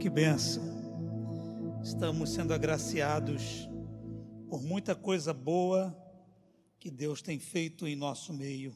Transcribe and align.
Que 0.00 0.08
benção. 0.08 0.64
Estamos 1.84 2.30
sendo 2.30 2.54
agraciados 2.54 3.68
por 4.48 4.62
muita 4.62 4.96
coisa 4.96 5.34
boa 5.34 5.94
que 6.78 6.90
Deus 6.90 7.20
tem 7.20 7.38
feito 7.38 7.86
em 7.86 7.94
nosso 7.94 8.32
meio. 8.32 8.74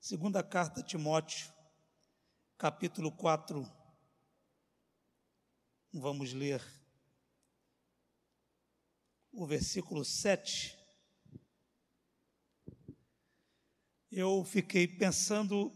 Segunda 0.00 0.42
carta 0.42 0.80
a 0.80 0.82
Timóteo, 0.82 1.52
capítulo 2.56 3.12
4. 3.12 3.70
Vamos 5.92 6.32
ler 6.32 6.64
o 9.30 9.46
versículo 9.46 10.06
7. 10.06 10.74
Eu 14.10 14.42
fiquei 14.42 14.88
pensando, 14.88 15.70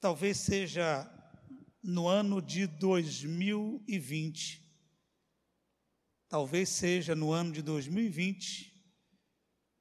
talvez 0.00 0.38
seja 0.38 1.14
no 1.88 2.06
ano 2.06 2.42
de 2.42 2.66
2020, 2.66 4.62
talvez 6.28 6.68
seja 6.68 7.14
no 7.14 7.32
ano 7.32 7.50
de 7.50 7.62
2020, 7.62 8.70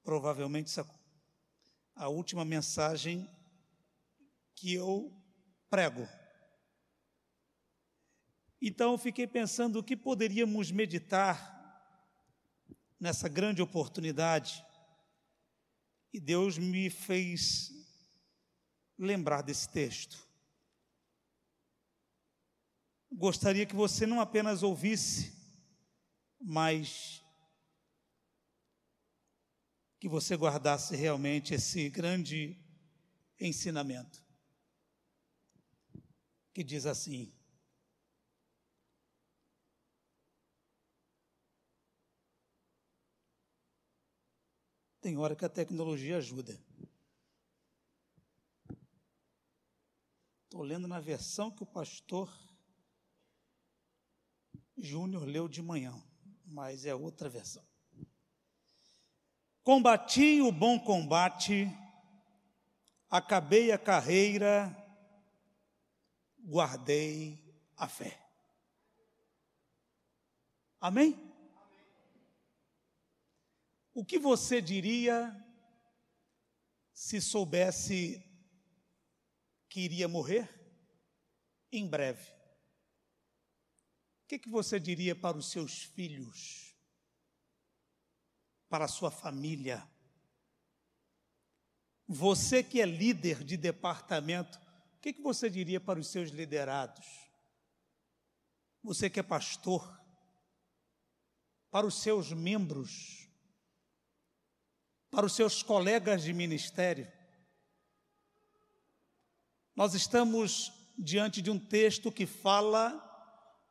provavelmente 0.06 0.74
a 1.94 2.08
última 2.08 2.46
mensagem 2.46 3.30
que 4.56 4.74
eu 4.74 5.14
prego. 5.70 6.08
Então 8.62 8.94
eu 8.94 8.98
fiquei 8.98 9.28
pensando 9.28 9.80
o 9.80 9.84
que 9.84 9.98
poderíamos 9.98 10.72
meditar 10.72 11.54
nessa 12.98 13.28
grande 13.28 13.62
oportunidade. 13.62 14.64
E 16.14 16.22
Deus 16.22 16.58
me 16.58 16.90
fez 16.90 17.70
lembrar 18.98 19.42
desse 19.42 19.68
texto. 19.68 20.27
Gostaria 23.18 23.66
que 23.66 23.76
você 23.76 24.06
não 24.06 24.22
apenas 24.22 24.62
ouvisse, 24.62 25.36
mas 26.40 27.26
que 30.00 30.08
você 30.08 30.38
guardasse 30.38 30.96
realmente 30.96 31.56
esse 31.56 31.90
grande 31.90 32.64
ensinamento. 33.40 34.24
Que 36.54 36.64
diz 36.64 36.86
assim: 36.86 37.34
Tem 45.02 45.18
hora 45.18 45.36
que 45.36 45.44
a 45.44 45.50
tecnologia 45.50 46.18
ajuda. 46.18 46.64
Estou 50.44 50.62
lendo 50.62 50.88
na 50.88 51.00
versão 51.00 51.50
que 51.50 51.64
o 51.64 51.66
pastor 51.66 52.47
Júnior 54.78 55.24
leu 55.26 55.48
de 55.48 55.62
manhã, 55.62 55.94
mas 56.46 56.86
é 56.86 56.94
outra 56.94 57.28
versão. 57.28 57.66
Combati 59.64 60.40
o 60.42 60.52
bom 60.52 60.80
combate, 60.80 61.68
acabei 63.10 63.72
a 63.72 63.78
carreira, 63.78 64.76
guardei 66.40 67.44
a 67.76 67.88
fé. 67.88 68.18
Amém? 70.80 71.18
O 73.94 74.06
que 74.06 74.20
você 74.20 74.62
diria 74.62 75.36
se 76.94 77.20
soubesse 77.20 78.24
que 79.68 79.82
iria 79.82 80.08
morrer 80.08 80.48
em 81.72 81.88
breve? 81.90 82.37
O 84.28 84.30
que, 84.30 84.40
que 84.40 84.50
você 84.50 84.78
diria 84.78 85.16
para 85.16 85.38
os 85.38 85.50
seus 85.50 85.84
filhos, 85.84 86.76
para 88.68 88.84
a 88.84 88.88
sua 88.90 89.10
família? 89.10 89.90
Você 92.06 92.62
que 92.62 92.82
é 92.82 92.86
líder 92.86 93.42
de 93.42 93.56
departamento, 93.56 94.60
o 94.98 95.00
que, 95.00 95.14
que 95.14 95.22
você 95.22 95.50
diria 95.50 95.80
para 95.80 95.98
os 95.98 96.08
seus 96.08 96.30
liderados? 96.30 97.08
Você 98.84 99.10
que 99.10 99.18
é 99.18 99.24
pastor, 99.24 99.98
para 101.72 101.88
os 101.88 102.02
seus 102.02 102.34
membros, 102.34 103.30
para 105.10 105.26
os 105.26 105.32
seus 105.32 105.64
colegas 105.64 106.22
de 106.22 106.34
ministério. 106.34 107.10
Nós 109.74 109.94
estamos 109.94 110.74
diante 110.98 111.42
de 111.42 111.50
um 111.50 111.58
texto 111.58 112.12
que 112.12 112.26
fala 112.26 113.07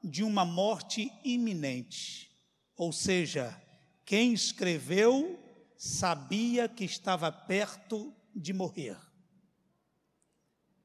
de 0.03 0.23
uma 0.23 0.45
morte 0.45 1.13
iminente. 1.25 2.31
Ou 2.77 2.93
seja, 2.93 3.61
quem 4.05 4.33
escreveu 4.33 5.39
sabia 5.77 6.69
que 6.69 6.85
estava 6.85 7.31
perto 7.31 8.15
de 8.35 8.53
morrer. 8.53 8.97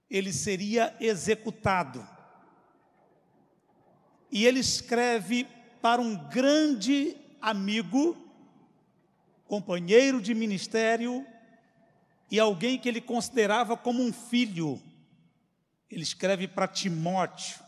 Ele 0.09 0.33
seria 0.33 0.95
executado. 0.99 2.07
E 4.31 4.45
ele 4.45 4.59
escreve 4.59 5.47
para 5.81 6.01
um 6.01 6.15
grande 6.29 7.17
amigo, 7.41 8.15
companheiro 9.45 10.21
de 10.21 10.33
ministério 10.33 11.25
e 12.29 12.39
alguém 12.39 12.79
que 12.79 12.87
ele 12.87 13.01
considerava 13.01 13.75
como 13.75 14.01
um 14.01 14.13
filho. 14.13 14.81
Ele 15.89 16.03
escreve 16.03 16.47
para 16.47 16.67
Timóteo. 16.67 17.59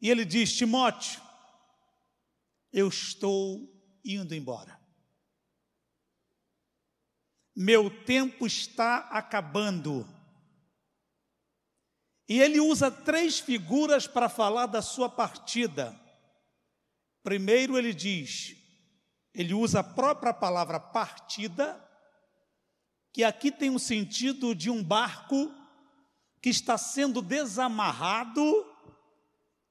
E 0.00 0.08
ele 0.08 0.24
diz: 0.24 0.56
Timóteo, 0.56 1.20
eu 2.72 2.88
estou 2.88 3.68
indo 4.04 4.34
embora. 4.34 4.80
Meu 7.54 7.90
tempo 8.04 8.46
está 8.46 9.08
acabando. 9.10 10.08
E 12.28 12.40
ele 12.40 12.60
usa 12.60 12.90
três 12.90 13.40
figuras 13.40 14.06
para 14.06 14.28
falar 14.28 14.66
da 14.66 14.80
sua 14.80 15.08
partida. 15.08 15.98
Primeiro, 17.22 17.76
ele 17.76 17.92
diz, 17.92 18.56
ele 19.34 19.52
usa 19.52 19.80
a 19.80 19.84
própria 19.84 20.32
palavra 20.32 20.80
partida, 20.80 21.86
que 23.12 23.24
aqui 23.24 23.50
tem 23.50 23.68
o 23.68 23.78
sentido 23.78 24.54
de 24.54 24.70
um 24.70 24.82
barco 24.82 25.52
que 26.40 26.48
está 26.48 26.78
sendo 26.78 27.20
desamarrado 27.20 28.69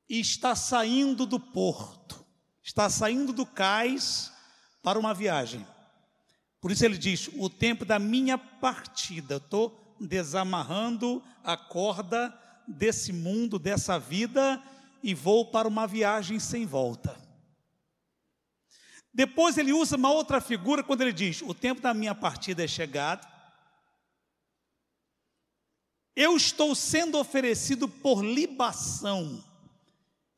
e 0.09 0.19
está 0.19 0.55
saindo 0.55 1.25
do 1.25 1.39
porto, 1.39 2.25
está 2.63 2.89
saindo 2.89 3.31
do 3.31 3.45
cais 3.45 4.33
para 4.81 4.97
uma 4.97 5.13
viagem. 5.13 5.65
Por 6.59 6.71
isso 6.71 6.83
ele 6.83 6.97
diz: 6.97 7.29
o 7.35 7.49
tempo 7.49 7.85
da 7.85 7.99
minha 7.99 8.37
partida, 8.37 9.35
estou 9.37 9.95
desamarrando 9.99 11.23
a 11.43 11.55
corda 11.55 12.35
desse 12.67 13.13
mundo, 13.13 13.59
dessa 13.59 13.99
vida, 13.99 14.61
e 15.03 15.13
vou 15.13 15.45
para 15.45 15.67
uma 15.67 15.85
viagem 15.85 16.39
sem 16.39 16.65
volta. 16.65 17.15
Depois 19.13 19.57
ele 19.57 19.73
usa 19.73 19.95
uma 19.95 20.11
outra 20.11 20.41
figura 20.41 20.83
quando 20.83 21.01
ele 21.01 21.13
diz: 21.13 21.41
o 21.43 21.53
tempo 21.53 21.81
da 21.81 21.93
minha 21.93 22.15
partida 22.15 22.63
é 22.63 22.67
chegado. 22.67 23.27
Eu 26.15 26.35
estou 26.35 26.75
sendo 26.75 27.17
oferecido 27.17 27.87
por 27.87 28.25
libação 28.25 29.43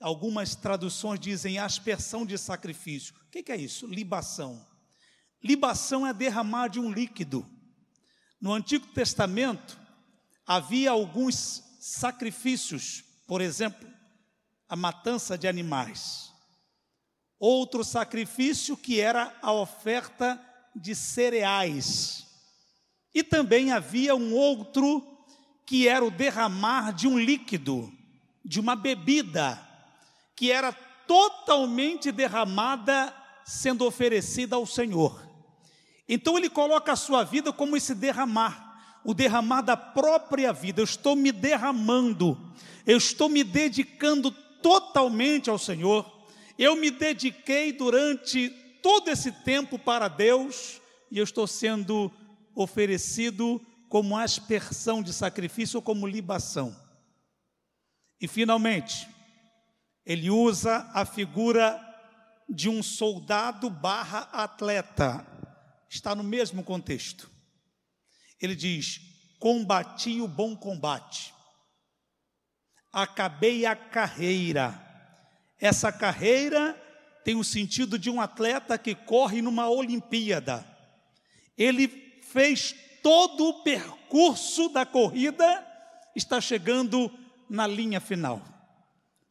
Algumas 0.01 0.55
traduções 0.55 1.19
dizem 1.19 1.59
aspersão 1.59 2.25
de 2.25 2.35
sacrifício. 2.35 3.13
O 3.27 3.29
que 3.29 3.51
é 3.51 3.55
isso? 3.55 3.85
Libação. 3.85 4.65
Libação 5.43 6.07
é 6.07 6.11
derramar 6.11 6.69
de 6.69 6.79
um 6.79 6.91
líquido. 6.91 7.45
No 8.41 8.51
Antigo 8.51 8.87
Testamento, 8.87 9.79
havia 10.45 10.89
alguns 10.89 11.63
sacrifícios, 11.79 13.03
por 13.27 13.41
exemplo, 13.41 13.87
a 14.67 14.75
matança 14.75 15.37
de 15.37 15.47
animais. 15.47 16.31
Outro 17.39 17.83
sacrifício 17.83 18.75
que 18.75 18.99
era 18.99 19.37
a 19.39 19.53
oferta 19.53 20.43
de 20.75 20.95
cereais. 20.95 22.25
E 23.13 23.23
também 23.23 23.71
havia 23.71 24.15
um 24.15 24.33
outro 24.33 25.07
que 25.65 25.87
era 25.87 26.03
o 26.03 26.09
derramar 26.09 26.91
de 26.91 27.07
um 27.07 27.19
líquido, 27.19 27.91
de 28.43 28.59
uma 28.59 28.75
bebida 28.75 29.70
que 30.35 30.51
era 30.51 30.71
totalmente 30.71 32.11
derramada 32.11 33.13
sendo 33.45 33.85
oferecida 33.85 34.55
ao 34.55 34.65
Senhor. 34.65 35.21
Então 36.07 36.37
ele 36.37 36.49
coloca 36.49 36.91
a 36.91 36.95
sua 36.95 37.23
vida 37.23 37.53
como 37.53 37.77
esse 37.77 37.95
derramar, 37.95 38.99
o 39.03 39.13
derramar 39.13 39.61
da 39.61 39.77
própria 39.77 40.51
vida. 40.51 40.81
Eu 40.81 40.85
estou 40.85 41.15
me 41.15 41.31
derramando, 41.31 42.37
eu 42.85 42.97
estou 42.97 43.29
me 43.29 43.43
dedicando 43.43 44.31
totalmente 44.61 45.49
ao 45.49 45.57
Senhor. 45.57 46.09
Eu 46.57 46.75
me 46.75 46.91
dediquei 46.91 47.71
durante 47.71 48.49
todo 48.81 49.09
esse 49.09 49.31
tempo 49.31 49.79
para 49.79 50.07
Deus 50.07 50.81
e 51.09 51.17
eu 51.17 51.23
estou 51.23 51.47
sendo 51.47 52.11
oferecido 52.55 53.61
como 53.89 54.17
aspersão 54.17 55.03
de 55.03 55.11
sacrifício 55.13 55.77
ou 55.77 55.81
como 55.81 56.07
libação. 56.07 56.75
E 58.19 58.27
finalmente, 58.27 59.07
ele 60.05 60.29
usa 60.29 60.89
a 60.93 61.05
figura 61.05 61.79
de 62.49 62.69
um 62.69 62.81
soldado 62.83 63.69
barra 63.69 64.29
atleta. 64.31 65.25
Está 65.89 66.15
no 66.15 66.23
mesmo 66.23 66.63
contexto. 66.63 67.29
Ele 68.39 68.55
diz: 68.55 68.99
combati 69.39 70.21
o 70.21 70.27
bom 70.27 70.55
combate, 70.55 71.33
acabei 72.91 73.65
a 73.65 73.75
carreira. 73.75 74.87
Essa 75.59 75.91
carreira 75.91 76.73
tem 77.23 77.35
o 77.35 77.43
sentido 77.43 77.99
de 77.99 78.09
um 78.09 78.19
atleta 78.19 78.77
que 78.77 78.95
corre 78.95 79.41
numa 79.41 79.69
Olimpíada. 79.69 80.65
Ele 81.57 81.87
fez 82.31 82.73
todo 83.03 83.47
o 83.47 83.63
percurso 83.63 84.69
da 84.69 84.85
corrida, 84.85 85.67
está 86.15 86.41
chegando 86.41 87.11
na 87.49 87.67
linha 87.67 87.99
final. 87.99 88.41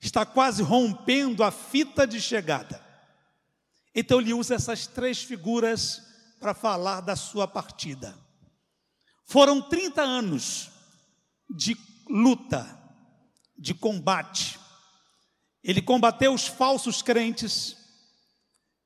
Está 0.01 0.25
quase 0.25 0.63
rompendo 0.63 1.45
a 1.45 1.51
fita 1.51 2.07
de 2.07 2.21
chegada. 2.21 2.85
Então 3.95 4.21
ele 4.21 4.33
usa 4.33 4.55
essas 4.55 4.87
três 4.87 5.23
figuras 5.23 6.03
para 6.39 6.55
falar 6.55 7.01
da 7.01 7.15
sua 7.15 7.47
partida. 7.47 8.17
Foram 9.27 9.61
30 9.61 10.03
anos 10.03 10.71
de 11.49 11.77
luta, 12.09 12.67
de 13.57 13.75
combate. 13.75 14.59
Ele 15.63 15.83
combateu 15.83 16.33
os 16.33 16.47
falsos 16.47 17.03
crentes, 17.03 17.77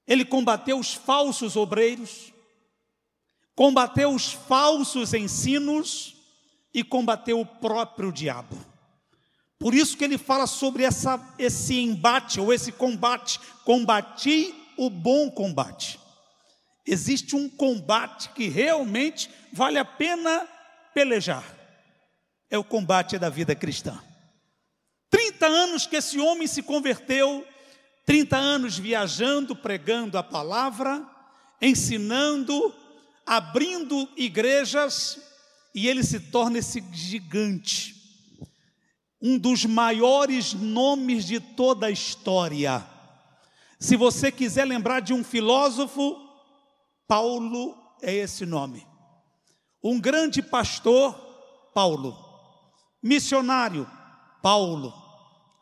ele 0.06 0.24
combateu 0.24 0.78
os 0.78 0.92
falsos 0.92 1.54
obreiros, 1.56 2.32
combateu 3.54 4.12
os 4.12 4.32
falsos 4.32 5.14
ensinos 5.14 6.14
e 6.74 6.82
combateu 6.82 7.40
o 7.40 7.46
próprio 7.46 8.10
diabo. 8.10 8.73
Por 9.58 9.74
isso 9.74 9.96
que 9.96 10.04
ele 10.04 10.18
fala 10.18 10.46
sobre 10.46 10.84
essa, 10.84 11.20
esse 11.38 11.78
embate 11.78 12.40
ou 12.40 12.52
esse 12.52 12.72
combate. 12.72 13.40
Combati 13.64 14.54
o 14.76 14.90
bom 14.90 15.30
combate. 15.30 15.98
Existe 16.86 17.34
um 17.34 17.48
combate 17.48 18.28
que 18.30 18.48
realmente 18.48 19.30
vale 19.52 19.78
a 19.78 19.84
pena 19.84 20.46
pelejar. 20.92 21.44
É 22.50 22.58
o 22.58 22.64
combate 22.64 23.18
da 23.18 23.30
vida 23.30 23.54
cristã. 23.54 23.98
30 25.10 25.46
anos 25.46 25.86
que 25.86 25.96
esse 25.96 26.18
homem 26.18 26.46
se 26.46 26.62
converteu, 26.62 27.46
30 28.04 28.36
anos 28.36 28.78
viajando, 28.78 29.56
pregando 29.56 30.18
a 30.18 30.22
palavra, 30.22 31.02
ensinando, 31.60 32.74
abrindo 33.24 34.08
igrejas, 34.16 35.18
e 35.74 35.88
ele 35.88 36.04
se 36.04 36.20
torna 36.20 36.58
esse 36.58 36.84
gigante, 36.92 38.03
um 39.26 39.38
dos 39.38 39.64
maiores 39.64 40.52
nomes 40.52 41.24
de 41.24 41.40
toda 41.40 41.86
a 41.86 41.90
história. 41.90 42.86
Se 43.80 43.96
você 43.96 44.30
quiser 44.30 44.66
lembrar 44.66 45.00
de 45.00 45.14
um 45.14 45.24
filósofo, 45.24 46.14
Paulo 47.08 47.74
é 48.02 48.12
esse 48.12 48.44
nome. 48.44 48.86
Um 49.82 49.98
grande 49.98 50.42
pastor, 50.42 51.14
Paulo. 51.72 52.14
Missionário, 53.02 53.90
Paulo. 54.42 54.92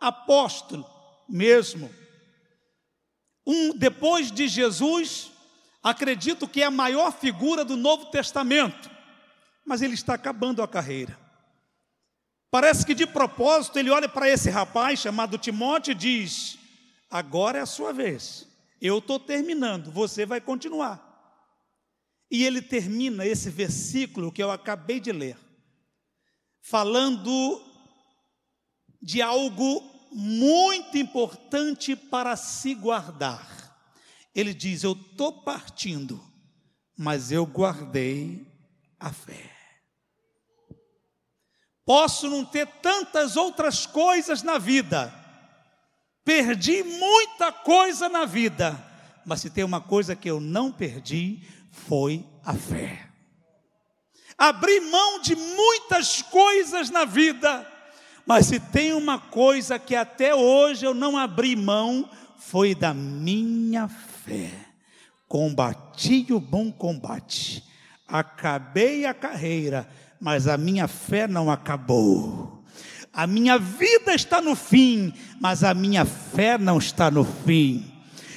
Apóstolo, 0.01 0.85
mesmo. 1.29 1.89
Um 3.47 3.79
depois 3.79 4.33
de 4.33 4.49
Jesus, 4.49 5.31
acredito 5.81 6.49
que 6.49 6.63
é 6.63 6.67
a 6.67 6.71
maior 6.71 7.13
figura 7.13 7.65
do 7.65 7.77
Novo 7.77 8.07
Testamento, 8.07 8.91
mas 9.65 9.83
ele 9.83 9.95
está 9.95 10.15
acabando 10.15 10.65
a 10.65 10.67
carreira. 10.67 11.22
Parece 12.53 12.85
que 12.85 12.95
de 12.95 13.07
propósito 13.07 13.79
ele 13.79 13.89
olha 13.89 14.11
para 14.11 14.29
esse 14.29 14.51
rapaz 14.51 14.99
chamado 14.99 15.39
Timóteo 15.39 15.93
e 15.93 15.95
diz: 15.95 16.59
Agora 17.11 17.57
é 17.57 17.63
a 17.63 17.67
sua 17.67 17.95
vez, 17.95 18.47
eu 18.79 18.99
estou 18.99 19.19
terminando, 19.19 19.91
você 19.91 20.27
vai 20.27 20.39
continuar. 20.39 21.03
E 22.31 22.45
ele 22.45 22.61
termina 22.61 23.25
esse 23.25 23.49
versículo 23.49 24.31
que 24.31 24.43
eu 24.43 24.51
acabei 24.51 25.01
de 25.01 25.13
ler, 25.13 25.39
falando 26.61 27.65
de 29.01 29.23
algo 29.23 29.83
muito 30.13 30.99
importante 30.99 31.97
para 31.97 32.37
se 32.37 32.75
guardar. 32.75 33.49
Ele 34.35 34.53
diz: 34.53 34.83
Eu 34.83 34.93
estou 34.93 35.43
partindo, 35.43 36.23
mas 36.99 37.33
eu 37.33 37.47
guardei 37.47 38.47
a 39.01 39.11
fé. 39.11 39.52
Posso 41.85 42.29
não 42.29 42.45
ter 42.45 42.67
tantas 42.81 43.37
outras 43.37 43.87
coisas 43.87 44.43
na 44.43 44.57
vida, 44.57 45.13
perdi 46.25 46.83
muita 46.83 47.51
coisa 47.51 48.09
na 48.09 48.25
vida, 48.25 48.81
mas 49.25 49.41
se 49.41 49.51
tem 49.51 49.65
uma 49.65 49.81
coisa 49.81 50.15
que 50.15 50.31
eu 50.31 50.41
não 50.41 50.71
perdi, 50.71 51.41
foi 51.71 52.25
a 52.45 52.55
fé. 52.55 53.09
Abri 54.39 54.81
mão 54.81 55.21
de 55.21 55.35
muitas 55.35 56.23
coisas 56.23 56.89
na 56.91 57.05
vida, 57.05 57.67
mas 58.25 58.47
se 58.47 58.61
tem 58.61 58.93
uma 58.93 59.19
coisa 59.19 59.79
que 59.79 59.97
até 59.97 60.35
hoje 60.35 60.85
eu 60.85 60.95
não 60.95 61.19
abri 61.19 61.57
mão, 61.57 62.09
foi 62.39 62.75
da 62.75 62.95
minha 62.95 63.89
fé. 63.89 64.51
Combati 65.27 66.27
o 66.31 66.39
bom 66.39 66.71
combate, 66.71 67.65
acabei 68.07 69.07
a 69.07 69.15
carreira, 69.15 69.89
mas 70.23 70.47
a 70.47 70.57
minha 70.57 70.87
fé 70.87 71.27
não 71.27 71.51
acabou. 71.51 72.63
A 73.13 73.27
minha 73.27 73.59
vida 73.59 74.15
está 74.15 74.41
no 74.41 74.55
fim, 74.55 75.13
mas 75.41 75.65
a 75.65 75.75
minha 75.75 76.05
fé 76.05 76.57
não 76.57 76.79
está 76.79 77.11
no 77.11 77.25
fim. 77.25 77.93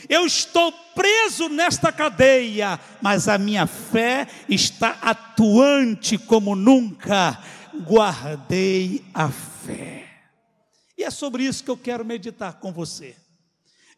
Eu 0.09 0.25
estou 0.25 0.71
preso 0.95 1.47
nesta 1.47 1.91
cadeia, 1.91 2.79
mas 3.03 3.27
a 3.27 3.37
minha 3.37 3.67
fé 3.67 4.27
está 4.49 4.97
atuante 4.99 6.17
como 6.17 6.55
nunca. 6.55 7.39
Guardei 7.85 9.05
a 9.13 9.29
fé. 9.29 10.07
E 10.97 11.03
é 11.03 11.11
sobre 11.11 11.43
isso 11.43 11.63
que 11.63 11.69
eu 11.69 11.77
quero 11.77 12.03
meditar 12.03 12.53
com 12.53 12.73
você. 12.73 13.15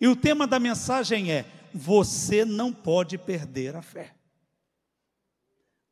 E 0.01 0.09
o 0.09 0.15
tema 0.15 0.45
da 0.45 0.59
mensagem 0.59 1.31
é: 1.31 1.45
você 1.73 2.43
não 2.43 2.73
pode 2.73 3.17
perder 3.17 3.77
a 3.77 3.81
fé. 3.81 4.16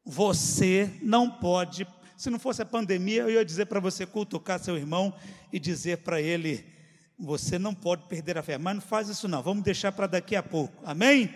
Você 0.06 0.92
não 1.02 1.30
pode. 1.30 1.88
Se 2.16 2.30
não 2.30 2.38
fosse 2.38 2.62
a 2.62 2.66
pandemia, 2.66 3.24
eu 3.24 3.32
ia 3.32 3.46
dizer 3.46 3.66
para 3.66 3.80
você 3.80 4.06
cutucar 4.06 4.60
seu 4.60 4.78
irmão 4.78 5.14
e 5.52 5.60
dizer 5.60 5.98
para 6.00 6.22
ele: 6.22 6.64
você 7.18 7.58
não 7.58 7.74
pode 7.74 8.08
perder 8.08 8.38
a 8.38 8.44
fé, 8.44 8.58
mas 8.58 8.76
não 8.76 8.82
faz 8.82 9.10
isso 9.10 9.28
não. 9.28 9.42
Vamos 9.42 9.64
deixar 9.64 9.92
para 9.92 10.08
daqui 10.08 10.36
a 10.36 10.44
pouco. 10.44 10.82
Amém? 10.86 11.34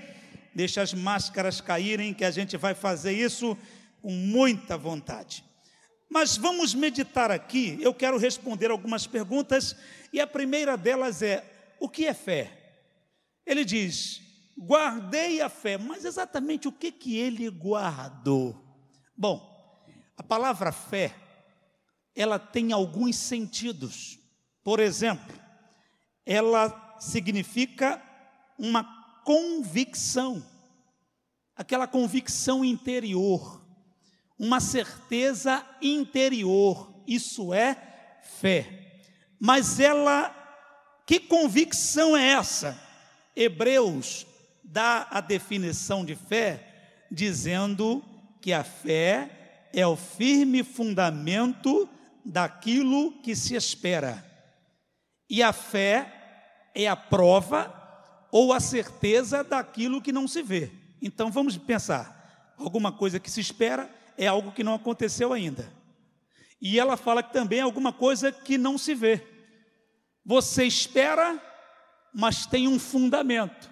Deixa 0.53 0.82
as 0.82 0.93
máscaras 0.93 1.62
caírem, 1.62 2.13
que 2.13 2.25
a 2.25 2.32
gente 2.32 2.58
vai 2.58 2.75
fazer 2.75 3.13
isso 3.13 3.58
com 4.01 4.12
muita 4.12 4.77
vontade. 4.77 5.43
Mas 6.10 6.38
vamos 6.38 6.74
meditar 6.74 7.32
aqui. 7.32 7.77
Eu 7.82 7.93
quero 7.93 8.17
responder 8.17 8.72
algumas 8.72 9.08
perguntas 9.08 9.75
e 10.12 10.20
a 10.20 10.27
primeira 10.27 10.75
delas 10.75 11.22
é: 11.22 11.43
o 11.79 11.88
que 11.88 12.05
é 12.05 12.13
fé? 12.13 12.51
Ele 13.46 13.63
diz: 13.63 14.22
guardei 14.58 15.39
a 15.41 15.50
fé, 15.50 15.77
mas 15.77 16.03
exatamente 16.03 16.67
o 16.67 16.72
que 16.72 16.91
que 16.91 17.17
ele 17.17 17.50
guardou? 17.50 18.68
Bom, 19.21 19.85
a 20.15 20.23
palavra 20.23 20.71
fé, 20.71 21.13
ela 22.15 22.39
tem 22.39 22.71
alguns 22.71 23.17
sentidos. 23.17 24.17
Por 24.63 24.79
exemplo, 24.79 25.38
ela 26.25 26.95
significa 27.01 28.01
uma 28.57 28.81
convicção, 29.25 30.41
aquela 31.53 31.85
convicção 31.85 32.63
interior, 32.63 33.61
uma 34.38 34.61
certeza 34.61 35.67
interior, 35.81 37.03
isso 37.05 37.53
é 37.53 38.21
fé. 38.23 39.01
Mas 39.38 39.81
ela, 39.81 40.33
que 41.05 41.19
convicção 41.19 42.15
é 42.15 42.25
essa? 42.25 42.81
Hebreus 43.35 44.25
dá 44.63 45.09
a 45.11 45.19
definição 45.19 46.05
de 46.05 46.15
fé 46.15 47.05
dizendo 47.11 48.01
que 48.41 48.53
a 48.53 48.63
fé 48.63 49.67
é 49.74 49.86
o 49.86 49.96
firme 49.96 50.63
fundamento 50.63 51.88
daquilo 52.25 53.12
que 53.22 53.36
se 53.36 53.55
espera. 53.55 54.25
E 55.29 55.43
a 55.43 55.53
fé 55.53 56.72
é 56.74 56.88
a 56.88 56.96
prova 56.96 57.75
ou 58.31 58.53
a 58.53 58.60
certeza 58.60 59.43
daquilo 59.43 60.01
que 60.01 60.12
não 60.12 60.27
se 60.27 60.41
vê. 60.41 60.72
Então 61.01 61.31
vamos 61.31 61.58
pensar: 61.58 62.53
alguma 62.58 62.91
coisa 62.91 63.19
que 63.19 63.29
se 63.29 63.41
espera 63.41 63.89
é 64.17 64.27
algo 64.27 64.51
que 64.51 64.63
não 64.63 64.75
aconteceu 64.75 65.34
ainda. 65.34 65.72
E 66.62 66.79
ela 66.79 66.98
fala 66.98 67.24
que 67.24 67.31
também 67.31 67.60
é 67.60 67.63
alguma 67.63 67.93
coisa 67.93 68.31
que 68.31 68.58
não 68.58 68.77
se 68.77 68.93
vê. 68.93 69.25
Você 70.25 70.65
espera, 70.65 71.41
mas 72.13 72.46
tem 72.46 72.67
um 72.67 72.77
fundamento. 72.77 73.69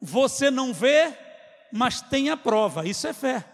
Você 0.00 0.50
não 0.50 0.74
vê, 0.74 1.16
mas 1.72 2.00
tem 2.02 2.30
a 2.30 2.36
prova. 2.36 2.86
Isso 2.86 3.06
é 3.06 3.12
fé. 3.12 3.44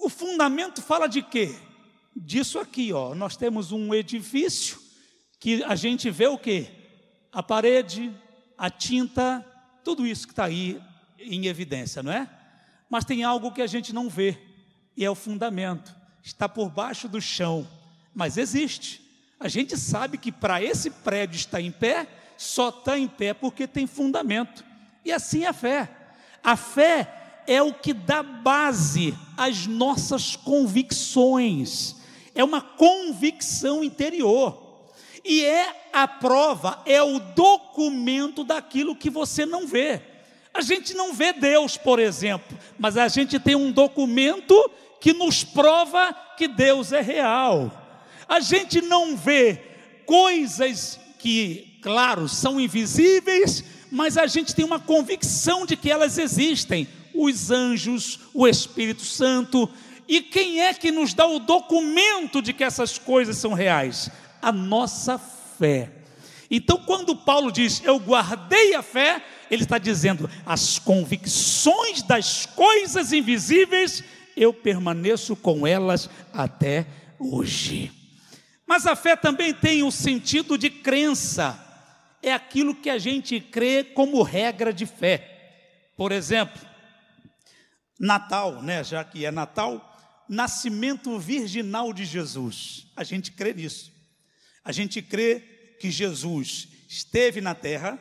O 0.00 0.08
fundamento 0.08 0.80
fala 0.80 1.08
de 1.08 1.22
quê? 1.22 1.54
Disso 2.14 2.58
aqui, 2.58 2.92
ó. 2.92 3.14
Nós 3.14 3.36
temos 3.36 3.72
um 3.72 3.92
edifício 3.92 4.78
que 5.40 5.62
a 5.64 5.74
gente 5.74 6.10
vê 6.10 6.26
o 6.26 6.38
quê? 6.38 6.68
A 7.32 7.42
parede, 7.42 8.12
a 8.56 8.70
tinta, 8.70 9.44
tudo 9.84 10.06
isso 10.06 10.26
que 10.26 10.32
está 10.32 10.44
aí 10.44 10.80
em 11.18 11.46
evidência, 11.46 12.02
não 12.02 12.12
é? 12.12 12.28
Mas 12.88 13.04
tem 13.04 13.24
algo 13.24 13.52
que 13.52 13.60
a 13.62 13.66
gente 13.66 13.92
não 13.92 14.08
vê, 14.08 14.38
e 14.96 15.04
é 15.04 15.10
o 15.10 15.14
fundamento. 15.14 15.94
Está 16.22 16.48
por 16.48 16.70
baixo 16.70 17.08
do 17.08 17.20
chão, 17.20 17.66
mas 18.14 18.36
existe. 18.36 19.02
A 19.38 19.48
gente 19.48 19.76
sabe 19.76 20.18
que 20.18 20.32
para 20.32 20.62
esse 20.62 20.90
prédio 20.90 21.36
estar 21.36 21.60
em 21.60 21.70
pé, 21.70 22.06
só 22.36 22.70
está 22.70 22.98
em 22.98 23.08
pé 23.08 23.34
porque 23.34 23.66
tem 23.66 23.86
fundamento. 23.86 24.64
E 25.04 25.12
assim 25.12 25.44
é 25.44 25.48
a 25.48 25.52
fé. 25.52 25.90
A 26.42 26.56
fé 26.56 27.17
é 27.48 27.62
o 27.62 27.72
que 27.72 27.94
dá 27.94 28.22
base 28.22 29.14
às 29.34 29.66
nossas 29.66 30.36
convicções. 30.36 31.96
É 32.34 32.44
uma 32.44 32.60
convicção 32.60 33.82
interior. 33.82 34.84
E 35.24 35.42
é 35.44 35.88
a 35.92 36.06
prova, 36.06 36.82
é 36.84 37.02
o 37.02 37.18
documento 37.18 38.44
daquilo 38.44 38.94
que 38.94 39.08
você 39.08 39.46
não 39.46 39.66
vê. 39.66 40.02
A 40.52 40.60
gente 40.60 40.92
não 40.92 41.14
vê 41.14 41.32
Deus, 41.32 41.78
por 41.78 41.98
exemplo, 41.98 42.56
mas 42.78 42.98
a 42.98 43.08
gente 43.08 43.40
tem 43.40 43.54
um 43.54 43.72
documento 43.72 44.70
que 45.00 45.14
nos 45.14 45.42
prova 45.42 46.14
que 46.36 46.46
Deus 46.46 46.92
é 46.92 47.00
real. 47.00 47.72
A 48.28 48.40
gente 48.40 48.82
não 48.82 49.16
vê 49.16 49.62
coisas 50.04 51.00
que, 51.18 51.78
claro, 51.82 52.28
são 52.28 52.60
invisíveis, 52.60 53.64
mas 53.90 54.18
a 54.18 54.26
gente 54.26 54.54
tem 54.54 54.64
uma 54.64 54.78
convicção 54.78 55.64
de 55.64 55.76
que 55.76 55.90
elas 55.90 56.18
existem. 56.18 56.86
Os 57.20 57.50
anjos, 57.50 58.20
o 58.32 58.46
Espírito 58.46 59.02
Santo. 59.02 59.68
E 60.06 60.22
quem 60.22 60.60
é 60.60 60.72
que 60.72 60.92
nos 60.92 61.12
dá 61.12 61.26
o 61.26 61.40
documento 61.40 62.40
de 62.40 62.52
que 62.52 62.62
essas 62.62 62.96
coisas 62.96 63.36
são 63.36 63.52
reais? 63.52 64.08
A 64.40 64.52
nossa 64.52 65.18
fé. 65.18 65.90
Então, 66.48 66.78
quando 66.78 67.16
Paulo 67.16 67.50
diz, 67.50 67.82
eu 67.84 67.98
guardei 67.98 68.76
a 68.76 68.82
fé, 68.82 69.20
ele 69.50 69.64
está 69.64 69.78
dizendo, 69.78 70.30
as 70.46 70.78
convicções 70.78 72.02
das 72.02 72.46
coisas 72.46 73.12
invisíveis, 73.12 74.04
eu 74.36 74.54
permaneço 74.54 75.34
com 75.34 75.66
elas 75.66 76.08
até 76.32 76.86
hoje. 77.18 77.90
Mas 78.64 78.86
a 78.86 78.94
fé 78.94 79.16
também 79.16 79.52
tem 79.52 79.82
o 79.82 79.90
sentido 79.90 80.56
de 80.56 80.70
crença, 80.70 81.58
é 82.22 82.32
aquilo 82.32 82.76
que 82.76 82.88
a 82.88 82.98
gente 82.98 83.40
crê 83.40 83.82
como 83.82 84.22
regra 84.22 84.72
de 84.72 84.86
fé. 84.86 85.34
Por 85.96 86.12
exemplo, 86.12 86.68
Natal, 87.98 88.62
né, 88.62 88.84
já 88.84 89.02
que 89.02 89.24
é 89.24 89.30
Natal, 89.30 89.84
nascimento 90.28 91.18
virginal 91.18 91.92
de 91.92 92.04
Jesus. 92.04 92.86
A 92.94 93.02
gente 93.02 93.32
crê 93.32 93.52
nisso. 93.54 93.92
A 94.64 94.72
gente 94.72 95.00
crê 95.00 95.40
que 95.80 95.90
Jesus 95.90 96.68
esteve 96.88 97.40
na 97.40 97.54
terra, 97.54 97.98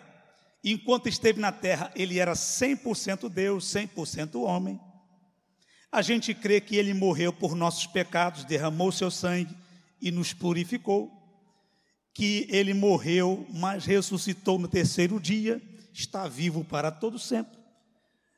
e 0.63 0.71
enquanto 0.71 1.07
esteve 1.07 1.39
na 1.39 1.51
terra, 1.51 1.91
ele 1.95 2.19
era 2.19 2.33
100% 2.33 3.29
Deus, 3.29 3.65
100% 3.65 4.41
homem. 4.41 4.79
A 5.91 6.01
gente 6.01 6.33
crê 6.33 6.59
que 6.59 6.75
ele 6.75 6.93
morreu 6.93 7.31
por 7.31 7.55
nossos 7.55 7.87
pecados, 7.87 8.43
derramou 8.43 8.91
seu 8.91 9.09
sangue 9.09 9.55
e 10.01 10.11
nos 10.11 10.33
purificou. 10.33 11.11
Que 12.13 12.47
ele 12.49 12.73
morreu, 12.73 13.47
mas 13.53 13.85
ressuscitou 13.85 14.59
no 14.59 14.67
terceiro 14.67 15.19
dia, 15.19 15.61
está 15.93 16.27
vivo 16.27 16.63
para 16.63 16.91
todo 16.91 17.17
sempre. 17.17 17.56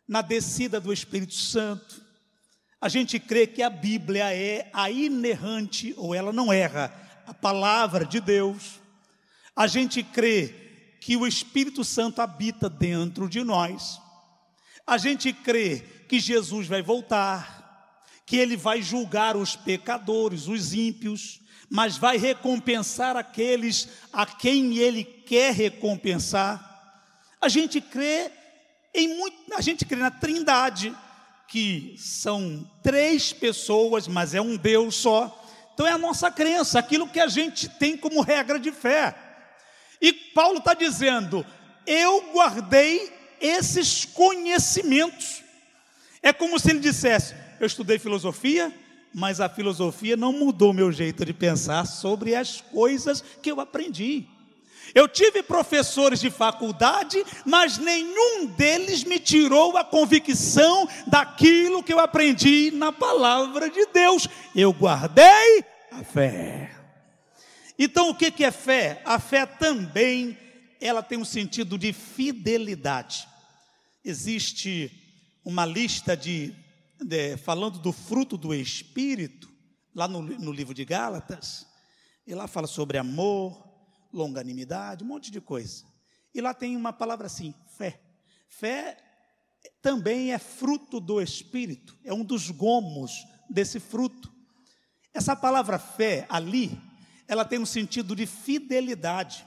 Na 0.09 0.23
descida 0.23 0.81
do 0.81 0.91
Espírito 0.91 1.35
Santo, 1.35 2.01
a 2.81 2.89
gente 2.89 3.19
crê 3.19 3.45
que 3.45 3.61
a 3.61 3.69
Bíblia 3.69 4.33
é 4.33 4.67
a 4.73 4.89
inerrante, 4.89 5.93
ou 5.95 6.15
ela 6.15 6.33
não 6.33 6.51
erra, 6.51 6.91
a 7.27 7.33
palavra 7.35 8.03
de 8.03 8.19
Deus. 8.19 8.79
A 9.55 9.67
gente 9.67 10.01
crê 10.01 10.51
que 10.99 11.15
o 11.15 11.27
Espírito 11.27 11.83
Santo 11.83 12.23
habita 12.23 12.67
dentro 12.67 13.29
de 13.29 13.43
nós. 13.43 14.01
A 14.87 14.97
gente 14.97 15.31
crê 15.31 15.85
que 16.07 16.19
Jesus 16.19 16.65
vai 16.65 16.81
voltar, 16.81 18.03
que 18.25 18.35
ele 18.35 18.57
vai 18.57 18.81
julgar 18.81 19.37
os 19.37 19.55
pecadores, 19.55 20.47
os 20.47 20.73
ímpios, 20.73 21.39
mas 21.69 21.97
vai 21.97 22.17
recompensar 22.17 23.15
aqueles 23.15 23.87
a 24.11 24.25
quem 24.25 24.75
ele 24.79 25.03
quer 25.03 25.53
recompensar. 25.53 26.65
A 27.39 27.47
gente 27.47 27.79
crê 27.79 28.38
em 28.93 29.07
muito, 29.07 29.53
a 29.53 29.61
gente 29.61 29.85
crê 29.85 29.97
na 29.97 30.11
Trindade, 30.11 30.95
que 31.47 31.95
são 31.97 32.69
três 32.83 33.33
pessoas, 33.33 34.07
mas 34.07 34.33
é 34.33 34.41
um 34.41 34.55
Deus 34.55 34.95
só. 34.95 35.35
Então 35.73 35.87
é 35.87 35.91
a 35.91 35.97
nossa 35.97 36.29
crença, 36.29 36.79
aquilo 36.79 37.07
que 37.07 37.19
a 37.19 37.27
gente 37.27 37.69
tem 37.69 37.95
como 37.95 38.21
regra 38.21 38.59
de 38.59 38.71
fé. 38.71 39.15
E 40.01 40.11
Paulo 40.11 40.59
está 40.59 40.73
dizendo: 40.73 41.45
eu 41.85 42.31
guardei 42.33 43.11
esses 43.39 44.05
conhecimentos. 44.05 45.41
É 46.21 46.33
como 46.33 46.59
se 46.59 46.71
ele 46.71 46.79
dissesse: 46.79 47.33
eu 47.59 47.65
estudei 47.65 47.97
filosofia, 47.97 48.73
mas 49.13 49.39
a 49.39 49.49
filosofia 49.49 50.15
não 50.15 50.33
mudou 50.33 50.73
meu 50.73 50.91
jeito 50.91 51.25
de 51.25 51.33
pensar 51.33 51.85
sobre 51.85 52.35
as 52.35 52.61
coisas 52.61 53.23
que 53.41 53.51
eu 53.51 53.59
aprendi. 53.59 54.27
Eu 54.93 55.07
tive 55.07 55.43
professores 55.43 56.19
de 56.19 56.29
faculdade, 56.29 57.23
mas 57.45 57.77
nenhum 57.77 58.45
deles 58.45 59.03
me 59.03 59.19
tirou 59.19 59.77
a 59.77 59.83
convicção 59.83 60.87
daquilo 61.07 61.83
que 61.83 61.93
eu 61.93 61.99
aprendi 61.99 62.71
na 62.71 62.91
palavra 62.91 63.69
de 63.69 63.85
Deus. 63.87 64.27
Eu 64.55 64.73
guardei 64.73 65.63
a 65.91 66.03
fé. 66.03 66.75
Então, 67.77 68.09
o 68.09 68.15
que 68.15 68.43
é 68.43 68.51
fé? 68.51 69.01
A 69.05 69.19
fé 69.19 69.45
também, 69.45 70.37
ela 70.81 71.01
tem 71.01 71.17
um 71.17 71.25
sentido 71.25 71.77
de 71.77 71.93
fidelidade. 71.93 73.27
Existe 74.03 74.91
uma 75.45 75.65
lista 75.65 76.15
de, 76.15 76.53
de 77.01 77.37
falando 77.37 77.79
do 77.79 77.91
fruto 77.91 78.37
do 78.37 78.53
Espírito, 78.53 79.49
lá 79.95 80.07
no, 80.07 80.21
no 80.21 80.51
livro 80.51 80.73
de 80.73 80.83
Gálatas, 80.83 81.65
e 82.27 82.35
lá 82.35 82.47
fala 82.47 82.67
sobre 82.67 82.97
amor, 82.97 83.68
longanimidade, 84.11 85.03
um 85.03 85.07
monte 85.07 85.31
de 85.31 85.41
coisa. 85.41 85.83
E 86.33 86.41
lá 86.41 86.53
tem 86.53 86.75
uma 86.75 86.93
palavra 86.93 87.27
assim, 87.27 87.53
fé. 87.77 87.99
Fé 88.47 88.97
também 89.81 90.33
é 90.33 90.39
fruto 90.39 90.99
do 90.99 91.21
Espírito, 91.21 91.97
é 92.03 92.13
um 92.13 92.23
dos 92.23 92.49
gomos 92.49 93.25
desse 93.49 93.79
fruto. 93.79 94.31
Essa 95.13 95.35
palavra 95.35 95.79
fé 95.79 96.25
ali, 96.29 96.79
ela 97.27 97.43
tem 97.43 97.59
um 97.59 97.65
sentido 97.65 98.15
de 98.15 98.25
fidelidade. 98.25 99.45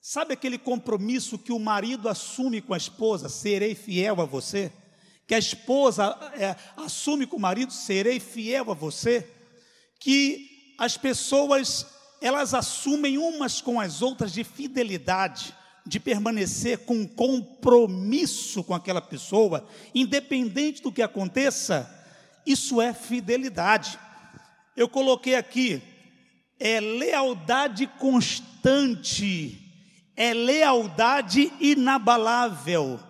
Sabe 0.00 0.34
aquele 0.34 0.58
compromisso 0.58 1.38
que 1.38 1.52
o 1.52 1.58
marido 1.58 2.08
assume 2.08 2.60
com 2.60 2.74
a 2.74 2.76
esposa, 2.76 3.28
serei 3.28 3.74
fiel 3.74 4.20
a 4.20 4.24
você? 4.24 4.72
Que 5.26 5.34
a 5.34 5.38
esposa 5.38 6.18
é, 6.34 6.56
assume 6.76 7.26
com 7.26 7.36
o 7.36 7.40
marido, 7.40 7.72
serei 7.72 8.18
fiel 8.18 8.70
a 8.70 8.74
você? 8.74 9.28
Que 10.00 10.74
as 10.78 10.96
pessoas, 10.96 11.86
elas 12.22 12.54
assumem 12.54 13.18
umas 13.18 13.60
com 13.60 13.80
as 13.80 14.00
outras 14.00 14.32
de 14.32 14.44
fidelidade, 14.44 15.52
de 15.84 15.98
permanecer 15.98 16.78
com 16.78 17.06
compromisso 17.06 18.62
com 18.62 18.74
aquela 18.74 19.00
pessoa, 19.00 19.66
independente 19.92 20.80
do 20.80 20.92
que 20.92 21.02
aconteça, 21.02 21.92
isso 22.46 22.80
é 22.80 22.94
fidelidade. 22.94 23.98
Eu 24.76 24.88
coloquei 24.88 25.34
aqui 25.34 25.82
é 26.64 26.80
lealdade 26.80 27.88
constante, 27.98 29.58
é 30.16 30.32
lealdade 30.32 31.52
inabalável 31.60 33.00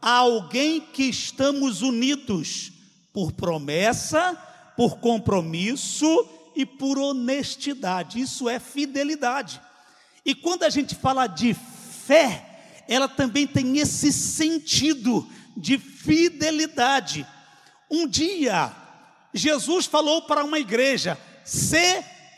a 0.00 0.16
alguém 0.16 0.80
que 0.80 1.02
estamos 1.04 1.82
unidos 1.82 2.72
por 3.12 3.32
promessa, 3.32 4.34
por 4.78 4.96
compromisso 4.96 6.26
e 6.54 6.64
por 6.66 6.98
honestidade. 6.98 8.20
Isso 8.20 8.48
é 8.48 8.58
fidelidade. 8.58 9.60
E 10.24 10.34
quando 10.34 10.62
a 10.62 10.70
gente 10.70 10.94
fala 10.94 11.26
de 11.26 11.54
fé, 11.54 12.84
ela 12.88 13.08
também 13.08 13.46
tem 13.46 13.78
esse 13.78 14.12
sentido 14.12 15.28
de 15.56 15.78
fidelidade. 15.78 17.26
Um 17.90 18.06
dia, 18.06 18.72
Jesus 19.34 19.86
falou 19.86 20.22
para 20.22 20.44
uma 20.44 20.58
igreja: 20.58 21.18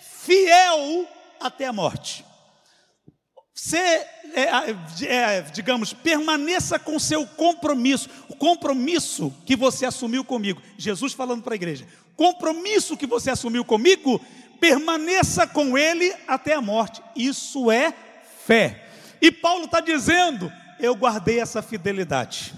fiel 0.01 1.09
até 1.41 1.67
a 1.67 1.73
morte. 1.73 2.25
Você, 3.55 3.79
é, 3.79 4.75
é, 5.07 5.41
digamos, 5.43 5.93
permaneça 5.93 6.77
com 6.77 6.99
seu 6.99 7.25
compromisso, 7.25 8.11
o 8.29 8.35
compromisso 8.35 9.33
que 9.47 9.55
você 9.55 9.87
assumiu 9.87 10.25
comigo. 10.25 10.61
Jesus 10.77 11.13
falando 11.13 11.43
para 11.43 11.55
a 11.55 11.57
igreja: 11.57 11.87
compromisso 12.17 12.97
que 12.97 13.07
você 13.07 13.31
assumiu 13.31 13.65
comigo, 13.65 14.21
permaneça 14.61 15.47
com 15.47 15.77
ele 15.77 16.15
até 16.27 16.55
a 16.55 16.61
morte. 16.61 17.03
Isso 17.15 17.71
é 17.71 17.93
fé. 18.47 18.85
E 19.21 19.31
Paulo 19.31 19.65
está 19.65 19.81
dizendo: 19.81 20.53
eu 20.79 20.95
guardei 20.95 21.41
essa 21.41 21.63
fidelidade. 21.63 22.55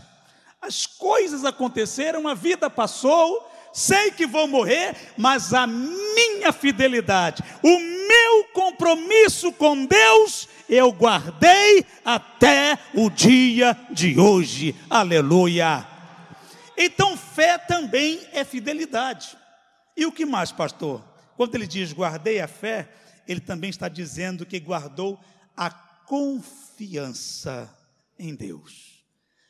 As 0.60 0.86
coisas 0.86 1.44
aconteceram, 1.44 2.26
a 2.26 2.34
vida 2.34 2.68
passou, 2.68 3.48
sei 3.72 4.10
que 4.10 4.26
vou 4.26 4.48
morrer, 4.48 4.96
mas 5.16 5.54
a 5.54 5.66
minha 5.66 6.52
fidelidade, 6.52 7.42
o 7.62 7.78
meu 7.78 8.44
compromisso 8.52 9.52
com 9.52 9.84
Deus 9.84 10.48
eu 10.68 10.90
guardei 10.92 11.84
até 12.04 12.78
o 12.94 13.08
dia 13.08 13.76
de 13.90 14.18
hoje. 14.18 14.74
Aleluia. 14.90 15.86
Então, 16.76 17.16
fé 17.16 17.56
também 17.58 18.20
é 18.32 18.44
fidelidade. 18.44 19.36
E 19.96 20.04
o 20.04 20.12
que 20.12 20.26
mais, 20.26 20.52
pastor? 20.52 21.02
Quando 21.36 21.54
ele 21.54 21.66
diz 21.66 21.92
guardei 21.92 22.40
a 22.40 22.48
fé, 22.48 22.92
ele 23.26 23.40
também 23.40 23.70
está 23.70 23.88
dizendo 23.88 24.44
que 24.44 24.60
guardou 24.60 25.18
a 25.56 25.70
confiança 25.70 27.74
em 28.18 28.34
Deus. 28.34 29.04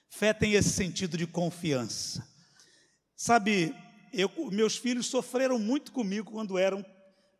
Fé 0.08 0.32
tem 0.32 0.54
esse 0.54 0.70
sentido 0.70 1.18
de 1.18 1.26
confiança. 1.26 2.26
Sabe, 3.14 3.74
eu, 4.12 4.30
meus 4.50 4.76
filhos 4.76 5.06
sofreram 5.06 5.58
muito 5.58 5.92
comigo 5.92 6.32
quando 6.32 6.56
eram 6.56 6.84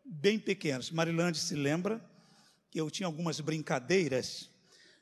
bem 0.05 0.39
pequenos. 0.39 0.91
Marilande 0.91 1.39
se 1.39 1.55
lembra 1.55 2.05
que 2.71 2.81
eu 2.81 2.91
tinha 2.91 3.07
algumas 3.07 3.41
brincadeiras 3.41 4.51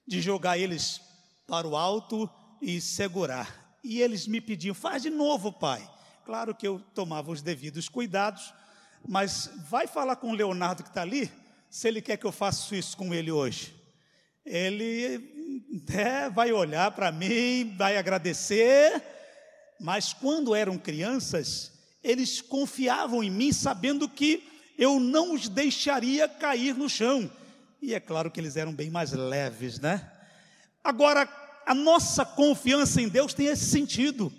de 0.07 0.21
jogar 0.21 0.59
eles 0.59 1.01
para 1.47 1.67
o 1.67 1.77
alto 1.77 2.31
e 2.61 2.81
segurar. 2.81 3.79
E 3.83 4.01
eles 4.01 4.27
me 4.27 4.41
pediam: 4.41 4.75
faz 4.75 5.03
de 5.03 5.11
novo, 5.11 5.53
pai. 5.53 5.89
Claro 6.25 6.55
que 6.55 6.67
eu 6.67 6.81
tomava 6.95 7.31
os 7.31 7.43
devidos 7.43 7.87
cuidados, 7.87 8.55
mas 9.07 9.51
vai 9.69 9.87
falar 9.87 10.17
com 10.17 10.31
o 10.31 10.35
Leonardo 10.35 10.83
que 10.83 10.89
está 10.89 11.03
ali, 11.03 11.31
se 11.69 11.87
ele 11.87 12.01
quer 12.01 12.17
que 12.17 12.25
eu 12.25 12.33
faça 12.33 12.75
isso 12.75 12.97
com 12.97 13.13
ele 13.13 13.31
hoje. 13.31 13.75
Ele 14.47 15.85
é, 15.93 16.31
vai 16.31 16.51
olhar 16.51 16.91
para 16.93 17.13
mim, 17.13 17.75
vai 17.77 17.99
agradecer, 17.99 19.03
mas 19.79 20.15
quando 20.15 20.55
eram 20.55 20.79
crianças, 20.79 21.73
eles 22.03 22.41
confiavam 22.41 23.23
em 23.23 23.31
mim, 23.31 23.53
sabendo 23.53 24.09
que 24.09 24.49
eu 24.79 24.99
não 24.99 25.35
os 25.35 25.47
deixaria 25.47 26.27
cair 26.27 26.75
no 26.75 26.89
chão. 26.89 27.31
E 27.83 27.93
é 27.93 28.01
claro 28.01 28.31
que 28.31 28.41
eles 28.41 28.57
eram 28.57 28.73
bem 28.73 28.89
mais 28.89 29.13
leves, 29.13 29.79
né? 29.79 30.11
Agora, 30.83 31.29
a 31.67 31.75
nossa 31.75 32.25
confiança 32.25 33.03
em 33.03 33.09
Deus 33.09 33.35
tem 33.35 33.49
esse 33.49 33.67
sentido 33.67 34.33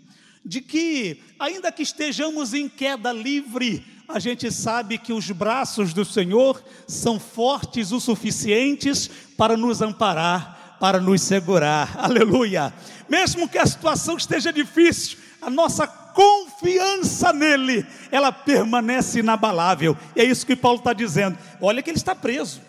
de 0.45 0.61
que, 0.61 1.19
ainda 1.39 1.71
que 1.71 1.81
estejamos 1.81 2.53
em 2.53 2.69
queda 2.69 3.11
livre, 3.11 3.83
a 4.07 4.19
gente 4.19 4.51
sabe 4.51 4.99
que 4.99 5.11
os 5.11 5.31
braços 5.31 5.91
do 5.91 6.05
Senhor 6.05 6.63
são 6.87 7.19
fortes 7.19 7.91
o 7.91 7.99
suficientes 7.99 9.09
para 9.35 9.57
nos 9.57 9.81
amparar, 9.81 10.77
para 10.79 11.01
nos 11.01 11.21
segurar. 11.21 11.97
Aleluia! 11.97 12.71
Mesmo 13.09 13.49
que 13.49 13.57
a 13.57 13.65
situação 13.65 14.17
esteja 14.17 14.53
difícil, 14.53 15.17
a 15.41 15.49
nossa 15.49 15.87
confiança 15.87 17.33
nele, 17.33 17.85
ela 18.11 18.31
permanece 18.31 19.19
inabalável. 19.19 19.97
E 20.15 20.21
é 20.21 20.23
isso 20.23 20.45
que 20.45 20.55
Paulo 20.55 20.77
está 20.77 20.93
dizendo. 20.93 21.37
Olha 21.59 21.81
que 21.81 21.89
ele 21.89 21.97
está 21.97 22.13
preso, 22.13 22.61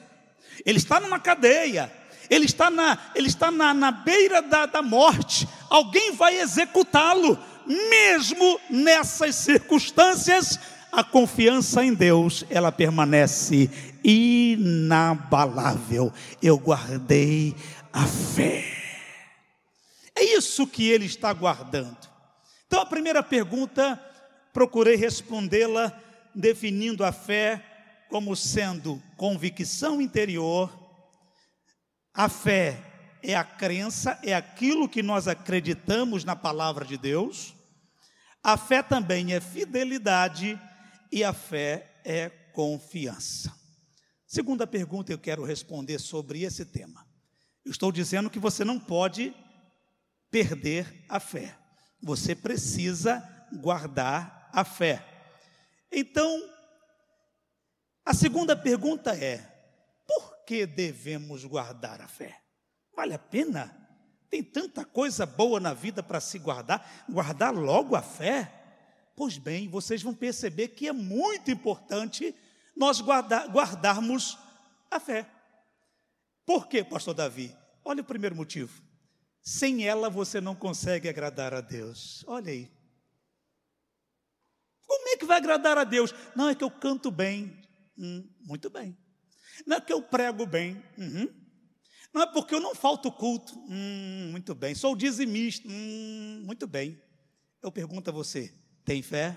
ele 0.65 0.79
está 0.79 0.99
numa 0.99 1.21
cadeia, 1.21 1.93
ele 2.31 2.47
está 2.47 2.71
na, 2.71 2.99
ele 3.15 3.29
está 3.29 3.51
na, 3.51 3.75
na 3.75 3.91
beira 3.91 4.41
da, 4.41 4.65
da 4.65 4.81
morte, 4.81 5.47
alguém 5.69 6.13
vai 6.13 6.41
executá-lo 6.41 7.39
mesmo 7.67 8.61
nessas 8.71 9.35
circunstâncias, 9.35 10.59
a 10.93 11.03
confiança 11.03 11.85
em 11.85 11.93
Deus, 11.93 12.45
ela 12.49 12.73
permanece 12.73 13.69
inabalável. 14.03 16.13
Eu 16.41 16.57
guardei 16.57 17.55
a 17.93 18.07
fé. 18.07 18.65
É 20.15 20.25
isso 20.25 20.67
que 20.67 20.89
ele 20.89 21.05
está 21.05 21.33
guardando. 21.33 22.09
Então, 22.67 22.81
a 22.81 22.87
primeira 22.87 23.23
pergunta, 23.23 24.01
procurei 24.53 24.97
respondê-la 24.97 25.93
definindo 26.35 27.05
a 27.05 27.13
fé 27.13 27.63
como 28.09 28.37
sendo 28.37 29.03
convicção 29.17 30.01
interior. 30.01 30.73
A 32.15 32.29
fé 32.29 32.81
é 33.23 33.35
a 33.35 33.45
crença, 33.45 34.19
é 34.23 34.35
aquilo 34.35 34.89
que 34.89 35.03
nós 35.03 35.27
acreditamos 35.27 36.25
na 36.25 36.37
palavra 36.37 36.85
de 36.85 36.97
Deus. 36.97 37.56
A 38.47 38.57
fé 38.57 38.81
também 38.81 39.35
é 39.35 39.41
fidelidade 39.41 40.57
e 41.11 41.25
a 41.25 41.33
fé 41.33 42.01
é 42.05 42.29
confiança. 42.53 43.53
Segunda 44.25 44.69
pergunta 44.69 45.11
eu 45.11 45.19
quero 45.19 45.43
responder 45.43 45.99
sobre 45.99 46.45
esse 46.45 46.65
tema. 46.65 47.05
Eu 47.65 47.73
estou 47.73 47.91
dizendo 47.91 48.31
que 48.31 48.39
você 48.39 48.65
não 48.65 48.79
pode 48.79 49.35
perder 50.31 51.05
a 51.09 51.19
fé. 51.19 51.59
Você 52.01 52.37
precisa 52.37 53.21
guardar 53.61 54.49
a 54.53 54.63
fé. 54.63 55.05
Então, 55.91 56.41
a 58.05 58.15
segunda 58.15 58.55
pergunta 58.55 59.13
é: 59.13 59.39
por 60.07 60.45
que 60.45 60.67
devemos 60.67 61.45
guardar 61.45 62.01
a 62.01 62.07
fé? 62.07 62.41
Vale 62.95 63.13
a 63.13 63.19
pena? 63.19 63.86
Tem 64.31 64.43
tanta 64.43 64.85
coisa 64.85 65.25
boa 65.25 65.61
na 65.61 65.73
vida 65.73 66.03
para 66.03 66.21
se 66.21 66.39
guardar, 66.39 67.05
guardar 67.09 67.55
logo 67.55 67.95
a 67.95 68.03
fé. 68.03 68.53
Pois 69.15 69.39
bem, 69.39 69.69
vocês 69.69 70.03
vão 70.03 70.15
perceber 70.15 70.69
que 70.69 70.89
é 70.89 70.93
muito 70.93 71.51
importante 71.51 72.35
nós 72.77 73.01
guardar, 73.01 73.49
guardarmos 73.49 74.37
a 74.91 75.01
fé. 75.01 75.27
Por 76.45 76.69
quê, 76.69 76.85
pastor 76.85 77.15
Davi? 77.15 77.57
Olha 77.85 78.03
o 78.03 78.05
primeiro 78.05 78.37
motivo. 78.37 78.83
Sem 79.41 79.87
ela 79.87 80.11
você 80.11 80.41
não 80.41 80.55
consegue 80.55 81.09
agradar 81.09 81.55
a 81.55 81.61
Deus. 81.61 82.25
Olha 82.27 82.51
aí. 82.51 82.71
Como 84.87 85.09
é 85.09 85.17
que 85.17 85.25
vai 85.25 85.39
agradar 85.39 85.79
a 85.79 85.85
Deus? 85.85 86.13
Não, 86.35 86.49
é 86.49 86.55
que 86.55 86.65
eu 86.65 86.71
canto 86.71 87.11
bem. 87.11 87.57
Hum, 87.97 88.29
muito 88.41 88.69
bem. 88.69 88.97
Não 89.67 89.77
é 89.77 89.81
que 89.81 89.93
eu 89.93 90.03
prego 90.03 90.45
bem. 90.45 90.83
Uhum. 90.99 91.29
Não 92.17 92.23
é 92.23 92.27
porque 92.27 92.55
eu 92.55 92.61
não 92.61 92.75
falto 92.75 93.13
culto. 93.13 93.53
Hum, 93.69 94.29
muito 94.31 94.55
bem. 94.55 94.75
Sou 94.75 94.97
dizimista. 94.97 95.69
Hum, 95.69 96.41
muito 96.47 96.67
bem. 96.67 96.99
Eu 97.63 97.71
pergunto 97.71 98.09
a 98.09 98.13
você: 98.13 98.55
tem 98.87 99.03
fé? 99.03 99.37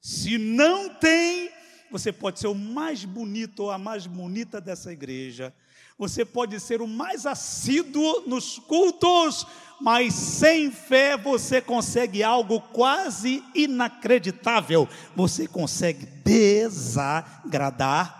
Se 0.00 0.38
não 0.38 0.94
tem, 0.94 1.50
você 1.90 2.12
pode 2.12 2.38
ser 2.38 2.46
o 2.46 2.54
mais 2.54 3.04
bonito 3.04 3.64
ou 3.64 3.72
a 3.72 3.78
mais 3.78 4.06
bonita 4.06 4.60
dessa 4.60 4.92
igreja. 4.92 5.52
Você 5.98 6.24
pode 6.24 6.60
ser 6.60 6.80
o 6.80 6.86
mais 6.86 7.26
assíduo 7.26 8.22
nos 8.28 8.60
cultos, 8.60 9.44
mas 9.80 10.14
sem 10.14 10.70
fé 10.70 11.16
você 11.16 11.60
consegue 11.60 12.22
algo 12.22 12.60
quase 12.60 13.42
inacreditável. 13.56 14.88
Você 15.16 15.48
consegue 15.48 16.06
desagradar 16.24 17.02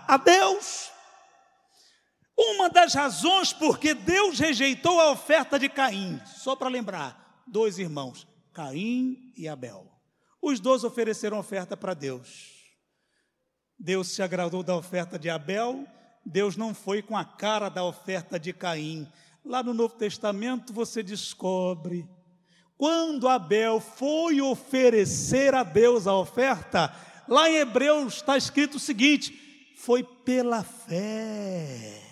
a 0.05 0.17
Deus. 0.17 0.96
Uma 2.37 2.69
das 2.69 2.93
razões 2.93 3.51
porque 3.51 3.95
Deus 3.95 4.37
rejeitou 4.37 5.01
a 5.01 5.11
oferta 5.11 5.57
de 5.57 5.67
Caim, 5.67 6.21
só 6.25 6.55
para 6.55 6.69
lembrar, 6.69 7.43
dois 7.47 7.79
irmãos, 7.79 8.27
Caim 8.53 9.33
e 9.35 9.47
Abel. 9.47 9.91
Os 10.39 10.59
dois 10.59 10.83
ofereceram 10.83 11.39
oferta 11.39 11.75
para 11.75 11.95
Deus. 11.95 12.55
Deus 13.79 14.09
se 14.09 14.21
agradou 14.21 14.61
da 14.61 14.75
oferta 14.75 15.17
de 15.17 15.29
Abel, 15.31 15.87
Deus 16.23 16.55
não 16.55 16.75
foi 16.75 17.01
com 17.01 17.17
a 17.17 17.25
cara 17.25 17.69
da 17.69 17.83
oferta 17.83 18.39
de 18.39 18.53
Caim. 18.53 19.07
Lá 19.43 19.63
no 19.63 19.73
Novo 19.73 19.95
Testamento 19.95 20.73
você 20.73 21.01
descobre, 21.01 22.07
quando 22.77 23.27
Abel 23.27 23.79
foi 23.79 24.41
oferecer 24.41 25.55
a 25.55 25.63
Deus 25.63 26.05
a 26.05 26.15
oferta, 26.15 26.93
lá 27.27 27.49
em 27.49 27.55
Hebreus 27.55 28.15
está 28.15 28.37
escrito 28.37 28.75
o 28.75 28.79
seguinte: 28.79 29.73
foi 29.77 30.03
pela 30.03 30.63
fé. 30.63 32.06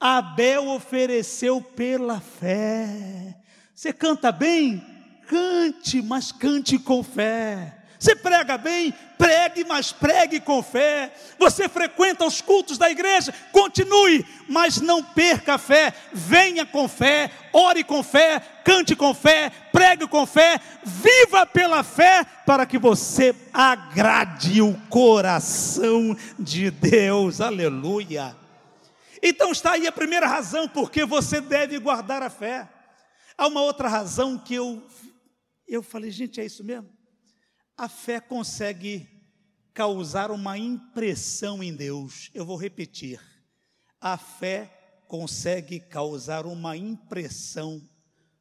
Abel 0.00 0.68
ofereceu 0.68 1.60
pela 1.60 2.20
fé. 2.20 3.36
Você 3.74 3.92
canta 3.92 4.30
bem? 4.30 4.84
Cante, 5.26 6.00
mas 6.00 6.32
cante 6.32 6.78
com 6.78 7.02
fé. 7.02 7.74
Você 7.98 8.14
prega 8.14 8.56
bem? 8.56 8.94
Pregue, 9.18 9.64
mas 9.64 9.90
pregue 9.90 10.38
com 10.38 10.62
fé. 10.62 11.12
Você 11.36 11.68
frequenta 11.68 12.24
os 12.24 12.40
cultos 12.40 12.78
da 12.78 12.88
igreja? 12.88 13.34
Continue, 13.50 14.24
mas 14.48 14.80
não 14.80 15.02
perca 15.02 15.54
a 15.54 15.58
fé. 15.58 15.92
Venha 16.12 16.64
com 16.64 16.86
fé, 16.86 17.28
ore 17.52 17.82
com 17.82 18.00
fé, 18.02 18.40
cante 18.64 18.94
com 18.94 19.12
fé, 19.12 19.50
pregue 19.72 20.06
com 20.06 20.24
fé, 20.24 20.60
viva 20.84 21.44
pela 21.44 21.82
fé, 21.82 22.24
para 22.46 22.64
que 22.64 22.78
você 22.78 23.34
agrade 23.52 24.62
o 24.62 24.74
coração 24.88 26.16
de 26.38 26.70
Deus. 26.70 27.40
Aleluia. 27.40 28.47
Então 29.22 29.52
está 29.52 29.72
aí 29.72 29.86
a 29.86 29.92
primeira 29.92 30.26
razão 30.26 30.68
porque 30.68 31.04
você 31.04 31.40
deve 31.40 31.78
guardar 31.78 32.22
a 32.22 32.30
fé. 32.30 32.68
Há 33.36 33.46
uma 33.46 33.62
outra 33.62 33.88
razão 33.88 34.38
que 34.38 34.54
eu 34.54 34.86
eu 35.68 35.82
falei, 35.82 36.10
gente, 36.10 36.40
é 36.40 36.46
isso 36.46 36.64
mesmo? 36.64 36.88
A 37.76 37.88
fé 37.88 38.20
consegue 38.20 39.06
causar 39.74 40.30
uma 40.30 40.56
impressão 40.56 41.62
em 41.62 41.74
Deus. 41.74 42.30
Eu 42.32 42.46
vou 42.46 42.56
repetir. 42.56 43.20
A 44.00 44.16
fé 44.16 45.02
consegue 45.06 45.78
causar 45.78 46.46
uma 46.46 46.76
impressão, 46.76 47.86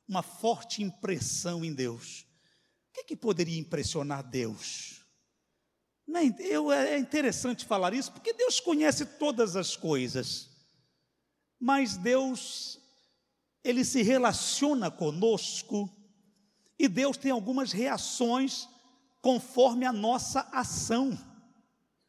uma 0.08 0.24
forte 0.24 0.82
impressão 0.82 1.66
em 1.66 1.74
Deus. 1.74 2.22
O 2.90 2.94
que, 2.94 3.02
é 3.02 3.04
que 3.04 3.16
poderia 3.16 3.60
impressionar 3.60 4.24
Deus? 4.24 5.06
É, 6.40 6.94
é 6.94 6.98
interessante 6.98 7.66
falar 7.66 7.94
isso, 7.94 8.12
porque 8.14 8.34
Deus 8.34 8.60
conhece 8.62 9.06
todas 9.06 9.58
as 9.58 9.76
coisas, 9.76 10.50
mas 11.60 11.98
Deus, 11.98 12.80
Ele 13.64 13.84
se 13.84 14.02
relaciona 14.02 14.92
conosco, 14.92 15.90
e 16.80 16.88
Deus 16.88 17.18
tem 17.18 17.32
algumas 17.32 17.72
reações 17.72 18.68
conforme 19.22 19.86
a 19.86 19.92
nossa 19.92 20.48
ação. 20.52 21.18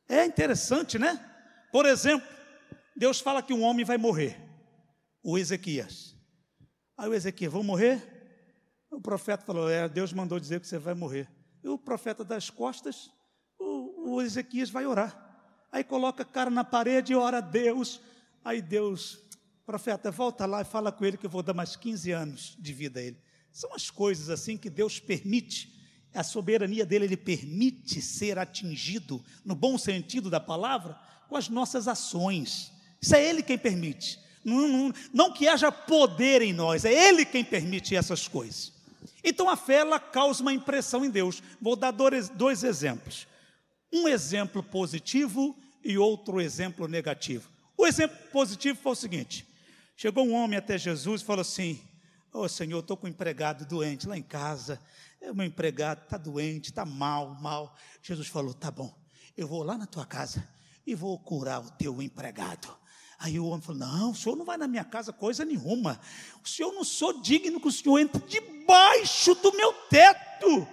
É 0.08 0.24
interessante, 0.24 0.98
né? 0.98 1.24
Por 1.72 1.86
exemplo, 1.86 2.26
Deus 2.96 3.20
fala 3.20 3.42
que 3.42 3.52
um 3.52 3.62
homem 3.62 3.84
vai 3.84 3.96
morrer, 3.96 4.38
o 5.22 5.38
Ezequias. 5.38 6.14
Aí 6.96 7.08
o 7.08 7.14
Ezequias, 7.14 7.52
vou 7.52 7.62
morrer? 7.62 8.18
O 8.90 9.00
profeta 9.00 9.44
falou: 9.44 9.68
É, 9.68 9.88
Deus 9.88 10.12
mandou 10.12 10.40
dizer 10.40 10.60
que 10.60 10.66
você 10.66 10.78
vai 10.78 10.94
morrer. 10.94 11.28
E 11.62 11.68
o 11.68 11.78
profeta 11.78 12.24
das 12.24 12.50
costas, 12.50 13.10
o, 13.58 14.14
o 14.14 14.22
Ezequias 14.22 14.70
vai 14.70 14.86
orar. 14.86 15.26
Aí 15.70 15.84
coloca 15.84 16.22
a 16.22 16.26
cara 16.26 16.50
na 16.50 16.64
parede 16.64 17.12
e 17.12 17.16
ora 17.16 17.38
a 17.38 17.42
Deus. 17.42 18.00
Aí 18.44 18.62
Deus, 18.62 19.22
profeta, 19.68 20.10
volta 20.10 20.46
lá 20.46 20.62
e 20.62 20.64
fala 20.64 20.90
com 20.90 21.04
ele 21.04 21.18
que 21.18 21.26
eu 21.26 21.30
vou 21.30 21.42
dar 21.42 21.52
mais 21.52 21.76
15 21.76 22.10
anos 22.10 22.56
de 22.58 22.72
vida 22.72 23.00
a 23.00 23.02
ele. 23.02 23.18
São 23.52 23.74
as 23.74 23.90
coisas 23.90 24.30
assim 24.30 24.56
que 24.56 24.70
Deus 24.70 24.98
permite, 24.98 25.78
a 26.14 26.24
soberania 26.24 26.86
dele, 26.86 27.04
ele 27.04 27.18
permite 27.18 28.00
ser 28.00 28.38
atingido, 28.38 29.22
no 29.44 29.54
bom 29.54 29.76
sentido 29.76 30.30
da 30.30 30.40
palavra, 30.40 30.98
com 31.28 31.36
as 31.36 31.50
nossas 31.50 31.86
ações. 31.86 32.72
Isso 32.98 33.14
é 33.14 33.22
Ele 33.22 33.42
quem 33.42 33.58
permite. 33.58 34.18
Não, 34.42 34.66
não, 34.66 34.92
não 35.12 35.32
que 35.34 35.46
haja 35.46 35.70
poder 35.70 36.40
em 36.40 36.54
nós, 36.54 36.86
é 36.86 37.08
Ele 37.08 37.26
quem 37.26 37.44
permite 37.44 37.94
essas 37.94 38.26
coisas. 38.26 38.72
Então 39.22 39.50
a 39.50 39.56
fé 39.56 39.80
ela 39.80 40.00
causa 40.00 40.40
uma 40.40 40.54
impressão 40.54 41.04
em 41.04 41.10
Deus. 41.10 41.42
Vou 41.60 41.76
dar 41.76 41.90
dois, 41.90 42.30
dois 42.30 42.64
exemplos. 42.64 43.26
Um 43.92 44.08
exemplo 44.08 44.62
positivo 44.62 45.54
e 45.84 45.98
outro 45.98 46.40
exemplo 46.40 46.88
negativo. 46.88 47.50
O 47.76 47.86
exemplo 47.86 48.16
positivo 48.32 48.78
foi 48.82 48.92
o 48.92 48.96
seguinte: 48.96 49.47
chegou 49.98 50.24
um 50.24 50.32
homem 50.32 50.56
até 50.56 50.78
Jesus 50.78 51.20
e 51.20 51.24
falou 51.24 51.42
assim: 51.42 51.82
Ô 52.32 52.42
oh, 52.42 52.48
Senhor, 52.48 52.78
estou 52.78 52.96
com 52.96 53.08
um 53.08 53.10
empregado 53.10 53.66
doente 53.66 54.06
lá 54.06 54.16
em 54.16 54.22
casa. 54.22 54.80
O 55.20 55.34
meu 55.34 55.44
empregado 55.44 56.04
está 56.04 56.16
doente, 56.16 56.70
está 56.70 56.86
mal, 56.86 57.36
mal. 57.40 57.74
Jesus 58.00 58.28
falou: 58.28 58.54
tá 58.54 58.70
bom, 58.70 58.96
eu 59.36 59.48
vou 59.48 59.64
lá 59.64 59.76
na 59.76 59.86
tua 59.86 60.06
casa 60.06 60.48
e 60.86 60.94
vou 60.94 61.18
curar 61.18 61.60
o 61.60 61.70
teu 61.72 62.00
empregado. 62.00 62.68
Aí 63.18 63.40
o 63.40 63.46
homem 63.46 63.60
falou: 63.60 63.80
Não, 63.80 64.10
o 64.12 64.14
senhor 64.14 64.36
não 64.36 64.44
vai 64.44 64.56
na 64.56 64.68
minha 64.68 64.84
casa 64.84 65.12
coisa 65.12 65.44
nenhuma. 65.44 66.00
O 66.44 66.48
senhor 66.48 66.72
não 66.72 66.84
sou 66.84 67.20
digno 67.20 67.60
que 67.60 67.66
o 67.66 67.72
senhor 67.72 67.98
entre 67.98 68.22
debaixo 68.22 69.34
do 69.34 69.52
meu 69.56 69.72
teto. 69.90 70.66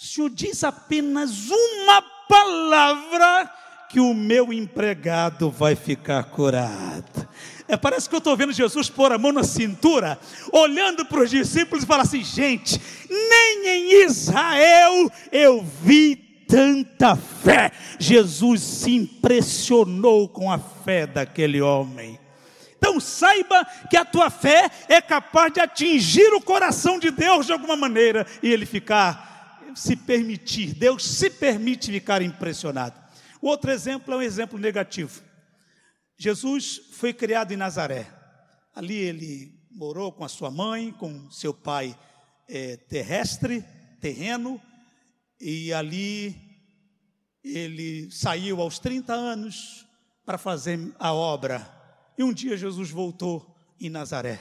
senhor 0.00 0.30
diz 0.30 0.62
apenas 0.62 1.48
uma 1.50 2.00
palavra 2.28 3.52
que 3.90 3.98
o 3.98 4.14
meu 4.14 4.52
empregado 4.52 5.50
vai 5.50 5.74
ficar 5.74 6.22
curado. 6.30 7.28
É, 7.68 7.76
parece 7.76 8.08
que 8.08 8.14
eu 8.14 8.18
estou 8.18 8.34
vendo 8.34 8.52
Jesus 8.52 8.88
pôr 8.88 9.12
a 9.12 9.18
mão 9.18 9.30
na 9.30 9.44
cintura, 9.44 10.18
olhando 10.50 11.04
para 11.04 11.20
os 11.20 11.28
discípulos 11.28 11.84
e 11.84 11.86
falar 11.86 12.04
assim: 12.04 12.24
gente, 12.24 12.80
nem 13.10 13.66
em 13.66 14.04
Israel 14.06 15.12
eu 15.30 15.62
vi 15.82 16.16
tanta 16.48 17.14
fé. 17.14 17.70
Jesus 17.98 18.62
se 18.62 18.92
impressionou 18.92 20.26
com 20.30 20.50
a 20.50 20.58
fé 20.58 21.06
daquele 21.06 21.60
homem. 21.60 22.18
Então 22.78 22.98
saiba 22.98 23.66
que 23.90 23.98
a 23.98 24.04
tua 24.04 24.30
fé 24.30 24.70
é 24.88 25.00
capaz 25.02 25.52
de 25.52 25.60
atingir 25.60 26.32
o 26.32 26.40
coração 26.40 26.98
de 26.98 27.10
Deus 27.10 27.44
de 27.44 27.52
alguma 27.52 27.76
maneira 27.76 28.26
e 28.42 28.50
ele 28.50 28.64
ficar, 28.64 29.60
se 29.74 29.94
permitir, 29.94 30.72
Deus 30.74 31.04
se 31.04 31.28
permite 31.28 31.92
ficar 31.92 32.22
impressionado. 32.22 32.98
O 33.42 33.48
outro 33.48 33.70
exemplo 33.70 34.14
é 34.14 34.16
um 34.16 34.22
exemplo 34.22 34.58
negativo. 34.58 35.27
Jesus 36.18 36.80
foi 36.92 37.14
criado 37.14 37.52
em 37.52 37.56
Nazaré. 37.56 38.12
Ali 38.74 38.96
ele 38.96 39.56
morou 39.70 40.10
com 40.10 40.24
a 40.24 40.28
sua 40.28 40.50
mãe, 40.50 40.90
com 40.90 41.30
seu 41.30 41.54
pai 41.54 41.96
é, 42.48 42.76
terrestre, 42.76 43.64
terreno, 44.00 44.60
e 45.40 45.72
ali 45.72 46.36
ele 47.44 48.10
saiu 48.10 48.60
aos 48.60 48.80
30 48.80 49.12
anos 49.12 49.86
para 50.26 50.36
fazer 50.36 50.92
a 50.98 51.12
obra. 51.12 51.66
E 52.18 52.24
um 52.24 52.32
dia 52.32 52.56
Jesus 52.56 52.90
voltou 52.90 53.54
em 53.80 53.88
Nazaré. 53.88 54.40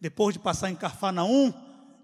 Depois 0.00 0.34
de 0.34 0.38
passar 0.38 0.70
em 0.70 0.76
Carfanaum 0.76 1.52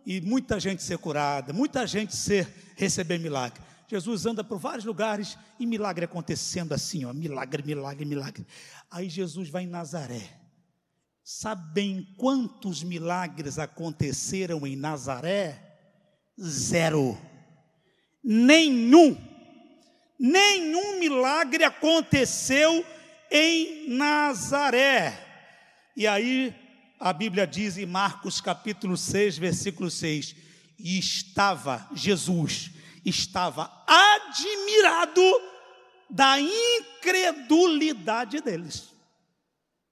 e 0.05 0.21
muita 0.21 0.59
gente 0.59 0.83
ser 0.83 0.99
curada, 0.99 1.53
muita 1.53 1.87
gente 1.87 2.15
ser 2.15 2.75
receber 2.77 3.19
milagre. 3.19 3.63
Jesus 3.89 4.27
anda 4.27 4.43
por 4.43 4.59
vários 4.59 4.85
lugares 4.85 5.39
e 5.59 5.67
milagre 5.67 6.05
acontecendo 6.05 6.73
assim, 6.73 7.05
ó, 7.05 7.13
milagre, 7.13 7.63
milagre, 7.63 8.05
milagre. 8.05 8.47
Aí 8.91 9.09
Jesus 9.09 9.49
vai 9.49 9.63
em 9.63 9.69
Nazaré. 9.69 10.29
Sabem 11.23 12.07
quantos 12.17 12.83
milagres 12.83 13.59
aconteceram 13.59 14.67
em 14.67 14.77
Nazaré? 14.77 15.61
Zero. 16.41 17.17
Nenhum. 18.23 19.17
Nenhum 20.19 20.99
milagre 20.99 21.65
aconteceu 21.65 22.85
em 23.31 23.89
Nazaré. 23.97 25.25
E 25.97 26.07
aí 26.07 26.55
a 26.99 27.13
Bíblia 27.13 27.47
diz 27.47 27.77
em 27.79 27.87
Marcos 27.87 28.41
capítulo 28.41 28.97
6, 28.97 29.39
versículo 29.39 29.91
6: 29.91 30.35
E 30.79 30.99
estava 30.99 31.89
Jesus 31.95 32.76
estava 33.09 33.71
admirado 33.87 35.23
da 36.11 36.39
incredulidade 36.41 38.41
deles. 38.41 38.95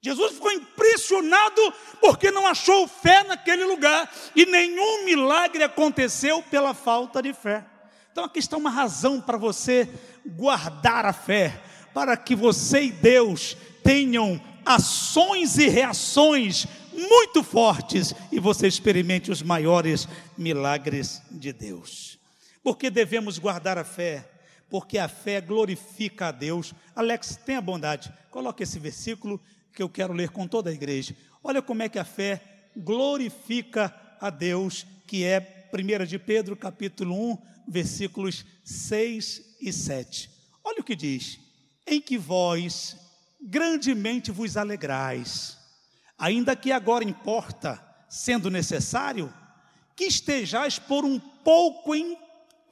Jesus 0.02 0.32
ficou 0.32 0.52
impressionado 0.52 1.72
porque 2.00 2.30
não 2.30 2.46
achou 2.46 2.86
fé 2.86 3.24
naquele 3.24 3.64
lugar 3.64 4.12
e 4.36 4.44
nenhum 4.44 5.04
milagre 5.04 5.62
aconteceu 5.62 6.42
pela 6.42 6.74
falta 6.74 7.22
de 7.22 7.32
fé. 7.32 7.64
Então 8.12 8.24
aqui 8.24 8.38
está 8.38 8.56
uma 8.56 8.68
razão 8.68 9.20
para 9.20 9.38
você 9.38 9.88
guardar 10.26 11.06
a 11.06 11.12
fé, 11.12 11.62
para 11.94 12.16
que 12.16 12.36
você 12.36 12.82
e 12.82 12.92
Deus 12.92 13.56
tenham 13.82 14.40
ações 14.64 15.56
e 15.56 15.68
reações 15.68 16.66
muito 16.92 17.42
fortes 17.42 18.14
e 18.30 18.38
você 18.38 18.66
experimente 18.66 19.30
os 19.30 19.42
maiores 19.42 20.06
milagres 20.36 21.22
de 21.30 21.52
Deus. 21.52 22.18
Porque 22.64 22.88
devemos 22.88 23.38
guardar 23.38 23.76
a 23.76 23.84
fé? 23.84 24.26
Porque 24.70 24.96
a 24.96 25.06
fé 25.06 25.38
glorifica 25.40 26.28
a 26.28 26.32
Deus. 26.32 26.74
Alex, 26.96 27.38
tenha 27.44 27.60
bondade, 27.60 28.10
coloque 28.30 28.62
esse 28.62 28.78
versículo 28.78 29.38
que 29.70 29.82
eu 29.82 29.88
quero 29.88 30.14
ler 30.14 30.30
com 30.30 30.48
toda 30.48 30.70
a 30.70 30.72
igreja. 30.72 31.14
Olha 31.42 31.60
como 31.60 31.82
é 31.82 31.90
que 31.90 31.98
a 31.98 32.04
fé 32.04 32.40
glorifica 32.74 33.94
a 34.18 34.30
Deus, 34.30 34.86
que 35.06 35.24
é 35.24 35.68
1 35.72 36.06
de 36.06 36.18
Pedro, 36.18 36.56
capítulo 36.56 37.14
1, 37.32 37.38
versículos 37.68 38.46
6 38.64 39.56
e 39.60 39.70
7. 39.70 40.30
Olha 40.64 40.80
o 40.80 40.84
que 40.84 40.96
diz: 40.96 41.38
Em 41.86 42.00
que 42.00 42.16
vós 42.16 42.96
grandemente 43.42 44.30
vos 44.30 44.56
alegrais, 44.56 45.58
ainda 46.18 46.56
que 46.56 46.72
agora 46.72 47.04
importa, 47.04 47.78
sendo 48.08 48.50
necessário, 48.50 49.32
que 49.94 50.04
estejais 50.04 50.78
por 50.78 51.04
um 51.04 51.20
pouco 51.20 51.94
em 51.94 52.23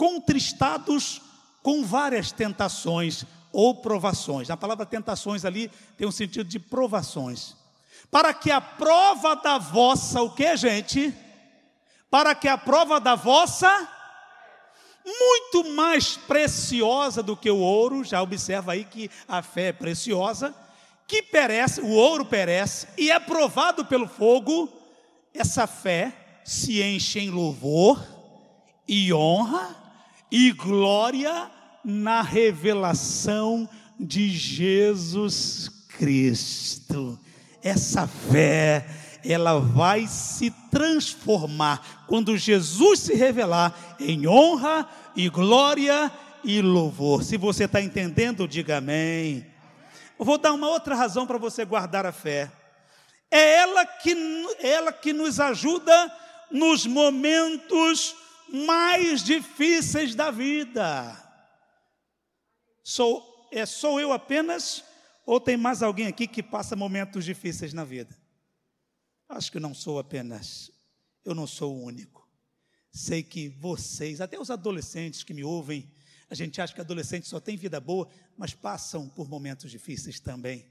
contristados 0.03 1.23
com 1.63 1.85
várias 1.85 2.33
tentações 2.33 3.25
ou 3.53 3.77
provações. 3.77 4.51
A 4.51 4.57
palavra 4.57 4.85
tentações 4.85 5.45
ali 5.45 5.71
tem 5.97 6.09
um 6.09 6.11
sentido 6.11 6.49
de 6.49 6.59
provações. 6.59 7.55
Para 8.11 8.35
que 8.35 8.51
a 8.51 8.61
prova 8.61 9.37
da 9.37 9.59
vossa, 9.59 10.21
o 10.21 10.31
que, 10.31 10.57
gente? 10.57 11.15
Para 12.11 12.35
que 12.35 12.49
a 12.49 12.59
prova 12.59 12.99
da 12.99 13.15
vossa, 13.15 13.71
muito 15.07 15.71
mais 15.71 16.17
preciosa 16.17 17.23
do 17.23 17.37
que 17.37 17.49
o 17.49 17.59
ouro, 17.59 18.03
já 18.03 18.21
observa 18.21 18.73
aí 18.73 18.85
que 18.85 19.09
a 19.29 19.41
fé 19.41 19.69
é 19.69 19.73
preciosa, 19.73 20.53
que 21.07 21.23
perece, 21.23 21.81
o 21.81 21.91
ouro 21.91 22.25
perece 22.25 22.89
e 22.99 23.09
é 23.09 23.21
provado 23.21 23.85
pelo 23.85 24.09
fogo, 24.09 24.69
essa 25.33 25.69
fé 25.69 26.41
se 26.45 26.83
enche 26.83 27.21
em 27.21 27.31
louvor 27.31 28.05
e 28.89 29.15
honra 29.15 29.81
e 30.33 30.51
glória 30.51 31.51
na 31.85 32.23
revelação 32.23 33.69
de 34.01 34.31
Jesus 34.31 35.69
Cristo. 35.99 37.21
Essa 37.63 38.07
fé, 38.07 38.87
ela 39.23 39.61
vai 39.61 40.07
se 40.07 40.51
transformar 40.71 42.07
quando 42.09 42.39
Jesus 42.39 43.01
se 43.01 43.15
revelar 43.15 43.79
em 44.01 44.27
honra 44.27 44.89
e 45.15 45.29
glória 45.29 46.11
e 46.43 46.63
louvor. 46.63 47.23
Se 47.23 47.37
você 47.37 47.65
está 47.65 47.83
entendendo, 47.83 48.49
diga 48.49 48.79
amém. 48.79 49.47
Eu 50.19 50.25
vou 50.25 50.39
dar 50.39 50.53
uma 50.53 50.69
outra 50.69 50.95
razão 50.95 51.27
para 51.27 51.37
você 51.37 51.63
guardar 51.63 52.07
a 52.07 52.13
fé. 52.13 52.51
É 53.31 53.59
ela 53.59 53.85
que, 53.85 54.17
ela 54.61 54.95
que 54.95 55.13
nos 55.13 55.39
ajuda 55.39 56.11
nos 56.51 56.87
momentos 56.87 58.22
mais 58.53 59.23
difíceis 59.25 60.15
da 60.15 60.31
vida. 60.31 61.19
Sou, 62.85 63.49
é, 63.51 63.65
sou 63.65 63.99
eu 63.99 64.13
apenas 64.13 64.85
ou 65.25 65.41
tem 65.41 65.57
mais 65.57 65.83
alguém 65.83 66.07
aqui 66.07 66.27
que 66.27 66.43
passa 66.43 66.77
momentos 66.77 67.25
difíceis 67.25 67.73
na 67.73 67.85
vida? 67.85 68.17
Acho 69.29 69.51
que 69.51 69.61
não 69.61 69.73
sou 69.73 69.99
apenas, 69.99 70.71
eu 71.25 71.35
não 71.35 71.47
sou 71.47 71.75
o 71.75 71.83
único. 71.83 72.29
Sei 72.91 73.23
que 73.23 73.49
vocês, 73.49 74.21
até 74.21 74.39
os 74.39 74.51
adolescentes 74.51 75.23
que 75.23 75.33
me 75.33 75.43
ouvem, 75.43 75.91
a 76.29 76.35
gente 76.35 76.61
acha 76.61 76.75
que 76.75 76.81
adolescente 76.81 77.29
só 77.29 77.39
tem 77.39 77.57
vida 77.57 77.81
boa, 77.81 78.09
mas 78.37 78.55
passam 78.55 79.09
por 79.09 79.29
momentos 79.29 79.71
difíceis 79.71 80.21
também. 80.21 80.67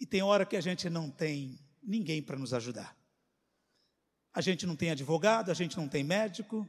E 0.00 0.06
tem 0.06 0.22
hora 0.22 0.46
que 0.46 0.56
a 0.56 0.60
gente 0.60 0.88
não 0.88 1.10
tem 1.10 1.58
ninguém 1.82 2.22
para 2.22 2.38
nos 2.38 2.52
ajudar. 2.52 2.97
A 4.38 4.40
gente 4.40 4.64
não 4.64 4.76
tem 4.76 4.92
advogado, 4.92 5.50
a 5.50 5.54
gente 5.54 5.76
não 5.76 5.88
tem 5.88 6.04
médico, 6.04 6.64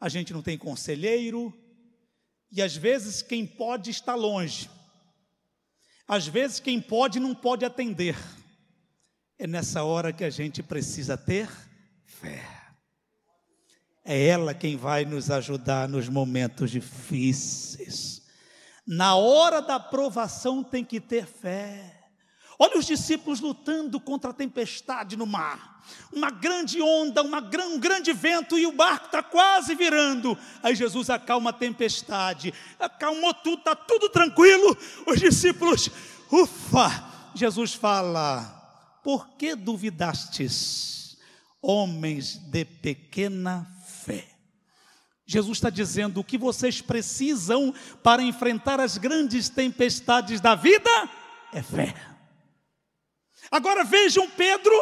a 0.00 0.08
gente 0.08 0.32
não 0.32 0.42
tem 0.42 0.58
conselheiro, 0.58 1.56
e 2.50 2.60
às 2.60 2.74
vezes 2.74 3.22
quem 3.22 3.46
pode 3.46 3.92
está 3.92 4.16
longe. 4.16 4.68
Às 6.08 6.26
vezes 6.26 6.58
quem 6.58 6.80
pode 6.80 7.20
não 7.20 7.32
pode 7.32 7.64
atender. 7.64 8.16
É 9.38 9.46
nessa 9.46 9.84
hora 9.84 10.12
que 10.12 10.24
a 10.24 10.30
gente 10.30 10.64
precisa 10.64 11.16
ter 11.16 11.48
fé. 12.04 12.44
É 14.04 14.26
ela 14.26 14.52
quem 14.52 14.76
vai 14.76 15.04
nos 15.04 15.30
ajudar 15.30 15.88
nos 15.88 16.08
momentos 16.08 16.72
difíceis. 16.72 18.20
Na 18.84 19.14
hora 19.14 19.62
da 19.62 19.78
provação 19.78 20.64
tem 20.64 20.84
que 20.84 21.00
ter 21.00 21.24
fé. 21.24 22.02
Olha 22.58 22.80
os 22.80 22.86
discípulos 22.86 23.38
lutando 23.38 24.00
contra 24.00 24.30
a 24.30 24.34
tempestade 24.34 25.16
no 25.16 25.24
mar. 25.24 25.69
Uma 26.12 26.30
grande 26.30 26.80
onda, 26.80 27.22
uma, 27.22 27.38
um 27.38 27.78
grande 27.78 28.12
vento 28.12 28.58
e 28.58 28.66
o 28.66 28.72
barco 28.72 29.06
está 29.06 29.22
quase 29.22 29.74
virando. 29.74 30.36
Aí 30.62 30.74
Jesus 30.74 31.10
acalma 31.10 31.50
a 31.50 31.52
tempestade, 31.52 32.52
acalmou 32.78 33.32
tudo, 33.34 33.58
está 33.58 33.74
tudo 33.74 34.08
tranquilo. 34.08 34.76
Os 35.06 35.20
discípulos, 35.20 35.88
ufa! 36.30 37.08
Jesus 37.34 37.74
fala: 37.74 38.98
Por 39.02 39.28
que 39.30 39.54
duvidastes, 39.54 41.16
homens 41.62 42.36
de 42.36 42.64
pequena 42.64 43.66
fé? 44.04 44.28
Jesus 45.30 45.58
está 45.58 45.70
dizendo: 45.70 46.18
o 46.18 46.24
que 46.24 46.36
vocês 46.36 46.80
precisam 46.80 47.72
para 48.02 48.20
enfrentar 48.20 48.80
as 48.80 48.98
grandes 48.98 49.48
tempestades 49.48 50.40
da 50.40 50.56
vida 50.56 50.90
é 51.52 51.62
fé. 51.62 51.94
Agora 53.48 53.84
vejam 53.84 54.28
Pedro, 54.30 54.72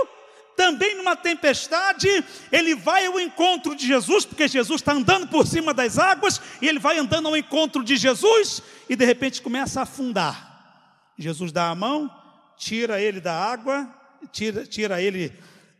também 0.58 0.96
numa 0.96 1.14
tempestade, 1.14 2.08
ele 2.50 2.74
vai 2.74 3.06
ao 3.06 3.20
encontro 3.20 3.76
de 3.76 3.86
Jesus, 3.86 4.24
porque 4.24 4.48
Jesus 4.48 4.80
está 4.80 4.92
andando 4.92 5.28
por 5.28 5.46
cima 5.46 5.72
das 5.72 6.00
águas, 6.00 6.42
e 6.60 6.66
ele 6.66 6.80
vai 6.80 6.98
andando 6.98 7.28
ao 7.28 7.36
encontro 7.36 7.84
de 7.84 7.96
Jesus, 7.96 8.60
e 8.88 8.96
de 8.96 9.04
repente 9.04 9.40
começa 9.40 9.78
a 9.78 9.84
afundar. 9.84 11.12
Jesus 11.16 11.52
dá 11.52 11.70
a 11.70 11.76
mão, 11.76 12.10
tira 12.56 13.00
ele 13.00 13.20
da 13.20 13.32
água, 13.32 13.88
tira, 14.32 14.66
tira 14.66 15.00
ele 15.00 15.32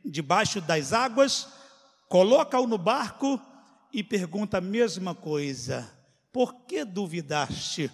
debaixo 0.05 0.61
das 0.61 0.93
águas, 0.93 1.49
coloca-o 2.09 2.69
no 2.69 2.79
barco 2.79 3.43
e 3.93 4.05
pergunta 4.05 4.59
a 4.59 4.61
mesma 4.61 5.13
coisa: 5.13 5.93
Por 6.33 6.55
que 6.67 6.85
duvidaste, 6.85 7.91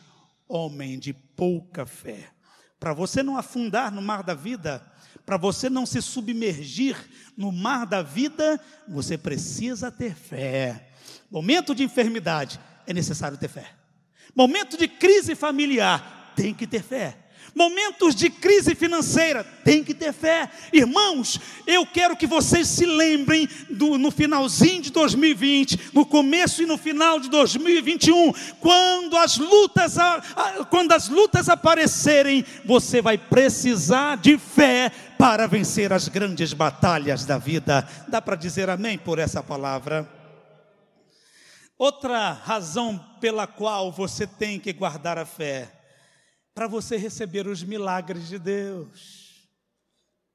homem 0.47 0.99
de 0.99 1.15
pouca 1.15 1.87
fé? 1.87 2.35
para 2.85 2.93
você 2.93 3.23
não 3.23 3.39
afundar 3.39 3.91
no 3.91 4.03
mar 4.03 4.23
da 4.23 4.35
vida, 4.35 4.85
para 5.25 5.37
você 5.37 5.71
não 5.71 5.87
se 5.87 6.03
submergir 6.03 6.97
no 7.37 7.51
mar 7.51 7.87
da 7.87 8.03
vida, 8.03 8.61
você 8.87 9.17
precisa 9.17 9.91
ter 9.91 10.15
fé. 10.15 10.89
Momento 11.31 11.75
de 11.75 11.83
enfermidade, 11.83 12.61
é 12.87 12.93
necessário 12.93 13.39
ter 13.39 13.49
fé. 13.49 13.73
Momento 14.35 14.77
de 14.77 14.87
crise 14.87 15.35
familiar, 15.35 16.33
tem 16.37 16.53
que 16.53 16.67
ter 16.67 16.83
fé. 16.83 17.19
Momentos 17.55 18.17
de 18.17 18.29
crise 18.29 18.75
financeira, 18.75 19.45
tem 19.65 19.85
que 19.85 19.95
ter 19.95 20.13
fé. 20.13 20.51
Irmãos, 20.73 21.39
eu 21.67 21.87
quero 21.87 22.17
que 22.17 22.27
vocês 22.27 22.67
se 22.67 22.85
lembrem 22.85 23.49
do, 23.71 23.97
no 23.97 24.11
finalzinho 24.11 24.83
de 24.83 24.91
2020, 24.91 25.91
no 25.93 26.05
começo 26.05 26.63
e 26.65 26.67
no 26.67 26.77
final 26.77 27.21
de 27.21 27.31
2021, 27.31 28.33
quando 28.59 29.17
as 29.17 29.39
lutas, 29.39 29.95
quando 30.69 30.93
as 30.93 31.09
lutas 31.09 31.49
aparecerem, 31.49 32.45
você 32.65 33.01
vai 33.01 33.17
precisar 33.17 34.17
de 34.17 34.37
fé 34.37 34.91
para 35.19 35.47
vencer 35.47 35.93
as 35.93 36.09
grandes 36.09 36.53
batalhas 36.53 37.25
da 37.25 37.39
vida. 37.39 37.89
Dá 38.09 38.21
para 38.21 38.37
dizer 38.37 38.71
amém 38.71 38.99
por 38.99 39.19
essa 39.19 39.43
palavra? 39.43 40.09
Outra 41.77 42.33
razão 42.33 42.99
pela 43.21 43.47
qual 43.47 43.91
você 43.91 44.27
tem 44.27 44.61
que 44.61 44.73
guardar 44.73 45.19
a 45.19 45.27
fé 45.27 45.71
para 46.55 46.69
você 46.69 46.97
receber 46.97 47.49
os 47.49 47.63
milagres 47.65 48.29
de 48.29 48.39
Deus. 48.39 49.51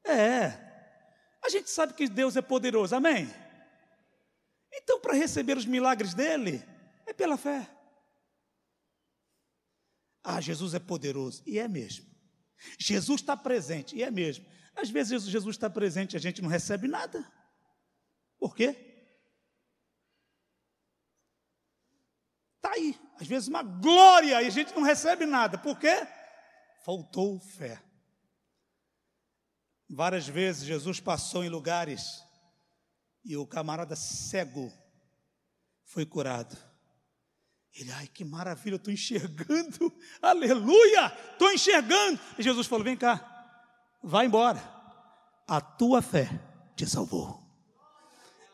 É, 0.06 0.70
a 1.44 1.50
gente 1.50 1.70
sabe 1.70 1.94
que 1.94 2.10
Deus 2.10 2.36
é 2.36 2.42
poderoso, 2.42 2.96
amém? 2.96 3.34
Então, 4.74 5.00
para 5.00 5.13
receber 5.13 5.58
os 5.58 5.65
milagres 5.65 6.13
dele, 6.13 6.63
é 7.08 7.13
pela 7.13 7.38
fé. 7.38 7.68
Ah, 10.24 10.42
Jesus 10.42 10.74
é 10.74 10.80
poderoso, 10.80 11.42
e 11.46 11.58
é 11.58 11.68
mesmo. 11.68 12.06
Jesus 12.78 13.22
está 13.22 13.38
presente, 13.38 13.96
e 13.96 14.04
é 14.04 14.12
mesmo. 14.12 14.46
Às 14.82 14.89
vezes 14.89 15.24
Jesus 15.24 15.56
está 15.56 15.70
presente 15.70 16.13
e 16.13 16.18
a 16.18 16.20
gente 16.20 16.42
não 16.42 16.50
recebe 16.50 16.88
nada. 16.88 17.30
Por 18.38 18.56
quê? 18.56 18.86
Está 22.56 22.72
aí, 22.72 22.98
às 23.20 23.28
vezes 23.28 23.50
uma 23.50 23.62
glória 23.62 24.42
e 24.42 24.48
a 24.48 24.50
gente 24.50 24.74
não 24.74 24.82
recebe 24.82 25.26
nada. 25.26 25.58
Por 25.58 25.78
quê? 25.78 26.08
Faltou 26.86 27.39
fé. 27.39 27.82
Várias 29.89 30.28
vezes 30.28 30.63
Jesus 30.63 31.00
passou 31.00 31.44
em 31.44 31.50
lugares 31.50 32.24
e 33.26 33.36
o 33.36 33.46
camarada 33.46 33.96
cego 33.96 34.72
foi 35.84 36.06
curado. 36.06 36.56
Ele, 37.74 37.92
ai 37.92 38.08
que 38.08 38.24
maravilha, 38.24 38.76
eu 38.76 38.78
estou 38.78 38.94
enxergando, 38.94 39.94
aleluia, 40.22 41.08
estou 41.34 41.52
enxergando. 41.52 42.20
E 42.38 42.44
Jesus 42.44 42.68
falou: 42.68 42.84
vem 42.84 42.98
cá, 42.98 43.29
vai 44.04 44.26
embora, 44.26 44.62
a 45.48 45.60
tua 45.60 46.02
fé 46.02 46.30
te 46.76 46.86
salvou. 46.86 47.40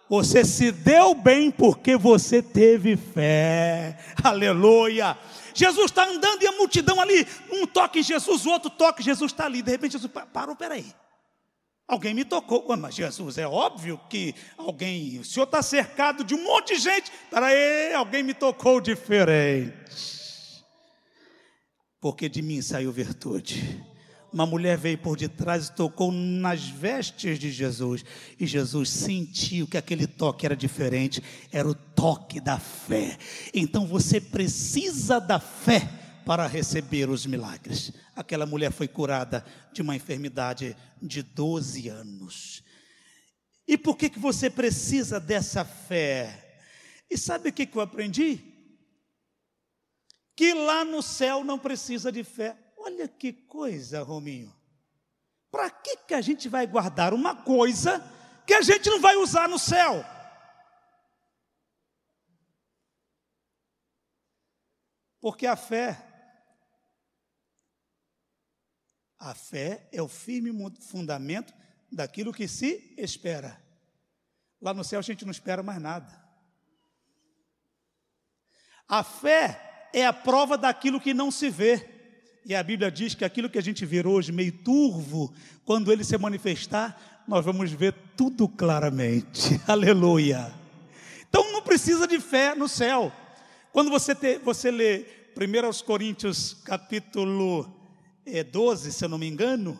Você 0.08 0.46
se 0.46 0.72
deu 0.72 1.16
bem 1.16 1.50
porque 1.50 1.98
você 1.98 2.42
teve 2.42 2.96
fé. 2.96 3.98
Aleluia. 4.24 5.18
Jesus 5.54 5.86
está 5.86 6.08
andando 6.08 6.44
e 6.44 6.48
a 6.48 6.52
multidão 6.52 7.00
ali, 7.02 7.26
um 7.52 7.66
toque 7.66 8.04
Jesus, 8.04 8.46
o 8.46 8.52
outro 8.52 8.70
toque, 8.70 9.02
Jesus 9.02 9.32
está 9.32 9.46
ali. 9.46 9.62
De 9.62 9.72
repente 9.72 9.94
Jesus 9.94 10.12
parou, 10.32 10.56
peraí. 10.56 10.94
Alguém 11.88 12.14
me 12.14 12.26
tocou. 12.26 12.68
Ué, 12.70 12.76
mas 12.76 12.96
Jesus, 12.96 13.38
é 13.38 13.48
óbvio 13.48 14.00
que 14.10 14.36
alguém, 14.58 15.20
o 15.20 15.24
senhor 15.24 15.46
está 15.46 15.62
cercado 15.62 16.24
de 16.24 16.36
um 16.36 16.44
monte 16.44 16.76
de 16.76 16.82
gente. 16.82 17.12
Peraí, 17.30 17.94
alguém 17.94 18.22
me 18.22 18.34
tocou 18.34 18.82
diferente. 18.82 19.74
Porque 22.00 22.30
de 22.30 22.42
mim 22.42 22.62
saiu 22.62 22.92
virtude 22.92 23.84
uma 24.32 24.46
mulher 24.46 24.78
veio 24.78 24.98
por 24.98 25.18
detrás 25.18 25.68
e 25.68 25.76
tocou 25.76 26.12
nas 26.12 26.68
vestes 26.68 27.40
de 27.40 27.52
Jesus. 27.52 28.04
E 28.40 28.46
Jesus 28.46 28.90
sentiu 28.90 29.68
que 29.68 29.78
aquele 29.78 30.08
toque 30.08 30.46
era 30.46 30.56
diferente, 30.56 31.24
era 31.52 31.68
o 31.68 31.76
toque 31.76 32.40
da 32.40 32.60
fé. 32.60 33.18
Então 33.54 33.88
você 33.88 34.20
precisa 34.20 35.20
da 35.20 35.40
fé 35.40 35.88
para 36.26 36.48
receber 36.48 37.10
os 37.10 37.26
milagres. 37.26 37.94
Aquela 38.16 38.46
mulher 38.46 38.72
foi 38.72 38.88
curada 38.88 39.46
de 39.72 39.82
uma 39.82 39.96
enfermidade 39.96 40.76
de 41.02 41.22
12 41.22 41.88
anos. 41.88 42.64
E 43.68 43.78
por 43.78 43.96
que, 43.96 44.10
que 44.10 44.20
você 44.20 44.50
precisa 44.50 45.20
dessa 45.20 45.64
fé? 45.64 46.60
E 47.10 47.18
sabe 47.18 47.50
o 47.50 47.54
que, 47.54 47.66
que 47.66 47.78
eu 47.78 47.82
aprendi? 47.82 48.44
Que 50.36 50.54
lá 50.54 50.84
no 50.84 51.02
céu 51.02 51.44
não 51.44 51.58
precisa 51.58 52.12
de 52.12 52.24
fé. 52.24 52.58
Olha 52.86 53.08
que 53.08 53.34
coisa, 53.34 54.04
Rominho. 54.04 54.56
Para 55.50 55.72
que, 55.72 55.98
que 55.98 56.14
a 56.14 56.22
gente 56.22 56.48
vai 56.48 56.68
guardar 56.68 57.16
uma 57.16 57.36
coisa 57.36 58.00
que 58.46 58.54
a 58.54 58.62
gente 58.62 58.88
não 58.92 59.02
vai 59.02 59.16
usar 59.16 59.50
no 59.50 59.58
céu? 59.58 60.06
Porque 65.20 65.48
a 65.48 65.56
fé, 65.56 66.00
a 69.18 69.34
fé 69.34 69.90
é 69.92 70.00
o 70.00 70.08
firme 70.08 70.52
fundamento 70.82 71.56
daquilo 71.92 72.32
que 72.32 72.48
se 72.48 72.94
espera. 73.00 73.60
Lá 74.62 74.76
no 74.76 74.84
céu 74.84 75.00
a 75.00 75.02
gente 75.02 75.26
não 75.26 75.32
espera 75.32 75.64
mais 75.64 75.82
nada. 75.82 76.24
A 78.88 79.04
fé 79.04 79.90
é 79.92 80.06
a 80.06 80.14
prova 80.14 80.56
daquilo 80.56 81.02
que 81.02 81.12
não 81.12 81.32
se 81.32 81.50
vê. 81.50 81.95
E 82.46 82.54
a 82.54 82.62
Bíblia 82.62 82.92
diz 82.92 83.16
que 83.16 83.26
aquilo 83.26 83.50
que 83.50 83.58
a 83.58 83.62
gente 83.62 83.84
vê 83.88 84.06
hoje 84.06 84.32
meio 84.32 84.52
turvo, 84.52 85.34
quando 85.66 85.92
ele 85.92 86.04
se 86.04 86.16
manifestar, 86.16 87.24
nós 87.28 87.44
vamos 87.44 87.72
ver 87.72 87.96
tudo 88.16 88.48
claramente. 88.48 89.60
Aleluia. 89.66 90.54
Então 91.28 91.52
não 91.52 91.64
precisa 91.64 92.08
de 92.08 92.20
fé 92.20 92.54
no 92.54 92.70
céu. 92.70 93.12
Quando 93.74 93.90
você, 93.90 94.14
te, 94.14 94.38
você 94.38 94.70
lê 94.70 95.06
1 95.36 95.84
Coríntios 95.86 96.54
capítulo 96.64 97.68
é, 98.24 98.44
12, 98.44 98.92
se 98.92 99.04
eu 99.04 99.10
não 99.10 99.18
me 99.18 99.28
engano, 99.28 99.80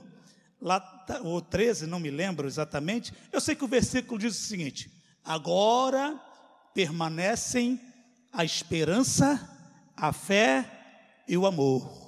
lá, 0.60 0.80
tá, 0.80 1.22
ou 1.22 1.40
13, 1.40 1.86
não 1.86 2.00
me 2.00 2.10
lembro 2.10 2.48
exatamente. 2.48 3.14
Eu 3.32 3.40
sei 3.40 3.54
que 3.54 3.64
o 3.64 3.68
versículo 3.68 4.20
diz 4.20 4.36
o 4.36 4.44
seguinte: 4.44 4.90
Agora 5.24 6.20
permanecem 6.74 7.80
a 8.34 8.44
esperança, 8.44 9.40
a 9.96 10.12
fé 10.12 10.66
e 11.28 11.38
o 11.38 11.46
amor. 11.46 12.05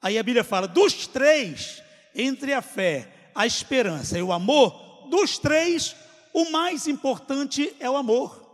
Aí 0.00 0.18
a 0.18 0.22
Bíblia 0.22 0.44
fala: 0.44 0.68
dos 0.68 1.06
três, 1.06 1.82
entre 2.14 2.52
a 2.52 2.62
fé, 2.62 3.30
a 3.34 3.46
esperança 3.46 4.18
e 4.18 4.22
o 4.22 4.32
amor, 4.32 5.08
dos 5.10 5.38
três, 5.38 5.94
o 6.32 6.50
mais 6.50 6.86
importante 6.86 7.74
é 7.80 7.88
o 7.88 7.96
amor. 7.96 8.46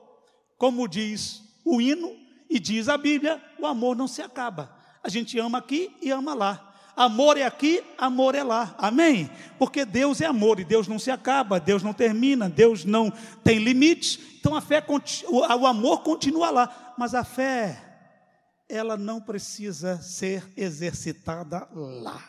Como 0.57 0.89
diz 0.89 1.43
o 1.65 1.81
hino 1.81 2.17
e 2.49 2.59
diz 2.59 2.89
a 2.89 2.97
Bíblia, 2.97 3.43
o 3.59 3.67
amor 3.67 3.97
não 3.97 4.07
se 4.07 4.23
acaba. 4.23 4.75
A 5.03 5.09
gente 5.09 5.39
ama 5.39 5.59
aqui 5.59 5.95
e 6.01 6.11
ama 6.11 6.35
lá. 6.35 6.71
Amor 6.97 7.37
é 7.37 7.43
aqui, 7.43 7.83
amor 7.99 8.37
é 8.37 8.45
lá. 8.45 8.75
Amém? 8.79 9.29
Porque 9.59 9.85
Deus 9.85 10.21
é 10.21 10.27
amor 10.27 10.61
e 10.61 10.65
Deus 10.65 10.87
não 10.87 10.99
se 10.99 11.11
acaba, 11.11 11.59
Deus 11.59 11.83
não 11.83 11.93
termina, 11.93 12.49
Deus 12.49 12.85
não 12.85 13.13
tem 13.43 13.59
limites. 13.59 14.19
Então 14.39 14.55
a 14.55 14.61
fé, 14.61 14.85
o 15.29 15.67
amor 15.67 16.03
continua 16.03 16.51
lá, 16.51 16.95
mas 16.97 17.15
a 17.15 17.25
fé, 17.25 17.94
ela 18.69 18.97
não 18.97 19.21
precisa 19.21 20.01
ser 20.01 20.45
exercitada 20.57 21.69
lá. 21.73 22.23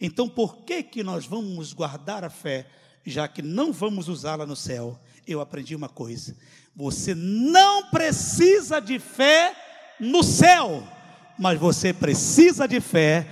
Então 0.00 0.28
por 0.28 0.64
que 0.64 0.82
que 0.82 1.02
nós 1.02 1.26
vamos 1.26 1.72
guardar 1.72 2.24
a 2.24 2.30
fé, 2.30 2.66
já 3.04 3.28
que 3.28 3.42
não 3.42 3.72
vamos 3.72 4.08
usá-la 4.08 4.46
no 4.46 4.56
céu? 4.56 4.98
Eu 5.26 5.40
aprendi 5.40 5.74
uma 5.74 5.88
coisa: 5.88 6.36
você 6.74 7.14
não 7.14 7.90
precisa 7.90 8.80
de 8.80 8.98
fé 8.98 9.54
no 10.00 10.22
céu 10.22 10.86
mas 11.38 11.58
você 11.58 11.92
precisa 11.92 12.66
de 12.66 12.80
fé 12.80 13.26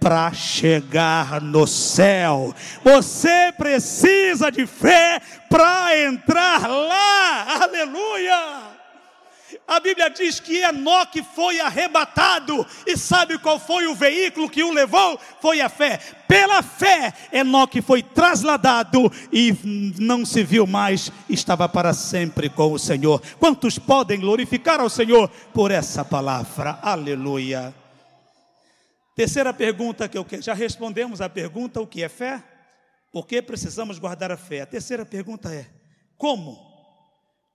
para 0.00 0.32
chegar 0.32 1.40
no 1.40 1.66
céu. 1.66 2.54
Você 2.82 3.52
precisa 3.56 4.50
de 4.50 4.66
fé 4.66 5.20
para 5.48 6.00
entrar 6.04 6.68
lá. 6.68 7.62
Aleluia! 7.62 8.71
A 9.66 9.80
Bíblia 9.80 10.10
diz 10.10 10.40
que 10.40 10.58
Enoque 10.58 11.22
foi 11.22 11.60
arrebatado, 11.60 12.66
e 12.86 12.96
sabe 12.96 13.38
qual 13.38 13.58
foi 13.58 13.86
o 13.86 13.94
veículo 13.94 14.48
que 14.48 14.62
o 14.62 14.72
levou? 14.72 15.18
Foi 15.40 15.60
a 15.60 15.68
fé. 15.68 15.98
Pela 16.28 16.62
fé, 16.62 17.12
Enoque 17.32 17.82
foi 17.82 18.02
trasladado 18.02 19.12
e 19.32 19.54
não 19.98 20.24
se 20.24 20.42
viu 20.42 20.66
mais, 20.66 21.12
estava 21.28 21.68
para 21.68 21.92
sempre 21.92 22.48
com 22.48 22.72
o 22.72 22.78
Senhor. 22.78 23.22
Quantos 23.38 23.78
podem 23.78 24.20
glorificar 24.20 24.80
ao 24.80 24.88
Senhor 24.88 25.28
por 25.52 25.70
essa 25.70 26.04
palavra? 26.04 26.78
Aleluia. 26.82 27.74
Terceira 29.14 29.52
pergunta 29.52 30.08
que 30.08 30.16
eu 30.16 30.24
quero, 30.24 30.42
já 30.42 30.54
respondemos 30.54 31.20
a 31.20 31.28
pergunta: 31.28 31.80
o 31.80 31.86
que 31.86 32.02
é 32.02 32.08
fé? 32.08 32.42
Por 33.12 33.26
que 33.26 33.42
precisamos 33.42 33.98
guardar 33.98 34.32
a 34.32 34.36
fé? 34.38 34.62
A 34.62 34.66
terceira 34.66 35.04
pergunta 35.04 35.54
é: 35.54 35.66
como? 36.16 36.58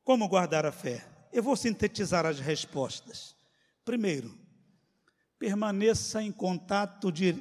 Como 0.04 0.28
guardar 0.28 0.66
a 0.66 0.72
fé? 0.72 1.04
Eu 1.32 1.44
vou 1.44 1.56
sintetizar 1.56 2.26
as 2.26 2.40
respostas. 2.40 3.36
Primeiro, 3.84 4.38
permaneça 5.40 6.22
em 6.22 6.32
contato 6.32 7.12
de, 7.12 7.34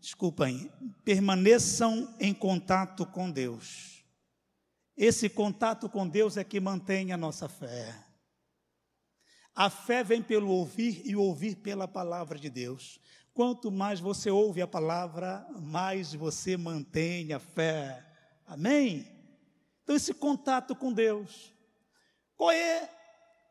desculpem, 0.00 0.70
permaneçam 1.04 2.14
em 2.18 2.32
contato 2.32 3.06
com 3.06 3.30
Deus. 3.30 4.04
Esse 4.96 5.28
contato 5.28 5.88
com 5.88 6.08
Deus 6.08 6.36
é 6.36 6.44
que 6.44 6.60
mantém 6.60 7.12
a 7.12 7.16
nossa 7.16 7.48
fé. 7.48 7.94
A 9.54 9.70
fé 9.70 10.02
vem 10.02 10.22
pelo 10.22 10.48
ouvir 10.48 11.02
e 11.04 11.14
ouvir 11.14 11.56
pela 11.56 11.86
palavra 11.86 12.38
de 12.38 12.50
Deus. 12.50 13.00
Quanto 13.32 13.70
mais 13.70 14.00
você 14.00 14.30
ouve 14.30 14.62
a 14.62 14.66
palavra, 14.66 15.46
mais 15.60 16.14
você 16.14 16.56
mantém 16.56 17.32
a 17.32 17.38
fé. 17.38 18.04
Amém? 18.46 19.08
Então, 19.82 19.96
esse 19.96 20.14
contato 20.14 20.74
com 20.74 20.92
Deus. 20.92 21.52
Qual 22.36 22.50
é 22.50 22.90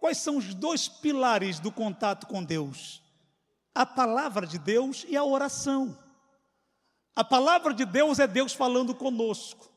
Quais 0.03 0.17
são 0.17 0.35
os 0.35 0.53
dois 0.53 0.89
pilares 0.89 1.61
do 1.61 1.71
contato 1.71 2.27
com 2.27 2.43
Deus? 2.43 3.01
A 3.73 3.85
palavra 3.85 4.45
de 4.45 4.59
Deus 4.59 5.05
e 5.07 5.15
a 5.15 5.23
oração. 5.23 5.97
A 7.15 7.23
palavra 7.23 7.73
de 7.73 7.85
Deus 7.85 8.19
é 8.19 8.27
Deus 8.27 8.51
falando 8.51 8.93
conosco. 8.93 9.71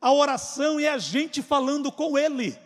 A 0.00 0.12
oração 0.12 0.80
é 0.80 0.88
a 0.88 0.98
gente 0.98 1.40
falando 1.42 1.92
com 1.92 2.18
Ele. 2.18 2.58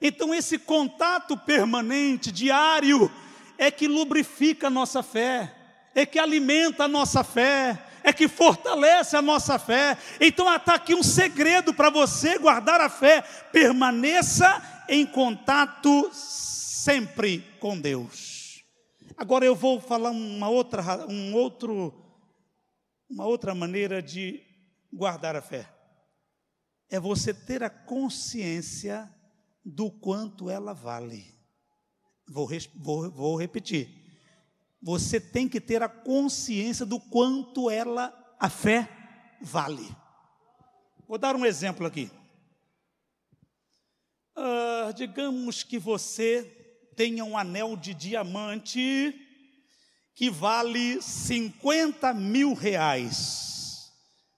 Então, 0.00 0.34
esse 0.34 0.58
contato 0.58 1.36
permanente, 1.36 2.32
diário, 2.32 3.12
é 3.58 3.70
que 3.70 3.86
lubrifica 3.86 4.68
a 4.68 4.70
nossa 4.70 5.02
fé, 5.02 5.54
é 5.94 6.06
que 6.06 6.18
alimenta 6.18 6.84
a 6.84 6.88
nossa 6.88 7.22
fé, 7.22 7.78
é 8.02 8.10
que 8.10 8.26
fortalece 8.26 9.14
a 9.14 9.20
nossa 9.20 9.58
fé. 9.58 9.98
Então, 10.18 10.50
está 10.54 10.76
aqui 10.76 10.94
um 10.94 11.02
segredo 11.02 11.74
para 11.74 11.90
você 11.90 12.38
guardar 12.38 12.80
a 12.80 12.88
fé: 12.88 13.20
permaneça 13.52 14.73
em 14.88 15.06
contato 15.06 16.10
sempre 16.12 17.40
com 17.58 17.80
Deus. 17.80 18.64
Agora 19.16 19.44
eu 19.44 19.54
vou 19.54 19.80
falar 19.80 20.10
uma 20.10 20.48
outra, 20.48 21.06
um 21.06 21.34
outro, 21.34 21.94
uma 23.08 23.26
outra 23.26 23.54
maneira 23.54 24.02
de 24.02 24.42
guardar 24.92 25.36
a 25.36 25.42
fé. 25.42 25.68
É 26.90 26.98
você 26.98 27.32
ter 27.32 27.62
a 27.62 27.70
consciência 27.70 29.12
do 29.64 29.90
quanto 29.90 30.50
ela 30.50 30.72
vale. 30.72 31.34
Vou, 32.28 32.48
vou, 32.76 33.10
vou 33.10 33.36
repetir. 33.36 33.88
Você 34.82 35.18
tem 35.18 35.48
que 35.48 35.60
ter 35.60 35.82
a 35.82 35.88
consciência 35.88 36.84
do 36.84 37.00
quanto 37.00 37.70
ela, 37.70 38.12
a 38.38 38.50
fé, 38.50 38.88
vale. 39.40 39.88
Vou 41.08 41.16
dar 41.16 41.34
um 41.34 41.46
exemplo 41.46 41.86
aqui. 41.86 42.10
Uh, 44.36 44.92
digamos 44.94 45.62
que 45.62 45.78
você 45.78 46.42
tenha 46.96 47.24
um 47.24 47.38
anel 47.38 47.76
de 47.76 47.94
diamante 47.94 49.14
que 50.12 50.28
vale 50.28 51.00
50 51.00 52.12
mil 52.14 52.52
reais. 52.52 53.92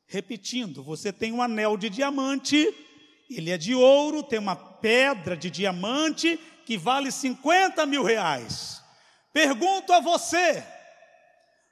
Repetindo, 0.07 0.83
você 0.83 1.13
tem 1.13 1.33
um 1.33 1.41
anel 1.41 1.79
de 1.79 1.89
diamante, 1.89 2.73
ele 3.31 3.51
é 3.51 3.57
de 3.57 3.75
ouro, 3.75 4.23
tem 4.23 4.39
uma 4.39 4.55
pedra 4.55 5.35
de 5.35 5.51
diamante 5.51 6.39
que 6.67 6.77
vale 6.77 7.11
50 7.11 7.87
mil 7.87 8.03
reais. 8.03 8.83
Pergunto 9.33 9.95
a 9.95 10.01
você: 10.01 10.63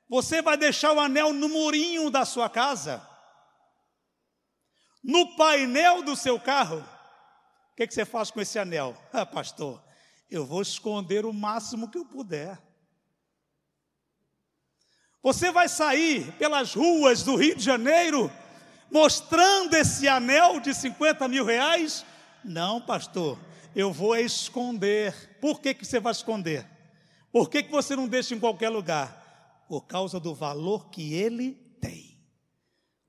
você 0.09 0.41
vai 0.41 0.57
deixar 0.57 0.93
o 0.93 1.01
anel 1.01 1.33
no 1.35 1.49
murinho 1.49 2.09
da 2.11 2.25
sua 2.25 2.49
casa? 2.49 3.07
No 5.03 5.37
painel 5.37 6.03
do 6.03 6.17
seu 6.17 6.41
carro? 6.41 6.94
O 7.75 7.77
que, 7.77 7.89
que 7.89 7.95
você 7.95 8.05
faz 8.05 8.31
com 8.31 8.41
esse 8.41 8.57
anel? 8.57 8.97
Ah, 9.13 9.27
pastor, 9.27 9.83
eu 10.31 10.47
vou 10.47 10.63
esconder 10.63 11.27
o 11.27 11.33
máximo 11.33 11.91
que 11.91 11.99
eu 11.99 12.05
puder. 12.05 12.57
Você 15.21 15.51
vai 15.51 15.69
sair 15.69 16.31
pelas 16.35 16.73
ruas 16.73 17.25
do 17.25 17.35
Rio 17.35 17.57
de 17.57 17.65
Janeiro 17.65 18.31
mostrando 18.93 19.75
esse 19.75 20.07
anel 20.07 20.61
de 20.61 20.73
50 20.73 21.27
mil 21.27 21.45
reais? 21.45 22.07
Não, 22.45 22.81
pastor, 22.81 23.37
eu 23.75 23.93
vou 23.93 24.15
esconder. 24.15 25.37
Por 25.41 25.61
que, 25.61 25.75
que 25.75 25.85
você 25.85 25.99
vai 25.99 26.13
esconder? 26.13 26.65
Por 27.33 27.51
que, 27.51 27.61
que 27.61 27.73
você 27.73 27.97
não 27.97 28.07
deixa 28.07 28.37
em 28.37 28.39
qualquer 28.39 28.69
lugar? 28.69 29.65
Por 29.69 29.81
causa 29.81 30.21
do 30.21 30.33
valor 30.33 30.91
que 30.91 31.13
ele 31.13 31.55
tem. 31.81 32.21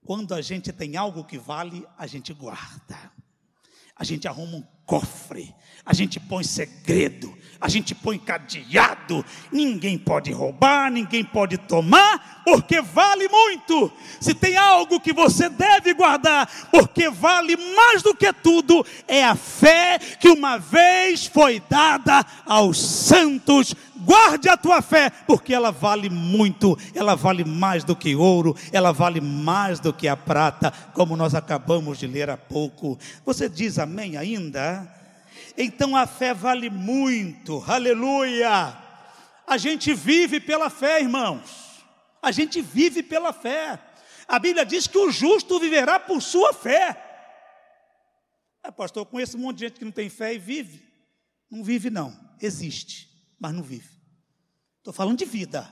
Quando 0.03 0.33
a 0.33 0.41
gente 0.41 0.73
tem 0.73 0.97
algo 0.97 1.23
que 1.23 1.37
vale, 1.37 1.87
a 1.95 2.07
gente 2.07 2.33
guarda. 2.33 3.13
A 3.97 4.03
gente 4.03 4.27
arruma 4.27 4.57
um 4.57 4.63
cofre, 4.85 5.55
a 5.85 5.93
gente 5.93 6.19
põe 6.19 6.43
segredo, 6.43 7.35
a 7.59 7.69
gente 7.69 7.95
põe 7.95 8.19
cadeado, 8.19 9.25
ninguém 9.51 9.97
pode 9.97 10.31
roubar, 10.31 10.91
ninguém 10.91 11.23
pode 11.23 11.57
tomar, 11.57 12.43
porque 12.43 12.81
vale 12.81 13.27
muito. 13.27 13.91
Se 14.19 14.33
tem 14.33 14.57
algo 14.57 14.99
que 14.99 15.13
você 15.13 15.49
deve 15.49 15.93
guardar, 15.93 16.47
porque 16.71 17.09
vale 17.09 17.55
mais 17.55 18.03
do 18.03 18.13
que 18.13 18.31
tudo, 18.33 18.85
é 19.07 19.23
a 19.23 19.35
fé 19.35 19.97
que 20.19 20.27
uma 20.27 20.57
vez 20.57 21.25
foi 21.25 21.61
dada 21.69 22.25
aos 22.45 22.77
santos. 22.77 23.73
Guarde 24.05 24.47
a 24.47 24.55
tua 24.55 24.83
fé, 24.83 25.09
porque 25.09 25.51
ela 25.51 25.71
vale 25.71 26.11
muito, 26.11 26.77
ela 26.93 27.15
vale 27.15 27.43
mais 27.43 27.83
do 27.83 27.95
que 27.95 28.15
ouro, 28.15 28.55
ela 28.71 28.91
vale 28.91 29.19
mais 29.19 29.79
do 29.79 29.91
que 29.91 30.07
a 30.07 30.15
prata, 30.15 30.71
como 30.93 31.17
nós 31.17 31.33
acabamos 31.33 31.97
de 31.97 32.05
ler 32.05 32.29
há 32.29 32.37
pouco. 32.37 32.99
Você 33.25 33.49
diz 33.49 33.79
amém 33.79 34.15
ainda? 34.15 34.87
Então 35.57 35.95
a 35.95 36.05
fé 36.05 36.35
vale 36.35 36.69
muito, 36.69 37.63
aleluia. 37.67 38.77
A 39.47 39.57
gente 39.57 39.93
vive 39.93 40.39
pela 40.39 40.69
fé, 40.69 41.01
irmãos. 41.01 41.83
A 42.21 42.31
gente 42.31 42.61
vive 42.61 43.01
pela 43.01 43.33
fé. 43.33 43.79
A 44.27 44.37
Bíblia 44.37 44.65
diz 44.65 44.85
que 44.85 44.97
o 44.97 45.11
justo 45.11 45.59
viverá 45.59 45.99
por 45.99 46.21
sua 46.21 46.53
fé. 46.53 47.01
É, 48.63 48.69
pastor, 48.69 49.01
eu 49.01 49.05
conheço 49.05 49.37
um 49.37 49.41
monte 49.41 49.57
de 49.57 49.65
gente 49.65 49.79
que 49.79 49.85
não 49.85 49.91
tem 49.91 50.09
fé 50.09 50.33
e 50.33 50.37
vive. 50.37 50.83
Não 51.49 51.63
vive, 51.63 51.89
não. 51.89 52.15
Existe, 52.41 53.09
mas 53.39 53.53
não 53.53 53.63
vive. 53.63 53.94
Estou 54.85 54.93
falando 54.93 55.17
de 55.17 55.25
vida. 55.25 55.67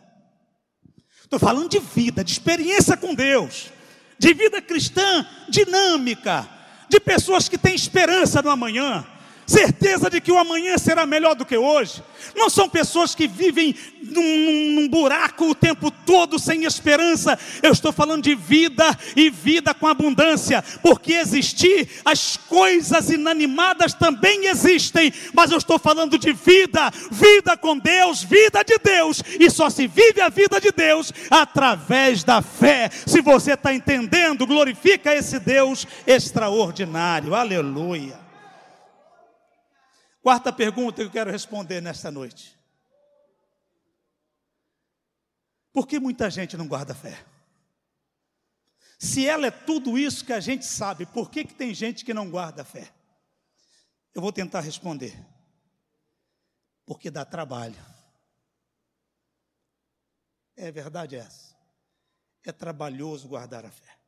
Estou 1.22 1.38
falando 1.38 1.70
de 1.70 1.78
vida, 1.78 2.24
de 2.24 2.32
experiência 2.32 2.97
com 2.97 3.14
Deus, 3.14 3.72
de 4.18 4.34
vida 4.34 4.59
cristã 4.59 5.24
dinâmica, 5.47 6.49
de 6.89 6.99
pessoas 6.99 7.47
que 7.47 7.55
têm 7.55 7.76
esperança 7.76 8.41
no 8.41 8.49
amanhã, 8.49 9.05
certeza 9.46 10.10
de 10.10 10.22
que 10.22 10.32
o 10.32 10.38
amanhã 10.38 10.78
será 10.78 11.06
melhor 11.06 11.36
do 11.36 11.46
que 11.46 11.58
hoje. 11.58 12.02
Não 12.36 12.50
são 12.50 12.70
pessoas 12.70 13.14
que 13.14 13.28
vivem 13.28 13.76
num, 14.02 14.72
num, 14.76 14.88
buraco 14.88 15.50
o 15.50 15.56
tempo 15.56 15.91
todo 15.91 16.39
sem 16.39 16.66
esperança. 16.66 17.38
Eu 17.62 17.72
estou 17.72 17.91
falando 17.91 18.24
de 18.24 18.36
vida 18.36 18.86
e 19.16 19.30
vida 19.30 19.74
com 19.74 19.88
abundância, 19.88 20.64
porque 20.82 21.14
existir, 21.14 21.89
as 22.06 22.38
coisas 22.38 23.10
inanimadas 23.10 23.94
também 23.94 24.46
existem, 24.46 25.14
mas 25.34 25.52
eu 25.52 25.58
estou 25.58 25.78
falando 25.78 26.18
de 26.18 26.34
vida, 26.34 26.91
vida 27.12 27.58
com 27.58 27.78
Deus, 27.78 28.24
vida 28.24 28.64
de 28.64 28.78
Deus, 28.78 29.22
e 29.39 29.50
só 29.50 29.70
se 29.70 29.88
vive 29.88 30.22
a 30.22 30.30
vida 30.30 30.60
de 30.60 30.72
Deus 30.72 31.12
através 31.30 32.24
da 32.24 32.41
fé. 32.41 32.89
Se 33.06 33.22
você 33.22 33.54
está 33.54 33.74
entendendo, 33.74 34.48
glorifica 34.48 35.14
esse 35.14 35.39
Deus 35.39 35.88
extraordinário. 36.08 37.36
Aleluia. 37.36 38.22
Quarta 40.24 40.53
pergunta 40.53 40.95
que 40.95 41.01
eu 41.01 41.11
quero 41.11 41.30
responder 41.30 41.82
nesta 41.82 42.09
noite. 42.09 42.57
Por 45.74 45.86
que 45.86 45.99
muita 45.99 46.30
gente 46.30 46.55
não 46.55 46.65
guarda 46.65 46.95
fé? 46.95 47.26
Se 48.97 49.28
ela 49.28 49.47
é 49.47 49.51
tudo 49.51 49.97
isso 49.97 50.24
que 50.24 50.32
a 50.32 50.39
gente 50.39 50.65
sabe, 50.65 51.05
por 51.05 51.30
que, 51.30 51.43
que 51.43 51.53
tem 51.53 51.74
gente 51.74 52.05
que 52.05 52.13
não 52.13 52.32
guarda 52.32 52.63
fé? 52.63 52.89
Eu 54.15 54.21
vou 54.21 54.32
tentar 54.32 54.61
responder. 54.61 55.13
Porque 56.86 57.11
dá 57.11 57.26
trabalho. 57.26 57.76
É 60.55 60.71
verdade 60.71 61.17
essa. 61.17 61.53
É 62.45 62.51
trabalhoso 62.53 63.28
guardar 63.28 63.65
a 63.65 63.71
fé. 63.71 63.99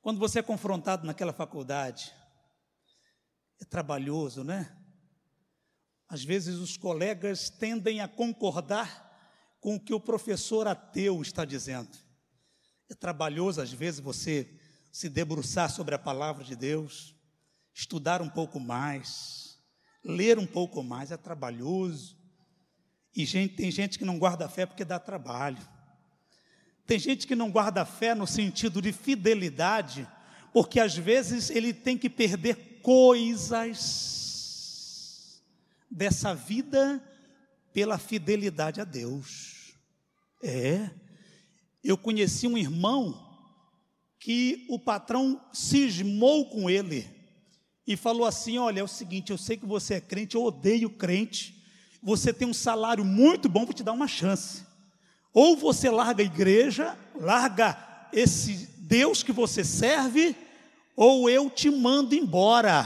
Quando 0.00 0.18
você 0.18 0.38
é 0.38 0.42
confrontado 0.42 1.06
naquela 1.06 1.34
faculdade, 1.34 2.14
é 3.60 3.64
trabalhoso, 3.64 4.44
né? 4.44 4.74
Às 6.08 6.24
vezes 6.24 6.56
os 6.56 6.76
colegas 6.76 7.50
tendem 7.50 8.00
a 8.00 8.08
concordar 8.08 9.06
com 9.60 9.74
o 9.74 9.80
que 9.80 9.92
o 9.92 10.00
professor 10.00 10.66
ateu 10.66 11.20
está 11.20 11.44
dizendo. 11.44 11.96
É 12.88 12.94
trabalhoso, 12.94 13.60
às 13.60 13.72
vezes, 13.72 14.00
você 14.00 14.48
se 14.90 15.08
debruçar 15.08 15.70
sobre 15.70 15.94
a 15.94 15.98
palavra 15.98 16.42
de 16.42 16.56
Deus, 16.56 17.14
estudar 17.74 18.22
um 18.22 18.30
pouco 18.30 18.58
mais, 18.58 19.58
ler 20.02 20.38
um 20.38 20.46
pouco 20.46 20.82
mais, 20.82 21.10
é 21.10 21.16
trabalhoso. 21.16 22.16
E 23.14 23.26
gente, 23.26 23.56
tem 23.56 23.70
gente 23.70 23.98
que 23.98 24.04
não 24.04 24.18
guarda 24.18 24.48
fé 24.48 24.64
porque 24.64 24.84
dá 24.84 24.98
trabalho. 24.98 25.58
Tem 26.86 26.98
gente 26.98 27.26
que 27.26 27.36
não 27.36 27.50
guarda 27.50 27.84
fé 27.84 28.14
no 28.14 28.26
sentido 28.26 28.80
de 28.80 28.92
fidelidade, 28.92 30.08
porque 30.54 30.80
às 30.80 30.96
vezes 30.96 31.50
ele 31.50 31.74
tem 31.74 31.98
que 31.98 32.08
perder 32.08 32.56
coisas 32.88 34.24
dessa 35.90 36.34
vida 36.34 37.04
pela 37.70 37.98
fidelidade 37.98 38.80
a 38.80 38.84
Deus. 38.84 39.74
É. 40.42 40.88
Eu 41.84 41.98
conheci 41.98 42.46
um 42.46 42.56
irmão 42.56 43.28
que 44.18 44.64
o 44.70 44.78
patrão 44.78 45.38
cismou 45.52 46.48
com 46.48 46.70
ele 46.70 47.06
e 47.86 47.94
falou 47.94 48.24
assim: 48.24 48.56
Olha, 48.56 48.80
é 48.80 48.82
o 48.82 48.88
seguinte, 48.88 49.32
eu 49.32 49.36
sei 49.36 49.58
que 49.58 49.66
você 49.66 49.96
é 49.96 50.00
crente, 50.00 50.34
eu 50.34 50.42
odeio 50.42 50.88
crente, 50.88 51.62
você 52.02 52.32
tem 52.32 52.48
um 52.48 52.54
salário 52.54 53.04
muito 53.04 53.50
bom, 53.50 53.66
vou 53.66 53.74
te 53.74 53.82
dar 53.82 53.92
uma 53.92 54.08
chance. 54.08 54.66
Ou 55.34 55.58
você 55.58 55.90
larga 55.90 56.22
a 56.22 56.26
igreja, 56.26 56.96
larga 57.14 58.08
esse 58.14 58.66
Deus 58.78 59.22
que 59.22 59.30
você 59.30 59.62
serve, 59.62 60.34
ou 61.00 61.30
eu 61.30 61.48
te 61.48 61.70
mando 61.70 62.12
embora. 62.12 62.84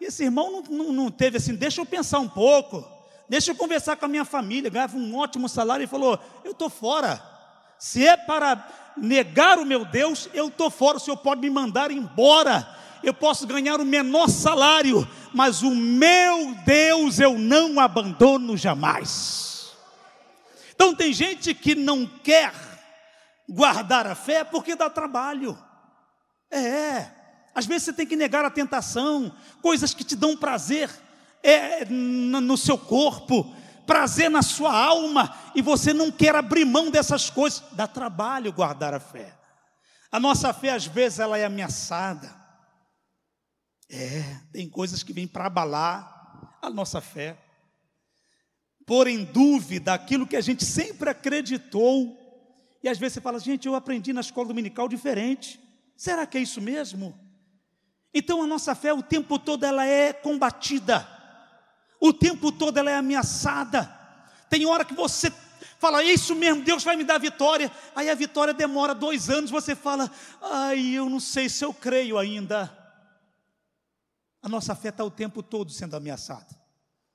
E 0.00 0.04
esse 0.04 0.22
irmão 0.22 0.52
não, 0.52 0.62
não, 0.62 0.92
não, 0.92 1.10
teve 1.10 1.38
assim, 1.38 1.56
deixa 1.56 1.80
eu 1.80 1.84
pensar 1.84 2.20
um 2.20 2.28
pouco, 2.28 2.86
deixa 3.28 3.50
eu 3.50 3.56
conversar 3.56 3.96
com 3.96 4.04
a 4.04 4.08
minha 4.08 4.24
família, 4.24 4.70
ganhava 4.70 4.96
um 4.96 5.16
ótimo 5.16 5.48
salário 5.48 5.82
e 5.82 5.88
falou: 5.88 6.20
Eu 6.44 6.52
estou 6.52 6.70
fora. 6.70 7.20
Se 7.80 8.06
é 8.06 8.16
para 8.16 8.64
negar 8.96 9.58
o 9.58 9.66
meu 9.66 9.84
Deus, 9.84 10.28
eu 10.32 10.46
estou 10.46 10.70
fora. 10.70 10.98
O 10.98 11.00
senhor 11.00 11.16
pode 11.16 11.40
me 11.40 11.50
mandar 11.50 11.90
embora. 11.90 12.64
Eu 13.02 13.12
posso 13.12 13.44
ganhar 13.44 13.80
o 13.80 13.84
menor 13.84 14.28
salário, 14.28 15.06
mas 15.34 15.62
o 15.62 15.74
meu 15.74 16.54
Deus 16.64 17.18
eu 17.18 17.36
não 17.36 17.80
abandono 17.80 18.56
jamais. 18.56 19.72
Então 20.72 20.94
tem 20.94 21.12
gente 21.12 21.52
que 21.54 21.74
não 21.74 22.06
quer 22.06 22.52
guardar 23.48 24.06
a 24.06 24.14
fé 24.14 24.44
porque 24.44 24.76
dá 24.76 24.88
trabalho. 24.88 25.58
É, 26.50 27.15
às 27.56 27.64
vezes 27.64 27.84
você 27.84 27.92
tem 27.94 28.06
que 28.06 28.16
negar 28.16 28.44
a 28.44 28.50
tentação, 28.50 29.34
coisas 29.62 29.94
que 29.94 30.04
te 30.04 30.14
dão 30.14 30.36
prazer 30.36 30.90
é, 31.42 31.86
no 31.86 32.54
seu 32.54 32.76
corpo, 32.76 33.50
prazer 33.86 34.28
na 34.28 34.42
sua 34.42 34.78
alma, 34.78 35.34
e 35.54 35.62
você 35.62 35.94
não 35.94 36.12
quer 36.12 36.36
abrir 36.36 36.66
mão 36.66 36.90
dessas 36.90 37.30
coisas. 37.30 37.62
Dá 37.72 37.86
trabalho 37.86 38.52
guardar 38.52 38.92
a 38.92 39.00
fé. 39.00 39.34
A 40.12 40.20
nossa 40.20 40.52
fé, 40.52 40.72
às 40.72 40.84
vezes, 40.84 41.18
ela 41.18 41.38
é 41.38 41.46
ameaçada. 41.46 42.30
É, 43.88 44.38
tem 44.52 44.68
coisas 44.68 45.02
que 45.02 45.14
vêm 45.14 45.26
para 45.26 45.46
abalar 45.46 46.58
a 46.60 46.68
nossa 46.68 47.00
fé. 47.00 47.38
Pôr 48.84 49.06
em 49.06 49.24
dúvida 49.24 49.94
aquilo 49.94 50.26
que 50.26 50.36
a 50.36 50.42
gente 50.42 50.62
sempre 50.62 51.08
acreditou. 51.08 52.18
E 52.82 52.88
às 52.88 52.98
vezes 52.98 53.14
você 53.14 53.20
fala, 53.22 53.40
gente, 53.40 53.66
eu 53.66 53.74
aprendi 53.74 54.12
na 54.12 54.20
escola 54.20 54.48
dominical 54.48 54.86
diferente. 54.90 55.58
Será 55.96 56.26
que 56.26 56.36
é 56.36 56.42
isso 56.42 56.60
mesmo? 56.60 57.25
Então 58.12 58.42
a 58.42 58.46
nossa 58.46 58.74
fé 58.74 58.92
o 58.92 59.02
tempo 59.02 59.38
todo 59.38 59.64
ela 59.64 59.84
é 59.84 60.12
combatida, 60.12 61.06
o 62.00 62.12
tempo 62.12 62.50
todo 62.50 62.78
ela 62.78 62.90
é 62.90 62.96
ameaçada. 62.96 63.94
Tem 64.48 64.64
hora 64.64 64.84
que 64.84 64.94
você 64.94 65.32
fala, 65.78 66.02
é 66.02 66.06
isso 66.06 66.34
mesmo, 66.34 66.62
Deus 66.62 66.82
vai 66.84 66.96
me 66.96 67.04
dar 67.04 67.18
vitória. 67.18 67.70
Aí 67.94 68.08
a 68.08 68.14
vitória 68.14 68.54
demora 68.54 68.94
dois 68.94 69.28
anos, 69.28 69.50
você 69.50 69.74
fala, 69.74 70.10
ai, 70.40 70.94
eu 70.94 71.08
não 71.08 71.20
sei 71.20 71.48
se 71.48 71.64
eu 71.64 71.74
creio 71.74 72.18
ainda. 72.18 72.72
A 74.42 74.48
nossa 74.48 74.74
fé 74.74 74.88
está 74.88 75.04
o 75.04 75.10
tempo 75.10 75.42
todo 75.42 75.72
sendo 75.72 75.96
ameaçada, 75.96 76.46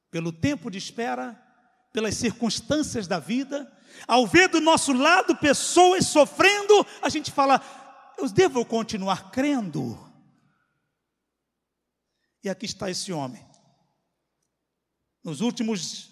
pelo 0.09 0.31
tempo 0.31 0.69
de 0.69 0.77
espera, 0.77 1.41
pelas 1.93 2.15
circunstâncias 2.15 3.07
da 3.07 3.19
vida. 3.19 3.71
Ao 4.07 4.25
ver 4.25 4.49
do 4.49 4.59
nosso 4.59 4.93
lado 4.93 5.35
pessoas 5.35 6.07
sofrendo, 6.07 6.85
a 7.01 7.09
gente 7.09 7.31
fala, 7.31 7.61
eu 8.17 8.27
devo 8.29 8.65
continuar 8.65 9.31
crendo. 9.31 10.10
E 12.43 12.49
aqui 12.49 12.65
está 12.65 12.89
esse 12.89 13.13
homem, 13.13 13.45
nos 15.23 15.41
últimos 15.41 16.09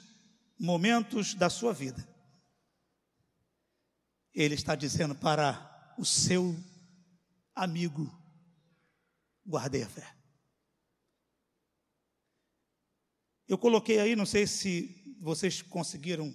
momentos 0.59 1.33
da 1.33 1.49
sua 1.49 1.73
vida. 1.73 2.07
Ele 4.33 4.53
está 4.53 4.75
dizendo 4.75 5.15
para 5.15 5.95
o 5.97 6.05
seu 6.05 6.55
amigo: 7.55 8.11
guardei 9.45 9.83
a 9.83 9.89
fé. 9.89 10.15
Eu 13.47 13.57
coloquei 13.57 13.99
aí, 13.99 14.15
não 14.15 14.25
sei 14.25 14.45
se 14.45 15.17
vocês 15.19 15.63
conseguiram 15.63 16.31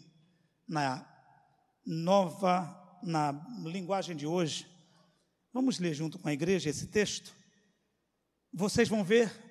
na 0.66 1.09
nova, 1.86 2.99
na 3.03 3.30
linguagem 3.64 4.16
de 4.16 4.26
hoje. 4.26 4.66
Vamos 5.53 5.78
ler 5.78 5.95
junto 5.95 6.18
com 6.18 6.26
a 6.26 6.32
igreja 6.32 6.68
esse 6.68 6.88
texto. 6.88 7.32
Vocês 8.53 8.88
vão 8.88 9.05
ver 9.05 9.43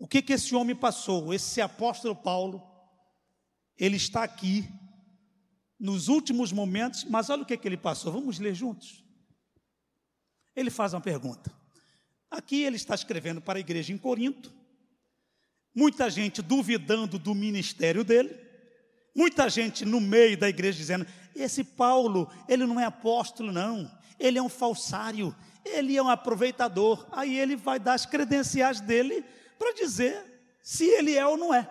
o 0.00 0.08
que, 0.08 0.22
que 0.22 0.32
esse 0.32 0.54
homem 0.54 0.74
passou? 0.74 1.32
Esse 1.32 1.60
apóstolo 1.60 2.16
Paulo, 2.16 2.66
ele 3.76 3.96
está 3.96 4.24
aqui 4.24 4.66
nos 5.78 6.08
últimos 6.08 6.52
momentos, 6.52 7.04
mas 7.04 7.28
olha 7.28 7.42
o 7.42 7.46
que, 7.46 7.54
que 7.54 7.68
ele 7.68 7.76
passou. 7.76 8.10
Vamos 8.10 8.38
ler 8.38 8.54
juntos. 8.54 9.04
Ele 10.56 10.70
faz 10.70 10.94
uma 10.94 11.02
pergunta. 11.02 11.54
Aqui 12.30 12.62
ele 12.62 12.76
está 12.76 12.94
escrevendo 12.94 13.42
para 13.42 13.58
a 13.58 13.60
igreja 13.60 13.92
em 13.92 13.98
Corinto, 13.98 14.50
muita 15.74 16.08
gente 16.08 16.40
duvidando 16.40 17.18
do 17.18 17.34
ministério 17.34 18.02
dele, 18.02 18.34
muita 19.14 19.50
gente 19.50 19.84
no 19.84 20.00
meio 20.00 20.38
da 20.38 20.48
igreja 20.48 20.78
dizendo: 20.78 21.06
esse 21.36 21.62
Paulo, 21.62 22.26
ele 22.48 22.64
não 22.64 22.80
é 22.80 22.86
apóstolo, 22.86 23.52
não, 23.52 23.90
ele 24.18 24.38
é 24.38 24.42
um 24.42 24.48
falsário, 24.48 25.36
ele 25.62 25.94
é 25.94 26.02
um 26.02 26.08
aproveitador. 26.08 27.06
Aí 27.12 27.38
ele 27.38 27.54
vai 27.54 27.78
dar 27.78 27.92
as 27.92 28.06
credenciais 28.06 28.80
dele 28.80 29.22
para 29.60 29.74
dizer 29.74 30.24
se 30.62 30.86
ele 30.86 31.14
é 31.14 31.26
ou 31.26 31.36
não 31.36 31.52
é. 31.52 31.68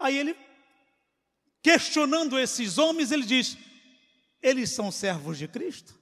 Aí 0.00 0.18
ele, 0.18 0.36
questionando 1.62 2.36
esses 2.36 2.76
homens, 2.76 3.12
ele 3.12 3.24
diz: 3.24 3.56
eles 4.42 4.70
são 4.70 4.90
servos 4.90 5.38
de 5.38 5.46
Cristo, 5.46 5.94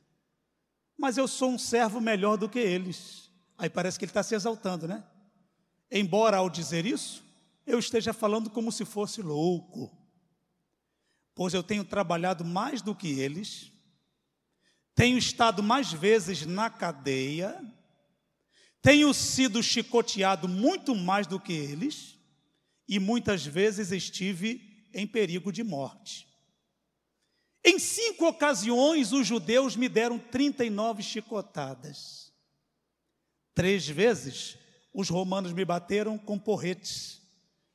mas 0.97 1.19
eu 1.19 1.29
sou 1.29 1.51
um 1.51 1.59
servo 1.59 2.01
melhor 2.01 2.39
do 2.39 2.49
que 2.49 2.59
eles. 2.59 3.31
Aí 3.59 3.69
parece 3.69 3.99
que 3.99 4.07
ele 4.07 4.11
está 4.11 4.23
se 4.23 4.35
exaltando, 4.35 4.89
né? 4.89 5.05
Embora 5.91 6.39
ao 6.39 6.49
dizer 6.49 6.87
isso, 6.87 7.23
eu 7.67 7.79
esteja 7.79 8.15
falando 8.15 8.49
como 8.49 8.73
se 8.73 8.87
fosse 8.87 9.21
louco. 9.21 9.95
pois 11.35 11.53
eu 11.53 11.63
tenho 11.63 11.85
trabalhado 11.85 12.43
mais 12.43 12.81
do 12.81 12.95
que 12.95 13.21
eles, 13.21 13.71
tenho 14.95 15.19
estado 15.19 15.63
mais 15.63 15.93
vezes 15.93 16.47
na 16.47 16.71
cadeia, 16.71 17.63
tenho 18.89 19.13
sido 19.13 19.63
chicoteado 19.63 20.49
muito 20.49 20.95
mais 20.95 21.27
do 21.27 21.39
que 21.39 21.53
eles, 21.53 22.17
e 22.89 22.99
muitas 22.99 23.45
vezes 23.45 23.93
estive 23.93 24.89
em 24.95 25.07
perigo 25.07 25.53
de 25.53 25.63
morte. 25.63 26.27
Em 27.63 27.79
cinco 27.79 28.27
ocasiões, 28.27 29.13
os 29.13 29.27
judeus 29.27 29.77
me 29.77 29.91
deram 29.91 30.19
39 30.19 31.03
chicotadas. 31.03 32.33
Três 33.55 33.87
vezes, 33.87 34.57
os 34.95 35.11
romanos 35.11 35.53
me 35.53 35.67
bateram 35.67 36.17
com 36.17 36.39
porretes. 36.39 37.21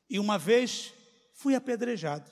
E 0.09 0.17
uma 0.17 0.39
vez, 0.39 0.91
fui 1.35 1.53
apedrejado. 1.53 2.27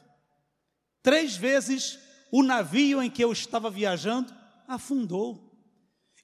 Três 1.04 1.36
vezes, 1.36 2.00
o 2.32 2.42
navio 2.42 3.00
em 3.00 3.12
que 3.12 3.24
eu 3.24 3.32
estava 3.32 3.70
viajando 3.70 4.34
afundou. 4.68 5.56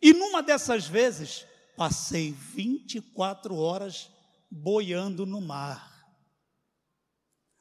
E 0.01 0.11
numa 0.11 0.41
dessas 0.41 0.87
vezes, 0.87 1.45
passei 1.77 2.31
24 2.31 3.55
horas 3.55 4.09
boiando 4.49 5.27
no 5.27 5.39
mar. 5.39 5.95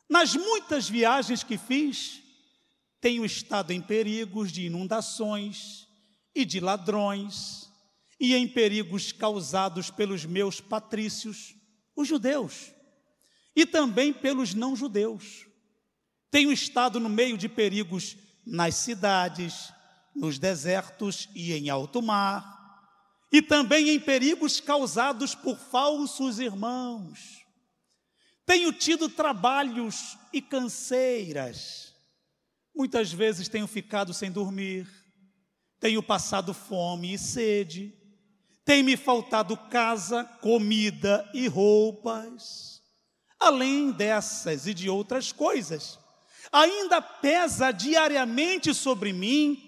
Nas 0.08 0.34
muitas 0.34 0.88
viagens 0.88 1.44
que 1.44 1.58
fiz, 1.58 2.22
tenho 2.98 3.26
estado 3.26 3.72
em 3.72 3.82
perigos 3.82 4.50
de 4.50 4.64
inundações 4.64 5.86
e 6.34 6.46
de 6.46 6.60
ladrões, 6.60 7.70
e 8.18 8.34
em 8.34 8.48
perigos 8.48 9.12
causados 9.12 9.90
pelos 9.90 10.24
meus 10.24 10.62
patrícios, 10.62 11.54
os 11.94 12.08
judeus, 12.08 12.72
e 13.54 13.66
também 13.66 14.14
pelos 14.14 14.54
não-judeus. 14.54 15.46
Tenho 16.30 16.50
estado 16.50 16.98
no 16.98 17.10
meio 17.10 17.36
de 17.36 17.50
perigos 17.50 18.16
nas 18.46 18.76
cidades, 18.76 19.70
nos 20.14 20.38
desertos 20.38 21.28
e 21.34 21.52
em 21.52 21.68
alto 21.68 22.00
mar, 22.00 22.55
e 23.36 23.42
também 23.42 23.90
em 23.90 24.00
perigos 24.00 24.60
causados 24.60 25.34
por 25.34 25.58
falsos 25.58 26.38
irmãos. 26.38 27.44
Tenho 28.46 28.72
tido 28.72 29.10
trabalhos 29.10 30.16
e 30.32 30.40
canseiras. 30.40 31.94
Muitas 32.74 33.12
vezes 33.12 33.46
tenho 33.46 33.66
ficado 33.66 34.14
sem 34.14 34.32
dormir, 34.32 34.88
tenho 35.78 36.02
passado 36.02 36.54
fome 36.54 37.12
e 37.12 37.18
sede, 37.18 37.94
tem 38.64 38.82
me 38.82 38.96
faltado 38.96 39.54
casa, 39.54 40.24
comida 40.40 41.28
e 41.34 41.46
roupas. 41.46 42.80
Além 43.38 43.90
dessas 43.90 44.66
e 44.66 44.72
de 44.72 44.88
outras 44.88 45.30
coisas, 45.30 45.98
ainda 46.50 47.02
pesa 47.02 47.70
diariamente 47.70 48.72
sobre 48.72 49.12
mim 49.12 49.62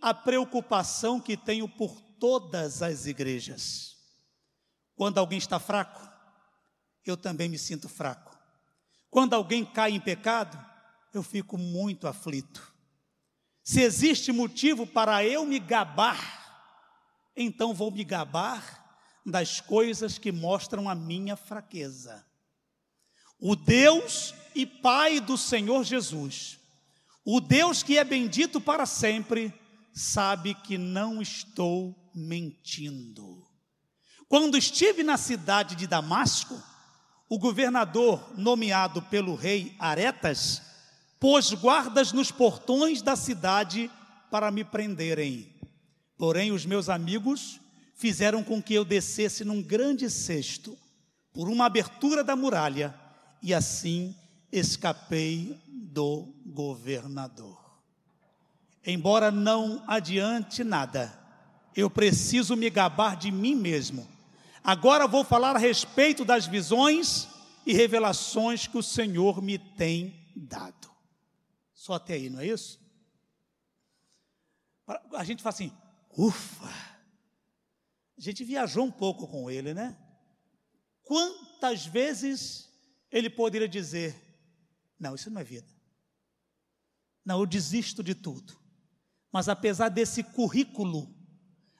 a 0.00 0.12
preocupação 0.12 1.20
que 1.20 1.36
tenho 1.36 1.68
por 1.68 2.01
todas 2.22 2.82
as 2.82 3.06
igrejas. 3.06 3.96
Quando 4.94 5.18
alguém 5.18 5.38
está 5.38 5.58
fraco, 5.58 6.08
eu 7.04 7.16
também 7.16 7.48
me 7.48 7.58
sinto 7.58 7.88
fraco. 7.88 8.38
Quando 9.10 9.34
alguém 9.34 9.64
cai 9.64 9.90
em 9.90 9.98
pecado, 9.98 10.56
eu 11.12 11.20
fico 11.24 11.58
muito 11.58 12.06
aflito. 12.06 12.72
Se 13.64 13.80
existe 13.80 14.30
motivo 14.30 14.86
para 14.86 15.24
eu 15.24 15.44
me 15.44 15.58
gabar, 15.58 17.32
então 17.36 17.74
vou 17.74 17.90
me 17.90 18.04
gabar 18.04 19.18
das 19.26 19.60
coisas 19.60 20.16
que 20.16 20.30
mostram 20.30 20.88
a 20.88 20.94
minha 20.94 21.34
fraqueza. 21.34 22.24
O 23.36 23.56
Deus 23.56 24.32
e 24.54 24.64
Pai 24.64 25.18
do 25.18 25.36
Senhor 25.36 25.82
Jesus, 25.82 26.60
o 27.24 27.40
Deus 27.40 27.82
que 27.82 27.98
é 27.98 28.04
bendito 28.04 28.60
para 28.60 28.86
sempre, 28.86 29.52
sabe 29.92 30.54
que 30.54 30.78
não 30.78 31.20
estou 31.20 31.94
mentindo. 32.14 33.46
Quando 34.28 34.56
estive 34.56 35.02
na 35.02 35.16
cidade 35.16 35.74
de 35.74 35.86
Damasco, 35.86 36.60
o 37.28 37.38
governador 37.38 38.32
nomeado 38.36 39.02
pelo 39.02 39.34
rei 39.34 39.74
Aretas 39.78 40.62
pôs 41.18 41.52
guardas 41.52 42.12
nos 42.12 42.30
portões 42.30 43.00
da 43.00 43.14
cidade 43.14 43.90
para 44.30 44.50
me 44.50 44.64
prenderem. 44.64 45.54
Porém, 46.16 46.52
os 46.52 46.66
meus 46.66 46.88
amigos 46.88 47.60
fizeram 47.94 48.42
com 48.42 48.62
que 48.62 48.74
eu 48.74 48.84
descesse 48.84 49.44
num 49.44 49.62
grande 49.62 50.10
cesto 50.10 50.76
por 51.32 51.48
uma 51.48 51.66
abertura 51.66 52.24
da 52.24 52.34
muralha 52.34 52.94
e 53.42 53.54
assim 53.54 54.14
escapei 54.50 55.58
do 55.68 56.34
governador. 56.44 57.61
Embora 58.84 59.30
não 59.30 59.82
adiante 59.86 60.64
nada, 60.64 61.18
eu 61.74 61.88
preciso 61.88 62.56
me 62.56 62.68
gabar 62.68 63.16
de 63.16 63.30
mim 63.30 63.54
mesmo 63.54 64.12
Agora 64.64 65.08
vou 65.08 65.24
falar 65.24 65.56
a 65.56 65.58
respeito 65.58 66.24
das 66.24 66.46
visões 66.46 67.28
e 67.66 67.72
revelações 67.72 68.66
que 68.66 68.78
o 68.78 68.82
Senhor 68.82 69.42
me 69.42 69.58
tem 69.58 70.32
dado. 70.36 70.90
Só 71.74 71.94
até 71.94 72.14
aí, 72.14 72.30
não 72.30 72.38
é 72.38 72.46
isso? 72.46 72.80
A 75.14 75.24
gente 75.24 75.42
fala 75.42 75.54
assim, 75.54 75.72
ufa! 76.16 76.68
A 78.16 78.20
gente 78.20 78.44
viajou 78.44 78.84
um 78.84 78.90
pouco 78.90 79.26
com 79.26 79.50
ele, 79.50 79.74
né? 79.74 79.96
Quantas 81.02 81.84
vezes 81.84 82.70
ele 83.10 83.28
poderia 83.28 83.68
dizer: 83.68 84.14
Não, 84.96 85.16
isso 85.16 85.28
não 85.28 85.40
é 85.40 85.44
vida. 85.44 85.66
Não, 87.24 87.40
eu 87.40 87.46
desisto 87.46 88.00
de 88.00 88.14
tudo. 88.14 88.56
Mas 89.32 89.48
apesar 89.48 89.88
desse 89.88 90.22
currículo, 90.22 91.08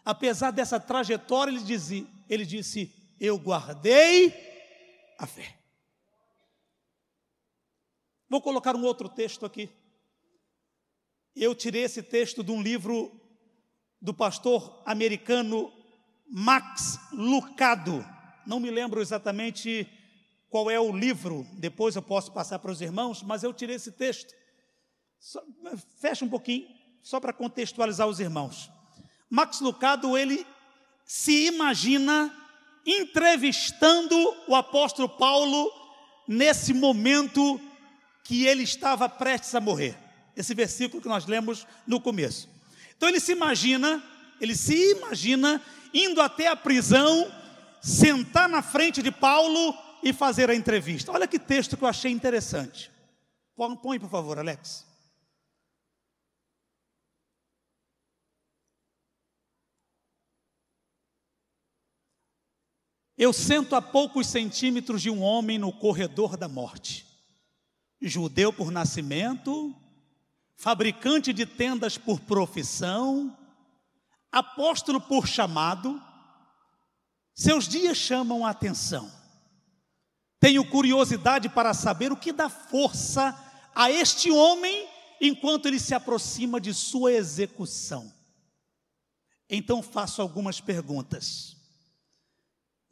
apesar 0.04 0.50
dessa 0.50 0.80
trajetória, 0.80 1.50
ele 1.50 1.62
dizia: 1.62 2.06
ele 2.28 2.46
disse: 2.46 3.14
Eu 3.20 3.38
guardei 3.38 4.34
a 5.18 5.26
fé. 5.26 5.58
Vou 8.28 8.40
colocar 8.40 8.74
um 8.74 8.84
outro 8.84 9.08
texto 9.10 9.44
aqui. 9.44 9.68
Eu 11.36 11.54
tirei 11.54 11.82
esse 11.82 12.02
texto 12.02 12.42
de 12.42 12.50
um 12.50 12.62
livro 12.62 13.12
do 14.00 14.14
pastor 14.14 14.82
americano 14.86 15.70
Max 16.26 16.98
Lucado. 17.12 18.04
Não 18.46 18.58
me 18.58 18.70
lembro 18.70 19.00
exatamente 19.00 19.86
qual 20.48 20.70
é 20.70 20.78
o 20.78 20.94
livro, 20.94 21.46
depois 21.54 21.96
eu 21.96 22.02
posso 22.02 22.32
passar 22.32 22.58
para 22.58 22.70
os 22.70 22.82
irmãos, 22.82 23.22
mas 23.22 23.42
eu 23.42 23.54
tirei 23.54 23.76
esse 23.76 23.92
texto. 23.92 24.34
Só, 25.18 25.42
fecha 26.00 26.24
um 26.24 26.28
pouquinho, 26.28 26.68
só 27.02 27.18
para 27.18 27.32
contextualizar 27.32 28.06
os 28.06 28.20
irmãos. 28.20 28.70
Max 29.28 29.60
Lucado, 29.60 30.16
ele 30.16 30.46
se 31.04 31.46
imagina 31.46 32.34
entrevistando 32.86 34.16
o 34.46 34.54
apóstolo 34.54 35.08
Paulo 35.08 35.70
nesse 36.26 36.72
momento 36.72 37.60
que 38.24 38.46
ele 38.46 38.62
estava 38.62 39.08
prestes 39.08 39.54
a 39.54 39.60
morrer. 39.60 39.96
Esse 40.36 40.54
versículo 40.54 41.02
que 41.02 41.08
nós 41.08 41.26
lemos 41.26 41.66
no 41.86 42.00
começo. 42.00 42.48
Então 42.96 43.08
ele 43.08 43.20
se 43.20 43.32
imagina, 43.32 44.02
ele 44.40 44.54
se 44.54 44.92
imagina 44.92 45.60
indo 45.92 46.20
até 46.20 46.46
a 46.48 46.56
prisão, 46.56 47.30
sentar 47.80 48.48
na 48.48 48.62
frente 48.62 49.02
de 49.02 49.10
Paulo 49.10 49.76
e 50.02 50.12
fazer 50.12 50.50
a 50.50 50.54
entrevista. 50.54 51.12
Olha 51.12 51.26
que 51.26 51.38
texto 51.38 51.76
que 51.76 51.84
eu 51.84 51.88
achei 51.88 52.10
interessante. 52.10 52.90
Põe, 53.56 53.98
por 53.98 54.08
favor, 54.08 54.38
Alex. 54.38 54.86
Eu 63.16 63.32
sento 63.32 63.76
a 63.76 63.82
poucos 63.82 64.26
centímetros 64.26 65.02
de 65.02 65.10
um 65.10 65.22
homem 65.22 65.58
no 65.58 65.72
corredor 65.72 66.36
da 66.36 66.48
morte. 66.48 67.06
Judeu 68.00 68.52
por 68.52 68.70
nascimento, 68.70 69.74
fabricante 70.56 71.32
de 71.32 71.44
tendas 71.44 71.98
por 71.98 72.20
profissão, 72.20 73.36
apóstolo 74.30 75.00
por 75.00 75.26
chamado, 75.26 76.02
seus 77.34 77.68
dias 77.68 77.96
chamam 77.96 78.44
a 78.44 78.50
atenção. 78.50 79.10
Tenho 80.40 80.68
curiosidade 80.68 81.48
para 81.48 81.72
saber 81.74 82.10
o 82.10 82.16
que 82.16 82.32
dá 82.32 82.48
força 82.48 83.38
a 83.74 83.90
este 83.90 84.30
homem 84.30 84.88
enquanto 85.20 85.66
ele 85.66 85.78
se 85.78 85.94
aproxima 85.94 86.60
de 86.60 86.74
sua 86.74 87.12
execução. 87.12 88.12
Então 89.48 89.82
faço 89.82 90.20
algumas 90.20 90.60
perguntas. 90.60 91.61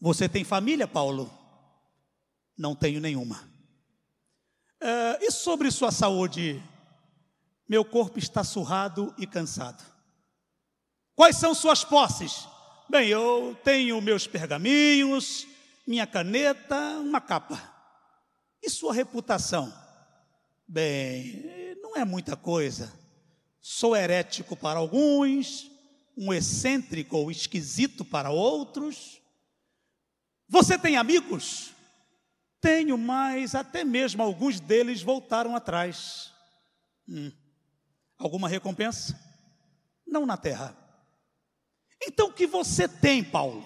Você 0.01 0.29
tem 0.29 0.45
família, 0.45 0.89
Paulo? 0.89 1.31
Não 2.57 2.75
tenho 2.75 3.01
nenhuma. 3.01 3.37
Uh, 4.81 5.21
e 5.21 5.31
sobre 5.31 5.71
sua 5.71 5.93
saúde? 5.93 6.63
Meu 7.69 7.85
corpo 7.85 8.19
está 8.19 8.43
surrado 8.43 9.15
e 9.19 9.27
cansado. 9.27 9.85
Quais 11.15 11.37
são 11.37 11.55
suas 11.55 11.85
posses? 11.85 12.49
Bem, 12.89 13.09
eu 13.09 13.55
tenho 13.63 14.01
meus 14.01 14.27
pergaminhos, 14.27 15.47
minha 15.87 16.07
caneta, 16.07 16.99
uma 16.99 17.21
capa. 17.21 17.63
E 18.63 18.71
sua 18.71 18.95
reputação? 18.95 19.73
Bem, 20.67 21.77
não 21.83 21.95
é 21.95 22.07
muita 22.07 22.37
coisa. 22.37 22.91
Sou 23.61 23.95
herético 23.95 24.57
para 24.57 24.79
alguns, 24.79 25.71
um 26.17 26.33
excêntrico 26.33 27.19
ou 27.19 27.31
esquisito 27.31 28.03
para 28.03 28.31
outros. 28.31 29.20
Você 30.51 30.77
tem 30.77 30.97
amigos? 30.97 31.71
Tenho, 32.61 32.99
mas 32.99 33.55
até 33.55 33.85
mesmo 33.85 34.21
alguns 34.21 34.59
deles 34.59 35.01
voltaram 35.01 35.55
atrás. 35.55 36.33
Hum. 37.09 37.31
Alguma 38.19 38.49
recompensa? 38.49 39.19
Não 40.05 40.27
na 40.27 40.37
terra. 40.37 40.77
Então 42.05 42.29
o 42.29 42.33
que 42.33 42.49
você 42.49 42.89
tem, 42.89 43.23
Paulo? 43.23 43.65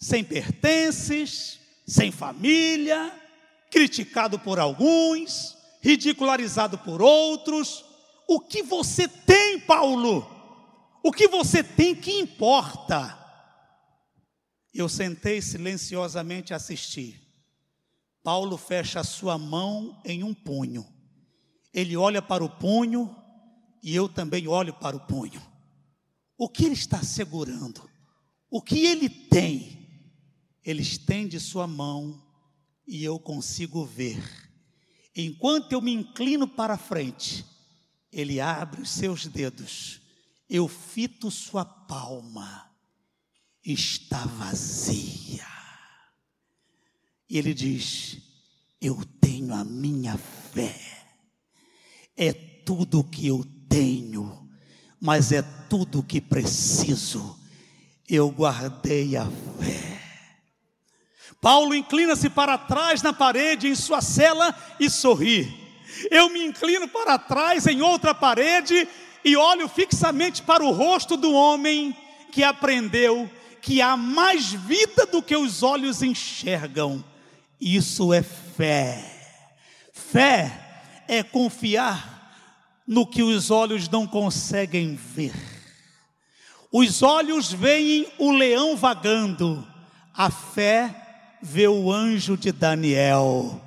Sem 0.00 0.24
pertences, 0.24 1.60
sem 1.86 2.10
família, 2.10 3.12
criticado 3.70 4.38
por 4.38 4.58
alguns, 4.58 5.58
ridicularizado 5.82 6.78
por 6.78 7.02
outros. 7.02 7.84
O 8.26 8.40
que 8.40 8.62
você 8.62 9.06
tem, 9.06 9.60
Paulo? 9.60 10.26
O 11.04 11.12
que 11.12 11.28
você 11.28 11.62
tem 11.62 11.94
que 11.94 12.12
importa? 12.12 13.17
Eu 14.72 14.88
sentei 14.88 15.40
silenciosamente 15.40 16.52
a 16.52 16.56
assistir. 16.56 17.20
Paulo 18.22 18.56
fecha 18.56 19.00
a 19.00 19.04
sua 19.04 19.38
mão 19.38 20.00
em 20.04 20.22
um 20.22 20.34
punho. 20.34 20.86
Ele 21.72 21.96
olha 21.96 22.20
para 22.20 22.44
o 22.44 22.50
punho 22.50 23.14
e 23.82 23.94
eu 23.94 24.08
também 24.08 24.46
olho 24.46 24.74
para 24.74 24.96
o 24.96 25.06
punho. 25.06 25.40
O 26.36 26.48
que 26.48 26.64
ele 26.64 26.74
está 26.74 27.02
segurando? 27.02 27.88
O 28.50 28.62
que 28.62 28.86
ele 28.86 29.08
tem? 29.08 29.78
Ele 30.64 30.82
estende 30.82 31.40
sua 31.40 31.66
mão 31.66 32.22
e 32.86 33.02
eu 33.02 33.18
consigo 33.18 33.84
ver. 33.84 34.22
Enquanto 35.14 35.72
eu 35.72 35.80
me 35.80 35.92
inclino 35.92 36.46
para 36.46 36.78
frente, 36.78 37.44
ele 38.12 38.40
abre 38.40 38.80
os 38.80 38.90
seus 38.90 39.26
dedos, 39.26 40.00
eu 40.48 40.66
fito 40.68 41.30
sua 41.30 41.64
palma, 41.64 42.67
está 43.72 44.24
vazia. 44.24 45.46
E 47.28 47.36
ele 47.36 47.52
diz: 47.52 48.18
Eu 48.80 49.04
tenho 49.20 49.54
a 49.54 49.64
minha 49.64 50.16
fé, 50.16 50.80
é 52.16 52.32
tudo 52.32 53.04
que 53.04 53.26
eu 53.26 53.44
tenho, 53.68 54.48
mas 55.00 55.32
é 55.32 55.42
tudo 55.42 56.02
que 56.02 56.20
preciso. 56.20 57.38
Eu 58.08 58.30
guardei 58.30 59.16
a 59.16 59.26
fé. 59.26 60.00
Paulo 61.42 61.74
inclina-se 61.74 62.30
para 62.30 62.56
trás 62.56 63.02
na 63.02 63.12
parede 63.12 63.68
em 63.68 63.74
sua 63.74 64.00
cela 64.00 64.56
e 64.80 64.88
sorri. 64.88 65.46
Eu 66.10 66.30
me 66.30 66.42
inclino 66.42 66.88
para 66.88 67.18
trás 67.18 67.66
em 67.66 67.82
outra 67.82 68.14
parede 68.14 68.88
e 69.22 69.36
olho 69.36 69.68
fixamente 69.68 70.42
para 70.42 70.64
o 70.64 70.72
rosto 70.72 71.16
do 71.16 71.32
homem 71.32 71.94
que 72.32 72.42
aprendeu 72.42 73.30
que 73.60 73.82
há 73.82 73.96
mais 73.96 74.52
vida 74.52 75.06
do 75.06 75.22
que 75.22 75.36
os 75.36 75.62
olhos 75.62 76.02
enxergam. 76.02 77.04
Isso 77.60 78.12
é 78.12 78.22
fé. 78.22 79.04
Fé 79.92 81.04
é 81.08 81.22
confiar 81.22 82.18
no 82.86 83.06
que 83.06 83.22
os 83.22 83.50
olhos 83.50 83.88
não 83.88 84.06
conseguem 84.06 84.94
ver. 84.94 85.34
Os 86.72 87.02
olhos 87.02 87.52
veem 87.52 88.06
o 88.18 88.30
leão 88.30 88.76
vagando, 88.76 89.66
a 90.14 90.30
fé 90.30 90.94
vê 91.42 91.66
o 91.66 91.90
anjo 91.90 92.36
de 92.36 92.52
Daniel. 92.52 93.60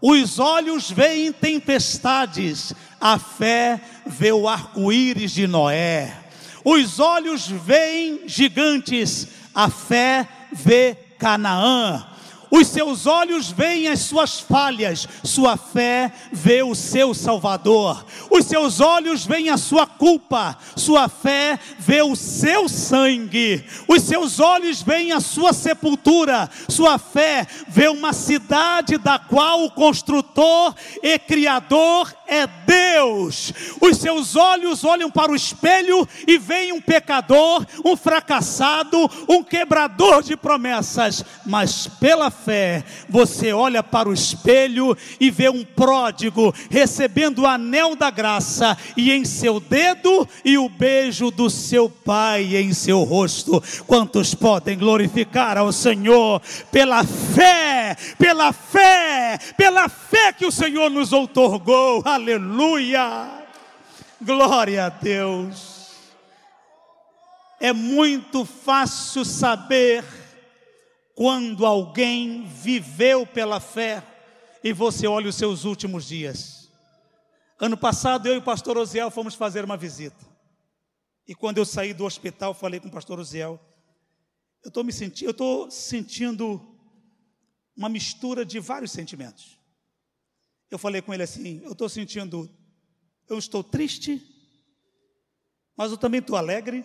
Os 0.00 0.38
olhos 0.38 0.90
veem 0.90 1.32
tempestades, 1.32 2.72
a 3.00 3.18
fé 3.18 3.80
vê 4.06 4.32
o 4.32 4.48
arco-íris 4.48 5.32
de 5.32 5.46
Noé. 5.46 6.25
Os 6.68 6.98
olhos 6.98 7.46
veem 7.46 8.22
gigantes, 8.26 9.28
a 9.54 9.70
fé 9.70 10.26
vê 10.50 10.96
Canaã. 11.16 12.04
Os 12.50 12.66
seus 12.66 13.06
olhos 13.06 13.52
veem 13.52 13.86
as 13.86 14.00
suas 14.00 14.40
falhas, 14.40 15.06
sua 15.22 15.56
fé 15.56 16.12
vê 16.32 16.64
o 16.64 16.74
seu 16.74 17.14
Salvador. 17.14 18.04
Os 18.30 18.46
seus 18.46 18.80
olhos 18.80 19.24
veem 19.24 19.48
a 19.48 19.56
sua 19.56 19.86
culpa, 19.86 20.58
sua 20.74 21.08
fé 21.08 21.56
vê 21.78 22.02
o 22.02 22.16
seu 22.16 22.68
sangue. 22.68 23.64
Os 23.86 24.02
seus 24.02 24.40
olhos 24.40 24.82
veem 24.82 25.12
a 25.12 25.20
sua 25.20 25.52
sepultura, 25.52 26.50
sua 26.68 26.98
fé 26.98 27.46
vê 27.68 27.88
uma 27.88 28.12
cidade 28.12 28.98
da 28.98 29.20
qual 29.20 29.64
o 29.64 29.70
construtor 29.70 30.74
e 31.00 31.16
criador 31.16 32.12
é 32.26 32.46
Deus. 32.46 33.52
Os 33.80 33.98
seus 33.98 34.36
olhos 34.36 34.84
olham 34.84 35.10
para 35.10 35.32
o 35.32 35.36
espelho 35.36 36.06
e 36.26 36.38
veem 36.38 36.72
um 36.72 36.80
pecador, 36.80 37.64
um 37.84 37.96
fracassado, 37.96 39.10
um 39.28 39.42
quebrador 39.42 40.22
de 40.22 40.36
promessas, 40.36 41.24
mas 41.44 41.86
pela 41.86 42.30
fé 42.30 42.84
você 43.08 43.52
olha 43.52 43.82
para 43.82 44.08
o 44.08 44.12
espelho 44.12 44.96
e 45.20 45.30
vê 45.30 45.48
um 45.48 45.64
pródigo 45.64 46.54
recebendo 46.70 47.42
o 47.42 47.46
anel 47.46 47.94
da 47.94 48.10
graça 48.10 48.76
e 48.96 49.12
em 49.12 49.24
seu 49.24 49.60
dedo 49.60 50.28
e 50.44 50.58
o 50.58 50.68
beijo 50.68 51.30
do 51.30 51.48
seu 51.50 51.88
pai 51.88 52.56
em 52.56 52.72
seu 52.72 53.02
rosto. 53.02 53.62
Quantos 53.86 54.34
podem 54.34 54.78
glorificar 54.78 55.58
ao 55.58 55.72
Senhor 55.72 56.40
pela 56.70 57.04
fé, 57.04 57.75
pela 58.18 58.52
fé, 58.52 59.38
pela 59.56 59.88
fé 59.88 60.32
que 60.32 60.46
o 60.46 60.52
Senhor 60.52 60.90
nos 60.90 61.12
outorgou? 61.12 62.02
Aleluia! 62.04 63.46
Glória 64.20 64.86
a 64.86 64.88
Deus. 64.88 65.92
É 67.60 67.72
muito 67.72 68.44
fácil 68.44 69.24
saber 69.24 70.04
quando 71.14 71.64
alguém 71.64 72.44
viveu 72.44 73.26
pela 73.26 73.60
fé 73.60 74.02
e 74.62 74.72
você 74.72 75.06
olha 75.06 75.28
os 75.28 75.36
seus 75.36 75.64
últimos 75.64 76.06
dias. 76.06 76.70
Ano 77.58 77.76
passado 77.76 78.26
eu 78.26 78.34
e 78.34 78.38
o 78.38 78.42
pastor 78.42 78.76
Osiel 78.76 79.10
fomos 79.10 79.34
fazer 79.34 79.64
uma 79.64 79.76
visita. 79.76 80.26
E 81.26 81.34
quando 81.34 81.58
eu 81.58 81.64
saí 81.64 81.94
do 81.94 82.04
hospital, 82.04 82.52
falei 82.52 82.78
com 82.78 82.88
o 82.88 82.92
pastor 82.92 83.18
Osiel, 83.18 83.58
eu 84.62 84.68
estou 84.68 84.84
me 84.84 84.92
sentindo, 84.92 85.28
eu 85.28 85.32
estou 85.32 85.70
sentindo 85.70 86.75
uma 87.76 87.88
mistura 87.88 88.44
de 88.44 88.58
vários 88.58 88.90
sentimentos. 88.90 89.58
Eu 90.70 90.78
falei 90.78 91.02
com 91.02 91.12
ele 91.12 91.22
assim: 91.22 91.60
eu 91.62 91.72
estou 91.72 91.88
sentindo, 91.88 92.50
eu 93.28 93.38
estou 93.38 93.62
triste, 93.62 94.22
mas 95.76 95.90
eu 95.90 95.98
também 95.98 96.20
estou 96.20 96.36
alegre. 96.36 96.84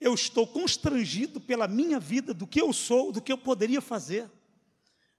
Eu 0.00 0.14
estou 0.14 0.46
constrangido 0.46 1.40
pela 1.40 1.66
minha 1.66 1.98
vida, 1.98 2.32
do 2.32 2.46
que 2.46 2.60
eu 2.60 2.72
sou, 2.72 3.10
do 3.10 3.20
que 3.20 3.32
eu 3.32 3.38
poderia 3.38 3.80
fazer, 3.80 4.30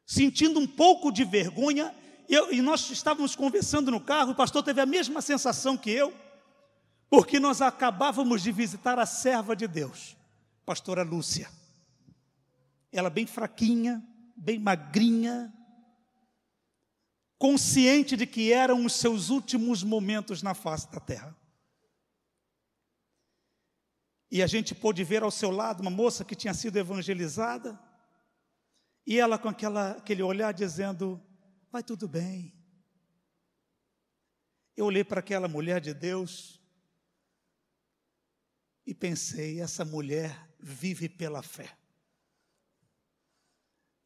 sentindo 0.06 0.58
um 0.58 0.66
pouco 0.66 1.12
de 1.12 1.26
vergonha. 1.26 1.94
Eu, 2.30 2.54
e 2.54 2.62
nós 2.62 2.90
estávamos 2.90 3.36
conversando 3.36 3.92
no 3.92 4.00
carro, 4.00 4.32
o 4.32 4.36
pastor 4.36 4.64
teve 4.64 4.80
a 4.80 4.86
mesma 4.86 5.22
sensação 5.22 5.76
que 5.76 5.90
eu, 5.90 6.14
porque 7.10 7.42
nós 7.42 7.62
acabávamos 7.62 8.42
de 8.42 8.54
visitar 8.54 8.98
a 8.98 9.06
serva 9.06 9.54
de 9.54 9.68
Deus, 9.68 10.16
pastora 10.66 11.04
Lúcia. 11.04 11.50
Ela 12.92 13.10
bem 13.10 13.26
fraquinha, 13.26 14.04
bem 14.36 14.58
magrinha, 14.58 15.54
consciente 17.38 18.18
de 18.18 18.28
que 18.28 18.52
eram 18.52 18.86
os 18.86 18.94
seus 18.94 19.30
últimos 19.30 19.84
momentos 19.84 20.44
na 20.44 20.54
face 20.54 20.92
da 20.92 21.00
terra. 21.00 21.36
E 24.32 24.44
a 24.44 24.48
gente 24.48 24.76
pôde 24.76 25.04
ver 25.04 25.24
ao 25.24 25.32
seu 25.32 25.50
lado 25.50 25.82
uma 25.82 25.90
moça 25.90 26.26
que 26.26 26.36
tinha 26.36 26.54
sido 26.54 26.78
evangelizada, 26.78 27.80
e 29.08 29.20
ela 29.20 29.40
com 29.40 29.50
aquela, 29.50 29.92
aquele 29.92 30.22
olhar 30.22 30.54
dizendo: 30.54 31.20
Vai 31.72 31.82
tudo 31.82 32.08
bem. 32.08 32.54
Eu 34.76 34.86
olhei 34.86 35.04
para 35.04 35.20
aquela 35.20 35.48
mulher 35.48 35.82
de 35.82 35.94
Deus 35.94 36.62
e 38.86 38.94
pensei: 38.94 39.62
essa 39.62 39.84
mulher 39.86 40.50
vive 40.60 41.08
pela 41.10 41.42
fé. 41.42 41.79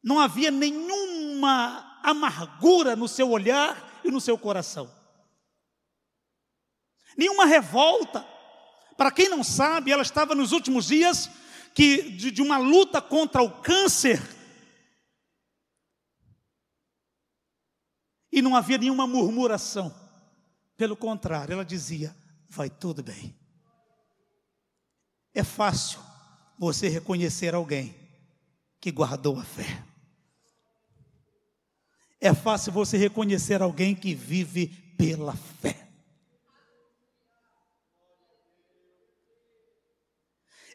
Não 0.04 0.20
havia 0.20 0.50
nenhuma 0.50 1.98
amargura 2.02 2.94
no 2.94 3.08
seu 3.08 3.30
olhar 3.30 4.02
e 4.04 4.10
no 4.10 4.20
seu 4.20 4.36
coração. 4.36 4.92
Nenhuma 7.16 7.46
revolta. 7.46 8.22
Para 8.98 9.10
quem 9.10 9.30
não 9.30 9.42
sabe, 9.42 9.90
ela 9.90 10.02
estava 10.02 10.34
nos 10.34 10.52
últimos 10.52 10.86
dias 10.86 11.30
que, 11.74 12.10
de, 12.10 12.30
de 12.30 12.42
uma 12.42 12.58
luta 12.58 13.00
contra 13.00 13.42
o 13.42 13.50
câncer. 13.62 14.20
E 18.30 18.42
não 18.42 18.54
havia 18.54 18.76
nenhuma 18.76 19.06
murmuração. 19.06 19.94
Pelo 20.76 20.96
contrário, 20.96 21.54
ela 21.54 21.64
dizia: 21.64 22.14
vai 22.46 22.68
tudo 22.68 23.02
bem. 23.02 23.34
É 25.32 25.42
fácil 25.42 25.98
você 26.58 26.88
reconhecer 26.88 27.54
alguém 27.54 27.96
que 28.80 28.92
guardou 28.92 29.40
a 29.40 29.44
fé. 29.44 29.93
É 32.24 32.32
fácil 32.32 32.72
você 32.72 32.96
reconhecer 32.96 33.60
alguém 33.60 33.94
que 33.94 34.14
vive 34.14 34.68
pela 34.96 35.36
fé. 35.60 35.76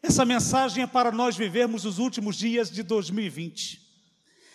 Essa 0.00 0.24
mensagem 0.24 0.84
é 0.84 0.86
para 0.86 1.10
nós 1.10 1.36
vivermos 1.36 1.84
os 1.84 1.98
últimos 1.98 2.36
dias 2.36 2.70
de 2.70 2.84
2020, 2.84 3.80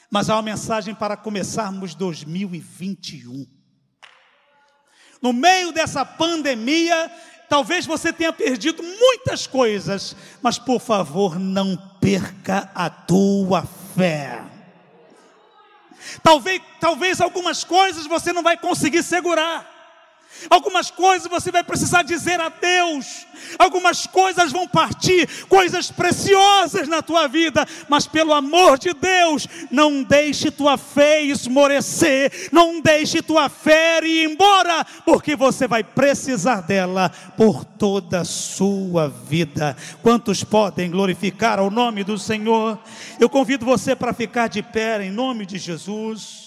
mas 0.09 0.29
é 0.29 0.33
uma 0.33 0.41
mensagem 0.41 0.95
para 0.95 1.17
começarmos 1.17 1.93
2021. 1.95 3.45
No 5.21 5.33
meio 5.33 5.73
dessa 5.73 6.05
pandemia, 6.05 7.11
talvez 7.49 7.85
você 7.85 8.13
tenha 8.13 8.31
perdido 8.31 8.81
muitas 8.81 9.45
coisas, 9.45 10.15
mas 10.41 10.57
por 10.57 10.79
favor, 10.79 11.37
não 11.37 11.75
perca 11.99 12.71
a 12.73 12.89
tua 12.89 13.63
fé. 13.63 14.54
Talvez, 16.21 16.61
talvez 16.79 17.21
algumas 17.21 17.63
coisas 17.63 18.07
você 18.07 18.31
não 18.33 18.43
vai 18.43 18.57
conseguir 18.57 19.03
segurar. 19.03 19.74
Algumas 20.49 20.91
coisas 20.91 21.29
você 21.29 21.51
vai 21.51 21.63
precisar 21.63 22.03
dizer 22.03 22.39
a 22.39 22.49
Deus, 22.49 23.25
algumas 23.57 24.05
coisas 24.05 24.51
vão 24.51 24.67
partir, 24.67 25.27
coisas 25.47 25.91
preciosas 25.91 26.87
na 26.87 27.01
tua 27.01 27.27
vida, 27.27 27.65
mas 27.89 28.07
pelo 28.07 28.33
amor 28.33 28.77
de 28.77 28.93
Deus, 28.93 29.47
não 29.71 30.03
deixe 30.03 30.51
tua 30.51 30.77
fé 30.77 31.21
esmorecer, 31.21 32.49
não 32.51 32.79
deixe 32.81 33.21
tua 33.21 33.49
fé 33.49 33.99
ir 34.03 34.29
embora, 34.29 34.85
porque 35.05 35.35
você 35.35 35.67
vai 35.67 35.83
precisar 35.83 36.61
dela 36.61 37.09
por 37.37 37.63
toda 37.63 38.21
a 38.21 38.25
sua 38.25 39.07
vida. 39.07 39.75
Quantos 40.01 40.43
podem 40.43 40.91
glorificar 40.91 41.59
ao 41.59 41.71
nome 41.71 42.03
do 42.03 42.17
Senhor? 42.17 42.79
Eu 43.19 43.29
convido 43.29 43.65
você 43.65 43.95
para 43.95 44.13
ficar 44.13 44.47
de 44.47 44.61
pé 44.61 45.03
em 45.03 45.11
nome 45.11 45.45
de 45.45 45.57
Jesus. 45.57 46.44